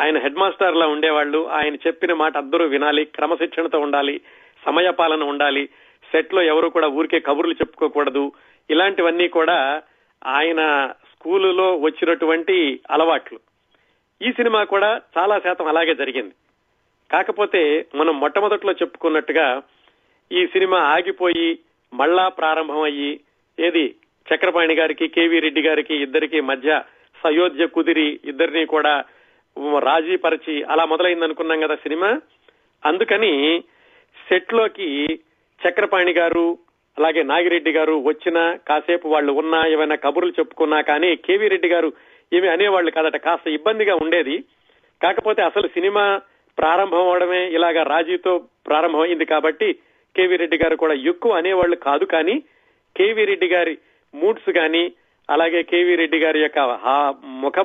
ఆయన 0.00 0.18
హెడ్ 0.18 0.34
మాస్టర్ 0.34 0.76
లా 0.76 0.86
ఉండేవాళ్ళు 0.86 1.48
ఆయన 1.48 1.74
చెప్పిన 1.74 2.12
మాట 2.12 2.36
అందరూ 2.36 2.64
వినాలి 2.64 3.04
క్రమశిక్షణతో 3.04 3.78
ఉండాలి 3.78 4.20
సమయపాలన 4.66 5.22
ఉండాలి 5.22 5.68
సెట్లో 6.12 6.42
ఎవరు 6.42 6.68
కూడా 6.68 6.88
ఊరికే 6.88 7.20
కబుర్లు 7.20 7.52
చెప్పుకోకూడదు 7.52 8.32
ఇలాంటివన్నీ 8.70 9.28
కూడా 9.28 9.82
ఆయన 10.26 10.92
స్కూలులో 11.12 11.76
వచ్చినటువంటి 11.76 12.80
అలవాట్లు. 12.90 13.40
ఈ 14.22 14.32
సినిమా 14.32 14.64
కూడా 14.64 15.00
చాలా 15.18 15.38
శాతం 15.38 15.66
అలాగే 15.66 15.94
జరిగింది. 15.94 16.34
కాకపోతే 17.12 17.86
మనం 17.94 18.20
మొట్టమొదట్లో 18.20 18.72
చెప్పుకున్నట్టుగా 18.72 19.62
ఈ 20.30 20.46
సినిమా 20.46 20.78
ఆగిపోయి 20.78 21.58
మళ్ళా 21.94 22.28
ప్రారంభం 22.28 22.82
అయ్యి 22.82 23.20
ఏది 23.58 23.94
చక్రపాణి 24.26 24.74
గారికి 24.74 25.08
కేవీ 25.08 25.38
రెడ్డి 25.40 25.62
గారికి 25.62 25.94
ఇద్దరికి 25.94 26.40
మధ్య 26.40 26.82
సయోధ్య 27.24 27.66
కుదిరి 27.66 28.20
ఇద్దరిని 28.24 28.66
కూడా 28.66 29.04
రాజీ 29.78 30.16
పరిచి 30.16 30.62
అలా 30.62 30.84
మొదలైంది 30.84 31.24
అనుకున్నాం 31.24 31.60
కదా 31.60 31.74
సినిమా. 31.74 32.20
అందుకని 32.84 33.32
సెట్లోకి 34.28 35.06
చక్రపాణి 35.60 36.12
గారు 36.12 36.58
అలాగే 36.98 37.22
నాగిరెడ్డి 37.22 37.72
గారు 37.72 37.92
వచ్చినా 38.04 38.56
కాసేపు 38.68 39.08
వాళ్ళు 39.08 39.32
ఉన్నా 39.32 39.66
ఏమైనా 39.66 39.94
కబుర్లు 39.94 40.32
చెప్పుకున్నా 40.40 40.82
కానీ 40.82 41.16
కేవీ 41.16 41.48
రెడ్డి 41.48 41.68
గారు 41.68 41.92
ఏమి 42.32 42.48
అనేవాళ్ళు 42.48 42.90
కాదట 42.90 43.16
కాస్త 43.16 43.48
ఇబ్బందిగా 43.48 43.94
ఉండేది. 43.94 44.36
కాకపోతే 45.02 45.42
అసలు 45.42 45.68
సినిమా 45.68 46.20
ప్రారంభం 46.58 47.04
అవడమే 47.08 47.42
ఇలాగా 47.48 47.82
రాజీతో 47.82 48.38
ప్రారంభమైంది 48.66 49.24
కాబట్టి 49.24 49.68
కేవీ 50.16 50.36
రెడ్డి 50.36 50.56
గారు 50.56 50.76
కూడా 50.76 50.94
ఎక్కువ 50.94 51.32
అనేవాళ్ళు 51.32 51.76
కాదు 51.76 52.04
కానీ 52.04 52.36
కేవీ 52.96 53.24
రెడ్డి 53.24 53.48
గారి 53.48 53.78
మూడ్స్ 54.14 54.50
గాని 54.50 54.92
అలాగే 55.28 55.62
కేవీ 55.62 55.94
రెడ్డి 55.96 56.18
గారి 56.18 56.40
యొక్క 56.42 56.58
ముఖ 57.42 57.58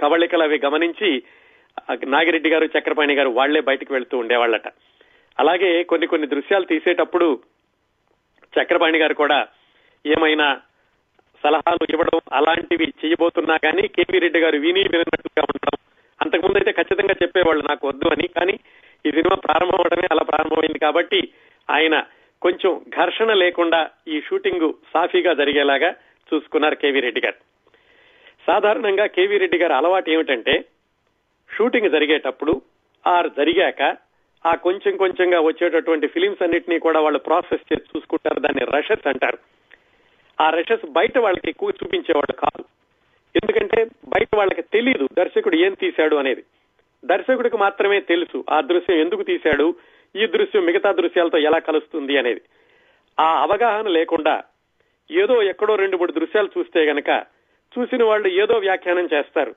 కవళికలు 0.00 0.42
అవి 0.42 0.58
గమనించి 0.58 1.10
నాగిరెడ్డి 2.04 2.50
గారు 2.50 2.66
చక్రపాణి 2.66 3.14
గారు 3.14 3.30
వాళ్ళే 3.30 3.60
బయటకు 3.60 3.94
వెళ్తూ 3.94 4.18
ఉండేవాళ్ళట. 4.18 4.68
అలాగే 5.38 5.82
కొన్ని 5.82 6.06
కొన్ని 6.06 6.26
దృశ్యాలు 6.26 6.64
తీసేటప్పుడు 6.64 7.28
చక్రపాణి 8.54 8.98
గారు 8.98 9.14
కూడా 9.14 9.38
ఏమైనా 10.06 10.48
సలహాలు 11.44 11.86
ఇవ్వడం 11.92 12.18
అలాంటివి 12.32 12.94
చేయబోతున్నా 13.04 13.56
కానీ 13.56 13.88
కేవీ 13.88 14.18
రెడ్డి 14.18 14.40
గారు 14.40 14.56
విని 14.56 14.82
వినట్టుగా 14.82 15.44
ఉండడం 15.52 15.78
అంతకుముందు 16.24 16.58
అయితే 16.58 16.72
ఖచ్చితంగా 16.72 17.14
చెప్పేవాళ్ళు 17.22 17.62
నాకు 17.68 17.88
వద్దు 17.88 18.08
అని 18.12 18.28
కానీ 18.28 18.54
ఈ 19.06 19.10
సినిమా 19.10 19.36
ప్రారంభం 19.36 19.78
అవడమే 19.78 20.08
అలా 20.10 20.22
ప్రారంభమైంది 20.22 20.78
కాబట్టి 20.78 21.20
ఆయన 21.70 21.96
కొంచెం 22.42 22.80
ఘర్షణ 22.88 23.32
లేకుండా 23.32 23.90
ఈ 24.08 24.20
షూటింగ్ 24.20 24.72
సాఫీగా 24.92 25.32
జరిగేలాగా 25.34 25.90
చూసుకున్నారు 26.28 26.74
కేవీ 26.74 27.00
రెడ్డి 27.00 27.20
గారు. 27.20 27.38
సాధారణంగా 28.46 29.06
కేవీ 29.06 29.36
రెడ్డి 29.38 29.58
గారి 29.58 29.74
అలవాటు 29.74 30.10
ఏమిటంటే 30.10 30.64
షూటింగ్ 31.50 31.90
జరిగేటప్పుడు 31.90 32.62
ఆర్ 33.06 33.28
జరిగాక 33.30 33.82
ఆ 34.46 34.54
కొంచెం 34.54 34.96
కొంచెంగా 34.96 35.40
వచ్చేటటువంటి 35.40 36.06
ఫిలిమ్స్ 36.06 36.42
అన్నింటినీ 36.42 36.78
కూడా 36.78 37.00
వాళ్ళు 37.00 37.18
ప్రాసెస్ 37.18 37.72
చేసి 37.72 37.86
చూసుకుంటారు 37.96 38.40
దాన్ని 38.40 38.64
రషెస్ 38.64 39.06
అంటారు. 39.06 39.38
ఆ 40.40 40.50
రషెస్ 40.50 40.86
బయట 40.90 41.18
వాళ్ళకి 41.18 41.48
ఎక్కువ 41.48 41.70
చూపించేవాళ్ళు 41.70 42.34
కాదు. 42.36 42.64
ఎందుకంటే 43.36 43.84
బయట 43.84 44.28
వాళ్ళకి 44.36 44.62
తెలియదు 44.62 45.08
దర్శకుడు 45.12 45.56
ఏం 45.56 45.74
తీశాడు 45.74 46.16
అనేది. 46.16 46.44
దర్శకుడికి 47.04 47.56
మాత్రమే 47.56 48.00
తెలుసు 48.00 48.44
ఆ 48.50 48.60
దృశ్యం 48.60 48.98
ఎందుకు 48.98 49.22
తీశాడు 49.22 49.74
ఈ 50.16 50.26
దృశ్యం 50.26 50.64
మిగతా 50.64 50.92
దృశ్యాలతో 50.92 51.38
ఎలా 51.38 51.58
కలుస్తుంది 51.58 52.18
అనేది. 52.18 52.40
ఆ 53.20 53.42
అవగాహన 53.42 53.88
లేకుండా 53.88 54.44
ఏదో 55.10 55.42
ఎక్కడో 55.42 55.74
రెండు 55.74 55.96
మూడు 55.96 56.12
దృశ్యాలు 56.12 56.48
చూస్తే 56.58 56.84
గనక 56.84 57.08
చూసిన 57.78 58.04
వాళ్ళు 58.04 58.28
ఏదో 58.28 58.54
వ్యాఖ్యానం 58.54 59.08
చేస్తారు. 59.14 59.54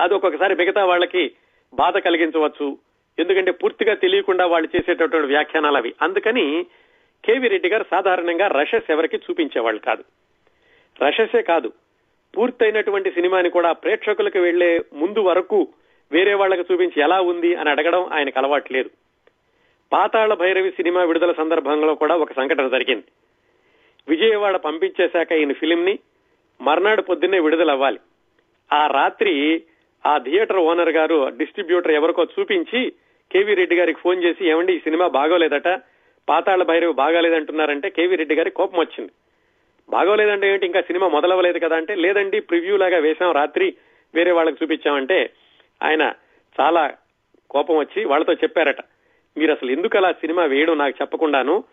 అది 0.00 0.14
ఒక్కొక్కసారి 0.14 0.54
మిగతా 0.54 0.84
వాళ్ళకి 0.84 1.32
బాధ 1.74 1.98
కలిగించవచ్చు. 1.98 2.78
ఎందుకంటే 3.18 3.50
పూర్తిగా 3.50 3.94
తెలియకుండా 3.94 4.46
వాళ్ళు 4.46 4.68
చేసేటటువంటి 4.76 5.26
వ్యాఖ్యానాలు 5.26 5.76
అవి. 5.76 5.94
అందుకని 6.02 6.66
కేవీ 7.24 7.48
రెడ్డి 7.48 7.68
గారు 7.68 7.84
సాధారణంగా 7.90 8.46
రషస్ 8.46 8.90
ఎవరికి 8.90 9.16
చూపించేవాళ్ళు 9.16 9.80
కాదు. 9.80 10.04
రషసే 11.02 11.42
కాదు. 11.42 11.72
పూర్తయినటువంటి 12.36 13.10
సినిమాని 13.10 13.50
కూడా 13.50 13.72
ప్రేక్షకులకు 13.72 14.38
వెళ్ళే 14.38 14.80
ముందు 14.92 15.20
వరకు 15.20 15.68
వేరే 16.12 16.34
వాళ్ళకి 16.34 16.72
చూపించి 16.72 17.02
ఎలా 17.02 17.20
ఉంది 17.20 17.54
అని 17.54 17.70
అడగడం 17.70 18.02
ఆయనకు 18.12 18.38
అలవాటు 18.38 18.72
లేదు. 18.72 18.90
పాతాళ 19.92 20.34
భైరవి 20.34 20.70
సినిమా 20.70 21.04
విడుదల 21.04 21.32
సందర్భంలో 21.32 21.94
కూడా 21.94 22.16
ఒక 22.16 22.32
సంఘటన 22.32 22.68
జరిగింది. 22.68 23.04
విజయవాడ 24.08 24.56
పంపించేశాక 24.56 25.32
ఈయన 25.32 25.52
ఫిలిం 25.52 25.84
ని 25.84 25.98
మర్నాడు 26.60 27.02
పొద్దున్నే 27.02 27.38
విడుదల 27.38 27.70
అవ్వాలి. 27.70 28.00
ఆ 28.72 28.86
రాత్రి 28.86 29.62
ఆ 30.06 30.18
థియేటర్ 30.18 30.56
ఓనర్ 30.56 30.90
గారు 30.90 31.28
డిస్ట్రిబ్యూటర్ 31.36 31.90
ఎవరికో 31.90 32.24
చూపించి 32.24 32.92
కేవీ 33.32 33.54
రెడ్డి 33.54 33.76
గారికి 33.76 34.00
ఫోన్ 34.00 34.22
చేసి 34.24 34.48
ఏమండి 34.48 34.72
ఈ 34.74 34.78
సినిమా 34.78 35.08
బాగోలేదట 35.08 35.68
పాతాళ 36.28 36.62
భైరవి 36.62 36.92
బాగాలేదంటున్నారంటే 36.92 37.90
కేవీ 37.90 38.14
రెడ్డి 38.16 38.34
గారికి 38.34 38.56
కోపం 38.56 38.78
వచ్చింది. 38.78 39.12
బాగోలేదంటే 39.90 40.52
ఏంటి? 40.52 40.66
ఇంకా 40.66 40.80
సినిమా 40.80 41.08
మొదలవ్వలేదు 41.08 41.58
కదా 41.58 41.76
అంటే 41.76 41.94
లేదండి 41.94 42.40
ప్రివ్యూ 42.40 42.76
లాగా 42.76 42.98
వేశాం. 42.98 43.32
రాత్రి 43.32 43.74
వేరే 44.14 44.30
వాళ్ళకి 44.30 44.56
చూపించామంటే 44.62 45.30
ఆయన 45.82 46.12
చాలా 46.60 46.94
కోపం 47.50 47.76
వచ్చి 47.76 48.04
వాళ్ళతో 48.04 48.32
చెప్పారట. 48.32 48.80
మీరు 49.36 49.52
అసలు 49.52 49.70
ఎందుకు 49.70 49.96
అలా 49.96 50.12
సినిమా 50.12 50.44
వేయడం 50.44 50.78
నాకు 50.78 50.94
చెప్పకుండాను? 51.00 51.64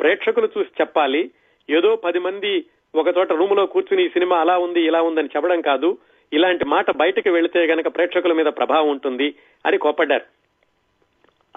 ప్రేక్షకులు 0.00 0.48
చూసి 0.58 0.70
చెప్పాలి. 0.80 1.30
ఏదో 1.70 1.96
పది 1.96 2.18
మంది 2.18 2.64
ఒక 2.94 3.18
చోట 3.18 3.32
రూమ్లో 3.32 3.66
కూర్చుని 3.66 4.04
ఈ 4.04 4.08
సినిమా 4.08 4.40
అలా 4.40 4.58
ఉంది 4.58 4.80
ఇలా 4.80 5.02
ఉందని 5.02 5.28
చెప్పడం 5.36 5.60
కాదు. 5.60 5.98
ఇలాంటి 6.32 6.64
మాట 6.64 6.90
బయటకు 6.90 7.30
వెళితే 7.30 7.66
గనక 7.66 7.86
ప్రేక్షకుల 7.86 8.32
మీద 8.32 8.46
ప్రభావం 8.46 8.88
ఉంటుంది 8.88 9.34
అని 9.66 9.78
కోపడ్డారు 9.78 10.24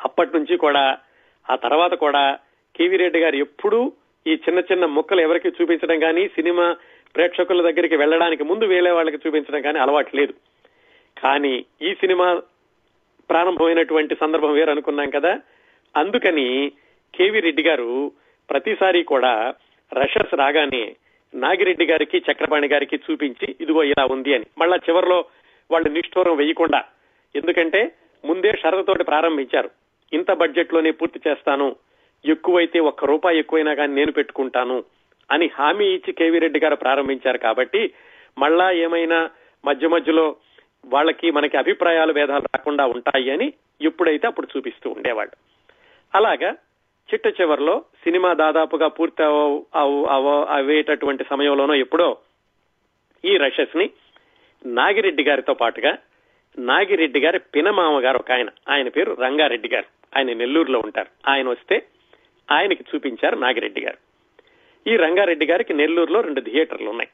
అప్పటి 0.04 0.38
నుంచి 0.38 0.58
కూడా 0.58 0.98
ఆ 1.50 1.56
తర్వాత 1.56 1.94
కూడా 1.94 2.40
కేవీ 2.76 2.98
రెడ్డి 2.98 3.20
గారు 3.20 3.36
ఎప్పుడూ 3.36 3.92
ఈ 4.28 4.34
చిన్న 4.34 4.60
చిన్న 4.60 4.86
ముక్కలు 4.86 5.22
ఎవరికి 5.22 5.50
చూపించడం 5.50 6.00
కానీ 6.00 6.28
సినిమా 6.28 6.76
ప్రేక్షకుల 7.16 7.72
దగ్గరికి 7.72 7.96
వెళ్ళడానికి 7.96 8.44
ముందు 8.44 8.66
వేలే 8.66 8.92
వాళ్ళకి 8.92 9.18
చూపించడం 9.28 9.62
కానీ 9.62 9.80
అలవాటు 9.80 10.16
లేదు. 10.16 10.34
కానీ 11.18 11.66
ఈ 11.82 11.94
సినిమా 11.94 12.42
ప్రారంభమైనటువంటి 13.30 14.16
సందర్భం 14.16 14.54
వేరు 14.54 14.70
అనుకున్నాం 14.70 15.10
కదా. 15.10 15.40
అందుకని 15.98 16.72
కేవీ 17.14 17.40
రెడ్డి 17.40 17.64
గారు 17.64 18.12
ప్రతిసారి 18.50 19.04
కూడా 19.04 19.54
రషస్ 19.94 20.34
రాగానే 20.34 20.96
నాగిరెడ్డి 21.34 21.86
గారికి 21.86 22.18
చక్రపాణి 22.18 22.68
గారికి 22.68 22.96
చూపించి 22.96 23.56
ఇదిగో 23.62 23.84
ఇలా 23.84 24.06
ఉంది 24.06 24.34
అని. 24.34 24.46
మళ్ళా 24.58 24.78
చివరిలో 24.78 25.26
వాళ్ళు 25.72 25.90
నిష్ఠూరం 25.90 26.38
వేయకుండా 26.38 26.84
ఎందుకంటే 27.36 27.96
ముందే 28.26 28.52
షరతుతోటి 28.52 29.04
ప్రారంభించారు. 29.04 29.70
ఇంత 30.14 30.32
బడ్జెట్లోనే 30.32 30.92
పూర్తి 30.92 31.30
చేస్తాను 31.30 31.76
ఎక్కువైతే 32.26 32.80
ఒక్క 32.80 33.06
రూపాయి 33.06 33.40
ఎక్కువైనా 33.40 33.74
కానీ 33.74 33.94
నేను 33.94 34.12
పెట్టుకుంటాను 34.12 34.84
అని 35.32 35.50
హామీ 35.54 35.86
ఇచ్చి 35.86 36.14
కేవీ 36.14 36.40
రెడ్డి 36.40 36.60
గారు 36.60 36.76
ప్రారంభించారు 36.76 37.38
కాబట్టి 37.38 37.94
మళ్ళా 38.38 38.72
ఏమైనా 38.72 39.30
మధ్య 39.66 39.88
మధ్యలో 39.88 40.36
వాళ్ళకి 40.86 41.32
మనకి 41.32 41.58
అభిప్రాయాలు 41.58 42.14
భేదాలు 42.14 42.42
రాకుండా 42.42 42.86
ఉంటాయి 42.86 43.32
అని 43.32 43.54
ఎప్పుడైతే 43.82 44.28
అప్పుడు 44.28 44.48
చూపిస్తూ 44.58 44.90
ఉండేవాళ్ళు. 44.90 45.38
అలాగా 46.16 46.52
చిట్ట 47.14 47.42
చివరిలో 47.42 47.84
సినిమా 48.04 48.34
దాదాపుగా 48.34 48.88
పూర్తి 48.88 49.24
అవ- 49.24 50.46
అవేటటువంటి 50.46 51.26
సమయంలోనో 51.30 51.76
ఎప్పుడో 51.76 52.18
ఈ 53.26 53.38
రషెస్ని 53.38 53.90
నాగిరెడ్డి 54.66 55.24
గారితో 55.24 55.54
పాటుగా 55.54 55.98
నాగిరెడ్డి 56.60 57.20
గారి 57.20 57.40
పినమామ 57.40 58.00
గారు 58.00 58.18
ఒక 58.18 58.32
ఆయన 58.32 58.50
ఆయన 58.70 58.90
పేరు 58.90 59.14
రంగారెడ్డి 59.14 59.70
గారు. 59.70 59.86
ఆయన 60.18 60.34
నెల్లూరులో 60.34 60.80
ఉంటారు. 60.80 61.30
ఆయన 61.30 61.50
వస్తే 61.50 61.84
ఆయనకి 62.52 62.84
చూపించారు 62.96 63.36
నాగిరెడ్డి 63.36 63.82
గారు. 63.82 63.98
ఈ 64.90 64.96
రంగారెడ్డి 64.96 65.46
గారికి 65.46 65.74
నెల్లూరులో 65.74 66.22
రెండు 66.22 66.42
థియేటర్లు 66.42 66.90
ఉన్నాయి. 66.90 67.10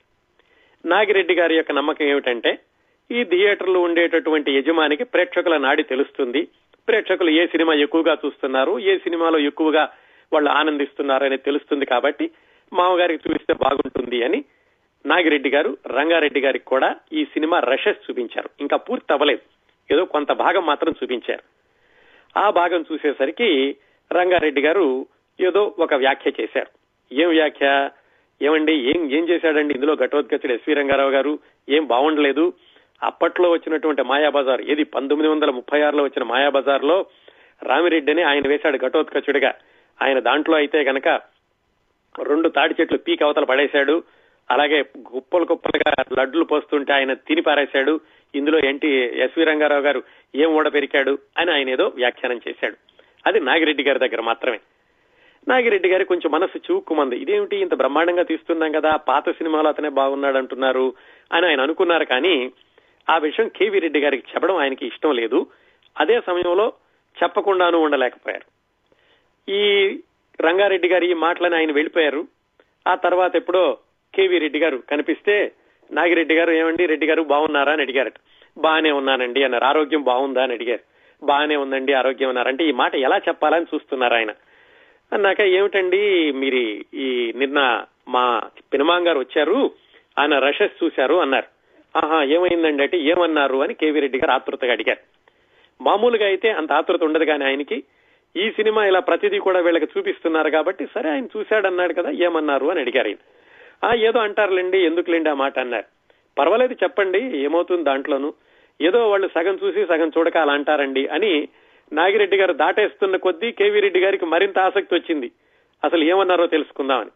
నాగిరెడ్డి 0.86 1.36
గారి 1.36 1.55
యొక్క 1.55 1.71
నమ్మకం 1.71 2.05
ఏమిటంటే 2.05 2.59
ఈ 3.11 3.23
థియేటర్లు 3.23 3.79
ఉండేటటువంటి 3.79 4.51
యజమానికి 4.51 5.03
ప్రేక్షకుల 5.03 5.57
నాడి 5.57 5.84
తెలుస్తుంది. 5.84 6.47
ప్రేక్షకులు 6.88 7.29
ఏ 7.29 7.47
సినిమా 7.47 7.73
ఎక్కువగా 7.73 8.17
చూస్తున్నారు 8.25 8.79
ఏ 8.79 8.97
సినిమాలో 8.97 9.39
ఎక్కువగా 9.39 9.89
వాళ్ళు 10.34 10.49
ఆనందిస్తున్నారు 10.49 11.23
అనేది 11.23 11.41
తెలుస్తుంది 11.41 11.86
కాబట్టి 11.86 12.32
మామగారికి 12.73 13.29
చూపిస్తే 13.29 13.53
బాగుంటుంది 13.53 14.23
అని 14.23 14.45
నాగిరెడ్డి 15.05 15.49
గారు 15.49 15.77
రంగారెడ్డి 15.88 16.41
గారికి 16.41 16.65
కూడా 16.65 16.95
ఈ 17.13 17.25
సినిమా 17.25 17.59
రషెస్ 17.59 18.09
చూపించారు. 18.09 18.49
ఇంకా 18.59 18.77
పూర్తి 18.77 19.13
అవ్వలేదు 19.13 19.41
ఏదో 19.93 20.05
కొంత 20.05 20.32
భాగం 20.32 20.65
మాత్రం 20.65 20.93
చూపించారు. 21.03 21.43
ఆ 22.39 22.49
భాగం 22.49 22.86
చూసేసరికి 22.93 23.75
రంగారెడ్డి 24.13 24.61
గారు 24.61 25.07
ఏదో 25.44 25.76
ఒక 25.80 25.94
వ్యాఖ్య 25.94 26.32
చేశారు. 26.42 26.68
ఏం 27.14 27.30
వ్యాఖ్య? 27.30 27.89
ఏమండి 28.42 28.74
ఏం 28.74 29.12
ఏం 29.12 29.30
చేశాడండి 29.30 29.74
ఇందులో 29.74 29.96
ఘటోత్కచుడు 29.96 30.54
ఎస్వి 30.54 30.74
రంగారావు 30.74 31.10
గారు? 31.10 31.39
ఏం 31.70 31.86
బాగుండలేదు 31.86 32.54
అప్పట్లో 33.04 33.52
వచ్చినటువంటి 33.52 34.02
మాయాబజార్ 34.02 34.62
ఏది 34.62 34.84
పంతొమ్మిది 34.84 35.34
వందల 35.34 35.50
ముప్పై 35.50 35.82
ఆరులో 35.82 36.04
వచ్చిన 36.04 36.24
మాయాబజార్లో 36.24 37.06
రామిరెడ్డిని 37.64 38.24
ఆయన 38.24 38.48
వేశాడు 38.48 38.78
ఘటోత్కచుడిగా. 38.78 39.54
ఆయన 40.02 40.20
దాంట్లో 40.20 40.56
అయితే 40.56 40.84
గనక 40.84 41.08
రెండు 42.24 42.50
తాడి 42.50 42.76
చెట్లు 42.82 42.98
పీక్ 42.98 43.24
అవతల 43.24 43.44
పడేశాడు. 43.44 44.04
అలాగే 44.52 44.84
కుప్పలు 44.84 45.46
కుప్పలుగా 45.46 46.22
లడ్లు 46.22 46.44
పోస్తుంటే 46.44 46.94
ఆయన 46.94 47.14
తిని 47.14 47.42
పారేశాడు. 47.42 48.00
ఇందులో 48.36 48.60
ఏంటి 48.70 48.88
ఎస్వి 49.20 49.44
రంగారావు 49.44 49.82
గారు 49.82 50.04
ఏం 50.36 50.56
ఊడపెరికాడు 50.56 51.18
అని 51.38 51.52
ఆయన 51.52 51.70
ఏదో 51.70 51.92
వ్యాఖ్యానం 51.96 52.42
చేశాడు. 52.48 52.76
అది 53.26 53.39
నాగిరెడ్డి 53.39 53.84
గారి 53.84 54.00
దగ్గర 54.00 54.22
మాత్రమే. 54.22 54.60
నాగిరెడ్డి 55.48 55.89
గారి 55.89 56.06
కొంచెం 56.06 56.32
మనసు 56.32 56.58
చూక్కుమంది. 56.58 57.18
ఇదేమిటి? 57.18 57.58
ఇంత 57.58 57.74
బ్రహ్మాండంగా 57.74 58.24
తీస్తున్నాం 58.24 58.72
కదా. 58.72 58.96
పాత 58.96 59.30
సినిమాలో 59.30 59.70
అతనే 59.70 59.89
బాగున్నాడు 59.89 60.38
అంటున్నారు 60.38 60.94
అని 61.34 61.48
ఆయన 61.48 61.62
అనుకున్నారు 61.62 62.06
కానీ 62.06 62.52
ఆ 63.10 63.18
విషయం 63.18 63.48
కేవీ 63.48 63.80
రెడ్డి 63.80 64.00
గారికి 64.00 64.24
చెప్పడం 64.36 64.56
ఆయనకి 64.56 64.88
ఇష్టం 64.88 65.12
లేదు. 65.12 65.48
అదే 66.00 66.22
సమయంలో 66.28 66.74
చెప్పకుండాను 67.24 67.78
ఉండలేకపోయారు. 67.78 68.46
ఈ 69.52 69.88
రంగారెడ్డి 70.42 70.88
గారి 70.88 71.12
ఈ 71.12 71.14
మాటలని 71.14 71.56
ఆయన 71.56 71.72
వెళ్ళిపోయారు. 71.72 72.28
ఆ 72.88 72.96
తర్వాత 72.96 73.36
ఎప్పుడో 73.36 73.78
కేవీ 74.16 74.38
రెడ్డి 74.38 74.60
గారు 74.60 74.78
కనిపిస్తే 74.78 75.52
నాగిరెడ్డి 75.92 76.36
గారు 76.36 76.52
ఏమండి? 76.52 76.86
రెడ్డి 76.86 77.08
గారు 77.08 77.22
బాగున్నారా 77.22 77.74
అని 77.74 77.82
అడిగారట. 77.82 78.14
బాగానే 78.58 78.92
ఉన్నానండి 78.92 79.44
అన్నారు. 79.44 79.64
ఆరోగ్యం 79.64 80.04
బాగుందా 80.04 80.44
అని 80.44 80.54
అడిగారు. 80.54 80.80
బాగానే 81.26 81.56
ఉందండి 81.56 81.94
ఆరోగ్యం 81.94 82.30
అన్నారంటే 82.30 82.66
ఈ 82.66 82.72
మాట 82.72 82.96
ఎలా 82.96 83.18
చెప్పాలని 83.18 83.66
చూస్తున్నారు 83.76 84.14
ఆయన. 84.14 84.32
అన్నాక 85.14 85.41
ఏమిటండి 85.41 86.32
మీరు 86.32 86.62
ఈ 86.95 87.34
నిన్న 87.36 87.84
మా 88.07 88.41
పినమాం 88.74 89.07
గారు 89.07 89.20
వచ్చారు 89.20 89.72
ఆయన 90.20 90.39
రషెస్ 90.39 90.84
చూశారు 90.84 91.16
అన్నారు. 91.16 91.47
ఆహా 92.03 92.24
ఏమైందండి 92.24 92.84
అంటే 92.84 92.97
ఏమన్నారు 92.97 93.57
అని 93.57 93.74
కేవీ 93.74 93.99
రెడ్డి 93.99 94.18
గారు 94.18 94.32
ఆతృతగా 94.32 94.72
అడిగారు. 94.72 94.99
మామూలుగా 95.82 96.26
అయితే 96.26 96.49
అంత 96.49 96.72
ఆతృత 96.72 97.03
ఉండదు 97.03 97.26
కానీ 97.26 97.45
ఆయనకి 97.45 97.84
ఈ 98.36 98.51
సినిమా 98.51 98.86
ఇలా 98.86 98.99
ప్రతిదీ 98.99 99.39
కూడా 99.39 99.59
వీళ్ళకి 99.59 99.88
చూపిస్తున్నారు 99.97 100.49
కాబట్టి 100.49 100.86
సరే 100.86 101.09
ఆయన 101.09 101.26
చూశాడన్నాడు 101.26 101.93
కదా 101.93 102.09
ఏమన్నారు 102.09 102.66
అని 102.66 102.80
అడిగారు 102.80 103.07
ఆయన 103.07 103.18
ఆ 103.88 103.93
ఏదో 103.93 104.20
అంటారులేండి 104.20 104.78
ఎందుకులేండి 104.78 105.30
ఆ 105.30 105.34
మాట 105.34 105.59
అన్నారు. 105.59 105.86
పర్వాలేదు 106.39 106.74
చెప్పండి 106.74 107.38
ఏమవుతుంది 107.38 107.84
దాంట్లోనూ. 107.84 108.34
ఏదో 108.82 109.09
వాళ్ళు 109.09 109.28
సగం 109.28 109.59
చూసి 109.64 109.86
సగం 109.86 110.12
చూడక 110.18 110.38
అలా 110.38 110.53
అంటారండి 110.53 111.07
అని 111.07 111.47
నాగిరెడ్డి 111.94 112.38
గారు 112.38 112.54
దాటేస్తున్న 112.54 113.16
కొద్దీ 113.16 113.52
కేవీ 113.52 113.80
రెడ్డి 113.80 114.00
గారికి 114.00 114.26
మరింత 114.26 114.60
ఆసక్తి 114.60 114.96
వచ్చింది. 114.96 115.32
అసలు 115.84 116.04
ఏమన్నారో 116.04 116.48
తెలుసుకుందామని. 116.48 117.10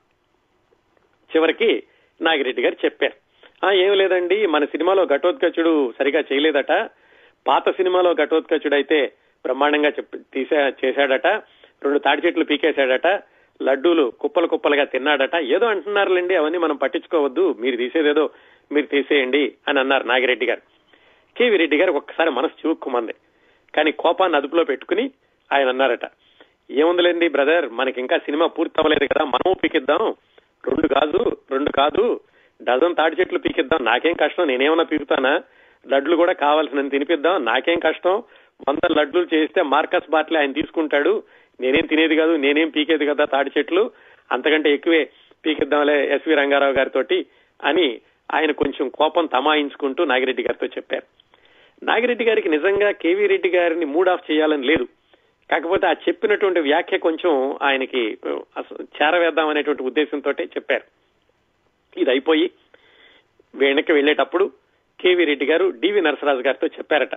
చివరికి 1.36 1.84
నాగిరెడ్డి 2.22 2.62
గారు 2.62 2.76
చెప్పారు. 2.86 3.14
ఆ 3.66 3.72
ఏం 3.72 3.94
లేదండి 3.94 4.46
మన 4.46 4.66
సినిమాలో 4.66 5.06
ఘటోత్కచుడు 5.06 5.94
సరిగా 6.00 6.24
చేయలేదట. 6.34 6.72
పాత 7.48 7.70
సినిమాలో 7.70 8.14
ఘటోత్కచుడు 8.14 8.76
అయితే 8.76 9.06
బ్రహ్మాండంగా 9.46 9.90
తీసే 9.90 10.12
తీసా 10.34 10.74
చేశాడట. 10.86 11.28
రెండు 11.84 12.00
తాడి 12.00 12.28
చెట్లు 12.28 12.44
పీకేశాడట. 12.44 13.08
లడ్డూలు 13.62 14.14
కుప్పలు 14.20 14.48
కుప్పలుగా 14.48 14.84
తిన్నాడట. 14.84 15.36
ఏదో 15.36 15.66
అంటున్నారులేండి 15.66 16.36
అవన్నీ 16.36 16.58
మనం 16.58 16.76
పట్టించుకోవద్దు. 16.76 17.56
మీరు 17.60 17.76
తీసేదేదో 17.76 18.30
మీరు 18.72 18.86
తీసేయండి 18.86 19.54
అని 19.68 19.80
అన్నారు 19.80 20.04
నాగిరెడ్డి 20.04 20.46
గారు. 20.46 20.62
కేవీ 21.38 21.58
రెడ్డి 21.58 21.78
గారు 21.78 21.92
ఒక్కసారి 21.92 22.30
మనసు 22.30 22.68
చూక్కుమంది 22.68 23.14
కానీ 23.76 23.92
కోపాన్ని 23.92 24.38
అదుపులో 24.38 24.64
పెట్టుకుని 24.64 25.12
ఆయన 25.54 25.70
అన్నారట. 25.70 26.06
ఏముందిలేండి 26.72 27.28
బ్రదర్ 27.28 27.70
మనకి 27.70 28.00
ఇంకా 28.00 28.18
సినిమా 28.18 28.48
పూర్తి 28.48 28.80
అవ్వలేదు 28.80 29.14
కదా 29.14 29.26
మనము 29.26 29.54
పీకిద్దాం. 29.54 30.16
రెండు 30.68 30.88
కాదు 30.88 31.38
రెండు 31.52 31.72
కాదు 31.72 32.20
డజన్ 32.64 32.96
తాడి 32.96 33.16
చెట్లు 33.20 33.40
పీకిద్దాం. 33.40 33.86
నాకేం 33.86 34.14
కష్టం 34.14 34.48
నేనేమన్నా 34.48 34.84
పీకుతానా? 34.84 35.44
లడ్లు 35.88 36.16
కూడా 36.16 36.34
కావాల్సినంత 36.34 36.92
తినిపిద్దాం. 36.92 37.46
నాకేం 37.46 37.80
కష్టం? 37.80 38.24
వంద 38.70 39.00
లడ్లు 39.00 39.28
చేస్తే 39.34 39.62
మార్కస్ 39.62 40.12
బాట్లే 40.12 40.40
ఆయన 40.40 40.52
తీసుకుంటాడు. 40.52 41.24
నేనేం 41.60 41.86
తినేది 41.86 42.16
కాదు 42.16 42.36
నేనేం 42.36 42.70
పీకేది 42.70 43.06
కదా 43.06 43.26
తాడి 43.26 43.52
చెట్లు. 43.58 43.92
అంతకంటే 44.32 44.74
ఎక్కువే 44.74 45.10
పీకిద్దాంలే 45.46 46.16
ఎస్వి 46.16 46.36
రంగారావు 46.36 46.74
గారితోటి 46.74 47.26
అని 47.64 48.02
ఆయన 48.34 48.52
కొంచెం 48.52 48.90
కోపం 48.90 49.26
తమాయించుకుంటూ 49.26 50.06
నాగిరెడ్డి 50.06 50.44
గారితో 50.44 50.68
చెప్పారు. 50.68 51.25
నాగిరెడ్డి 51.84 52.26
గారికి 52.26 52.50
నిజంగా 52.50 52.92
కేవీ 52.92 53.28
రెడ్డి 53.28 53.50
గారిని 53.50 53.86
మూడ్ 53.86 54.10
ఆఫ్ 54.10 54.32
చేయాలని 54.32 54.68
లేదు. 54.68 54.88
కాకపోతే 55.52 55.88
ఆ 55.88 55.94
చెప్పినటువంటి 55.94 56.60
వ్యాఖ్య 56.60 56.98
కొంచెం 56.98 57.58
ఆయనకి 57.62 58.18
చేరవేద్దాం 58.80 59.48
అనేటువంటి 59.48 59.84
ఉద్దేశంతో 59.84 60.32
చెప్పారు. 60.32 60.86
ఇది 61.98 62.10
అయిపోయి 62.10 62.52
వెనక్కి 63.56 63.92
వెళ్ళేటప్పుడు 63.92 64.52
కేవీ 65.00 65.24
రెడ్డి 65.26 65.46
గారు 65.46 65.70
డివి 65.70 66.02
నరసరాజు 66.02 66.40
గారితో 66.40 66.68
చెప్పారట. 66.68 67.16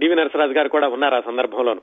డివి 0.00 0.14
నరసరాజు 0.14 0.52
గారు 0.52 0.68
కూడా 0.68 0.88
ఉన్నారు 0.88 1.14
ఆ 1.14 1.20
సందర్భంలోను. 1.20 1.82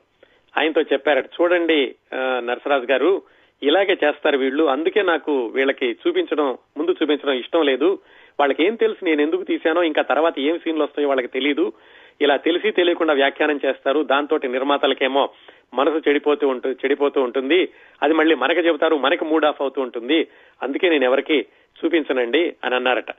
ఆయనతో 0.58 0.82
చెప్పారట 0.82 1.26
చూడండి 1.26 1.96
నరసరాజు 2.40 2.86
గారు 2.92 3.22
ఇలాగే 3.64 3.98
చేస్తారు 4.04 4.38
వీళ్ళు. 4.38 4.64
అందుకే 4.64 5.02
నాకు 5.02 5.46
వీళ్ళకి 5.48 5.88
చూపించడం 5.92 6.58
ముందు 6.78 6.92
చూపించడం 6.92 7.34
ఇష్టం 7.34 7.64
లేదు. 7.64 8.00
వాళ్ళకి 8.40 8.66
ఏం 8.66 8.76
తెలుసు 8.76 9.06
నేను 9.06 9.22
ఎందుకు 9.22 9.44
తీశానో 9.44 9.84
ఇంకా 9.84 10.02
తర్వాత 10.02 10.40
ఏం 10.40 10.60
సీన్లు 10.60 10.84
వస్తాయో 10.84 11.08
వాళ్ళకి 11.08 11.28
తెలియదు 11.28 11.74
ఇలా 12.22 12.38
తెలిసి 12.38 12.72
తెలియకుండా 12.72 13.14
వ్యాఖ్యానం 13.14 13.60
చేస్తారు. 13.66 14.04
దాంతో 14.04 14.38
నిర్మాతలకేమో 14.38 15.30
మనసు 15.74 16.10
చెడిపోతూ 16.10 16.48
ఉంటుంది 16.48 16.76
చెడిపోతూ 16.76 17.22
ఉంటుంది. 17.22 17.70
అది 18.04 18.14
మళ్ళీ 18.14 18.36
మనకి 18.36 18.60
చెబుతారు 18.60 18.98
మనకి 18.98 19.26
మూడ్ 19.26 19.46
ఆఫ్ 19.46 19.62
అవుతూ 19.62 19.82
ఉంటుంది. 19.82 20.28
అందుకే 20.64 20.90
నేను 20.90 21.04
ఎవరికి 21.04 21.46
చూపించనండి 21.80 22.56
అని 22.64 22.76
అన్నారట. 22.76 23.12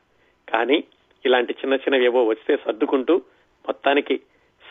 కానీ 0.49 0.85
ఇలాంటి 1.27 1.53
చిన్న 1.53 1.75
చిన్నవి 1.75 2.05
ఏవో 2.05 2.25
వస్తే 2.25 2.57
సర్దుకుంటూ 2.57 3.17
మొత్తానికి 3.67 4.21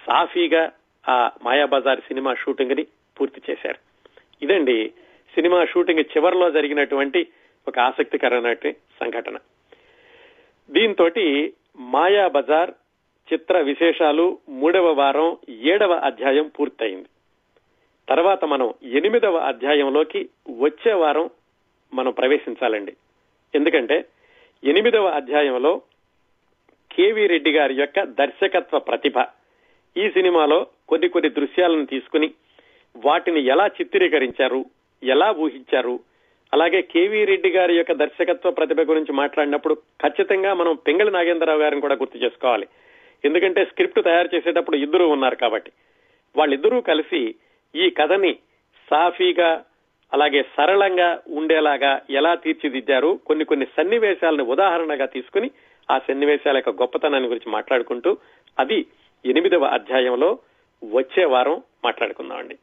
సాఫీగా 0.07 0.71
ఆ 1.09 1.31
మాయాబజార్ 1.43 1.99
సినిమా 1.99 2.33
షూటింగ్ని 2.33 2.87
పూర్తి 3.19 3.41
చేశారు. 3.51 3.77
ఇదండి 4.41 4.93
సినిమా 5.35 5.65
షూటింగ్ 5.65 5.99
చివరిలో 5.99 6.51
జరిగినటువంటి 6.51 7.27
ఒక 7.67 7.79
ఆసక్తికరమైన 7.79 8.71
సంఘటన. 8.71 9.37
దీంతో 10.71 11.09
మాయా 11.79 12.27
బజార్ 12.27 12.71
చిత్ర 13.33 13.59
విశేషాలు 13.59 14.39
మూడవ 14.49 14.91
వారం 14.91 15.37
ఏడవ 15.49 15.93
అధ్యాయం 15.93 16.47
పూర్తయింది. 16.47 17.09
తర్వాత 18.09 18.45
మనం 18.45 18.73
ఎనిమిదవ 18.83 19.37
అధ్యాయంలోకి 19.37 20.29
వచ్చే 20.49 20.93
వారం 20.93 21.29
మనం 21.93 22.11
ప్రవేశించాలండి. 22.11 22.93
ఎందుకంటే 23.55 24.05
ఎనిమిదవ 24.63 25.05
అధ్యాయంలో 25.05 25.81
కేవీ 26.91 27.27
రెడ్డి 27.27 27.51
గారి 27.51 27.75
యొక్క 27.75 28.03
దర్శకత్వ 28.03 28.79
ప్రతిభ 28.79 29.13
ఈ 29.97 30.09
సినిమాలో 30.09 30.67
కొన్ని 30.89 31.07
కొన్ని 31.07 31.29
దృశ్యాలను 31.29 31.85
తీసుకుని 31.85 32.33
వాటిని 32.95 33.41
ఎలా 33.41 33.67
చిత్రీకరించారు 33.67 34.65
ఎలా 35.03 35.31
ఊహించారు 35.31 35.99
అలాగే 36.53 36.81
కేవీ 36.81 37.25
రెడ్డి 37.25 37.49
గారి 37.49 37.75
యొక్క 37.75 37.91
దర్శకత్వ 37.91 38.51
ప్రతిభ 38.51 38.81
గురించి 38.81 39.13
మాట్లాడినప్పుడు 39.13 39.73
ఖచ్చితంగా 39.73 40.53
మనం 40.53 40.75
పెంగళి 40.75 41.11
నాగేంద్రరావు 41.11 41.59
గారిని 41.59 41.81
కూడా 41.81 41.95
గుర్తు 41.95 42.17
చేసుకోవాలి. 42.17 42.67
ఎందుకంటే 43.25 43.65
స్క్రిప్ట్ 43.65 44.03
తయారు 44.03 44.29
చేసేటప్పుడు 44.35 44.77
ఇద్దరు 44.77 45.03
ఉన్నారు 45.03 45.35
కాబట్టి. 45.35 45.71
వాళ్ళిద్దరూ 46.35 46.81
కలిసి 46.81 47.35
ఈ 47.75 47.89
కథని 47.89 48.33
సాఫీగా 48.89 49.65
అలాగే 50.13 50.45
సరళంగా 50.57 51.21
ఉండేలాగా 51.27 52.01
ఎలా 52.09 52.35
తీర్చిదిద్దారు 52.35 53.19
కొన్ని 53.25 53.45
కొన్ని 53.45 53.65
సన్నివేశాలను 53.65 54.43
ఉదాహరణగా 54.43 55.05
తీసుకుని 55.05 55.51
ఆ 55.91 55.99
సన్నివేశాల 55.99 56.55
యొక్క 56.55 56.69
గొప్పతనాన్ని 56.69 57.29
గురించి 57.29 57.51
మాట్లాడుకుంటూ 57.51 58.17
అది 58.59 58.85
ఎనిమిదవ 59.25 59.63
అధ్యాయంలో 59.63 60.39
వచ్చే 60.83 61.25
వారం 61.25 61.63
మాట్లాడుకుందామండి. 61.83 62.57